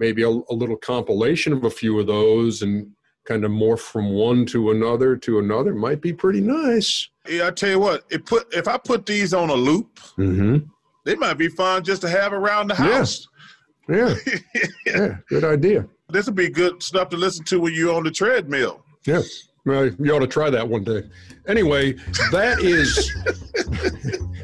maybe 0.00 0.22
a, 0.22 0.28
a 0.28 0.54
little 0.54 0.76
compilation 0.76 1.52
of 1.52 1.64
a 1.64 1.70
few 1.70 1.98
of 2.00 2.08
those 2.08 2.62
and 2.62 2.90
kind 3.28 3.44
of 3.44 3.50
morph 3.50 3.80
from 3.80 4.10
one 4.10 4.46
to 4.46 4.70
another 4.70 5.14
to 5.14 5.38
another 5.38 5.74
might 5.74 6.00
be 6.00 6.14
pretty 6.14 6.40
nice. 6.40 7.10
Yeah, 7.28 7.48
I 7.48 7.50
tell 7.50 7.68
you 7.68 7.78
what, 7.78 8.04
it 8.10 8.24
put 8.24 8.52
if 8.54 8.66
I 8.66 8.78
put 8.78 9.04
these 9.04 9.34
on 9.34 9.50
a 9.50 9.54
loop, 9.54 10.00
mm-hmm. 10.16 10.58
they 11.04 11.14
might 11.14 11.34
be 11.34 11.48
fun 11.48 11.84
just 11.84 12.00
to 12.02 12.08
have 12.08 12.32
around 12.32 12.68
the 12.68 12.74
house. 12.74 13.28
Yeah, 13.86 14.14
yeah, 14.26 14.64
yeah 14.86 15.16
good 15.28 15.44
idea. 15.44 15.86
This 16.08 16.24
would 16.24 16.36
be 16.36 16.48
good 16.48 16.82
stuff 16.82 17.10
to 17.10 17.18
listen 17.18 17.44
to 17.46 17.60
when 17.60 17.74
you're 17.74 17.94
on 17.94 18.04
the 18.04 18.10
treadmill. 18.10 18.82
Yeah. 19.04 19.20
Well, 19.68 19.90
you 19.98 20.14
ought 20.14 20.20
to 20.20 20.26
try 20.26 20.48
that 20.48 20.66
one 20.66 20.82
day. 20.82 21.02
Anyway, 21.46 21.92
that 22.32 22.58
is 22.60 23.12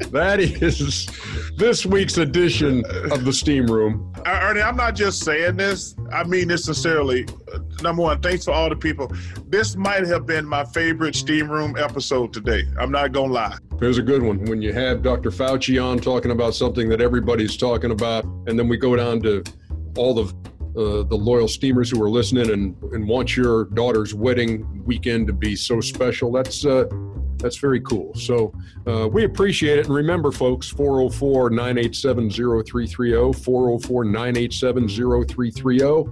that 0.11 0.39
is 0.39 1.07
this 1.57 1.83
week's 1.83 2.19
edition 2.19 2.83
of 3.11 3.25
the 3.25 3.33
Steam 3.33 3.65
Room. 3.65 4.13
Uh, 4.23 4.39
Ernie, 4.43 4.61
I'm 4.61 4.75
not 4.75 4.93
just 4.93 5.23
saying 5.23 5.57
this. 5.57 5.95
I 6.11 6.23
mean 6.25 6.47
this 6.47 6.65
sincerely. 6.65 7.25
Number 7.81 8.03
one, 8.03 8.21
thanks 8.21 8.45
for 8.45 8.51
all 8.51 8.69
the 8.69 8.75
people. 8.75 9.11
This 9.47 9.75
might 9.75 10.05
have 10.05 10.27
been 10.27 10.45
my 10.45 10.63
favorite 10.63 11.15
Steam 11.15 11.49
Room 11.49 11.75
episode 11.75 12.31
today. 12.31 12.61
I'm 12.79 12.91
not 12.91 13.11
gonna 13.11 13.33
lie. 13.33 13.57
There's 13.79 13.97
a 13.97 14.03
good 14.03 14.21
one 14.21 14.45
when 14.45 14.61
you 14.61 14.73
have 14.73 15.01
Dr. 15.01 15.31
Fauci 15.31 15.83
on 15.83 15.97
talking 15.97 16.29
about 16.29 16.53
something 16.53 16.87
that 16.89 17.01
everybody's 17.01 17.57
talking 17.57 17.89
about, 17.89 18.25
and 18.45 18.59
then 18.59 18.67
we 18.67 18.77
go 18.77 18.95
down 18.95 19.21
to 19.23 19.43
all 19.97 20.13
the 20.13 20.31
uh, 20.77 21.03
the 21.03 21.15
loyal 21.15 21.47
steamers 21.47 21.89
who 21.89 22.01
are 22.03 22.09
listening 22.09 22.51
and, 22.51 22.81
and 22.93 23.07
want 23.07 23.35
your 23.35 23.65
daughter's 23.65 24.13
wedding 24.13 24.83
weekend 24.85 25.27
to 25.27 25.33
be 25.33 25.55
so 25.55 25.79
special. 25.81 26.31
That's 26.31 26.65
uh, 26.65 26.85
that's 27.37 27.57
very 27.57 27.81
cool. 27.81 28.13
So 28.15 28.53
uh, 28.87 29.07
we 29.07 29.23
appreciate 29.23 29.79
it. 29.79 29.85
And 29.85 29.95
remember, 29.95 30.31
folks, 30.31 30.67
404 30.69 31.49
987 31.51 32.29
0330, 32.29 33.33
404 33.43 34.05
987 34.05 34.87
0330. 34.87 36.05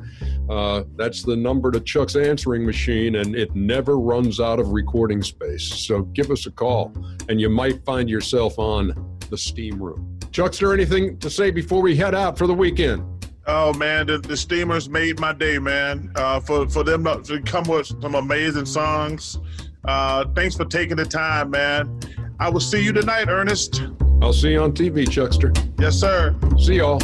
Uh, 0.50 0.84
that's 0.96 1.24
the 1.24 1.36
number 1.36 1.72
to 1.72 1.80
Chuck's 1.80 2.16
answering 2.16 2.66
machine, 2.66 3.16
and 3.16 3.36
it 3.36 3.56
never 3.56 3.98
runs 3.98 4.40
out 4.40 4.60
of 4.60 4.70
recording 4.70 5.24
space. 5.24 5.64
So 5.64 6.04
give 6.04 6.30
us 6.30 6.46
a 6.46 6.52
call, 6.52 6.94
and 7.30 7.40
you 7.40 7.50
might 7.50 7.84
find 7.86 8.10
yourself 8.10 8.60
on 8.60 9.18
the 9.30 9.38
steam 9.38 9.82
room. 9.82 10.20
Chuckster, 10.32 10.74
anything 10.74 11.18
to 11.20 11.30
say 11.30 11.52
before 11.52 11.82
we 11.82 11.96
head 11.96 12.16
out 12.16 12.38
for 12.38 12.48
the 12.48 12.54
weekend? 12.54 13.13
Oh 13.46 13.74
man, 13.74 14.08
the, 14.08 14.18
the 14.18 14.38
Steamers 14.38 14.90
made 14.90 15.20
my 15.20 15.34
day, 15.34 15.60
man. 15.60 16.12
Uh, 16.16 16.40
for 16.40 16.68
for 16.70 16.84
them 16.84 17.04
to 17.24 17.42
come 17.42 17.66
with 17.66 17.88
some 17.88 18.16
amazing 18.16 18.66
songs. 18.66 19.40
Uh, 19.86 20.26
thanks 20.34 20.56
for 20.56 20.66
taking 20.66 20.96
the 20.96 21.06
time, 21.06 21.52
man. 21.52 22.00
I 22.40 22.50
will 22.50 22.62
see 22.62 22.82
you 22.82 22.94
tonight, 22.94 23.28
Ernest. 23.28 23.84
I'll 24.22 24.34
see 24.34 24.54
you 24.54 24.62
on 24.62 24.72
TV, 24.72 25.10
Chuckster. 25.10 25.52
Yes, 25.78 25.96
sir. 26.00 26.36
See 26.58 26.76
y'all. 26.76 27.02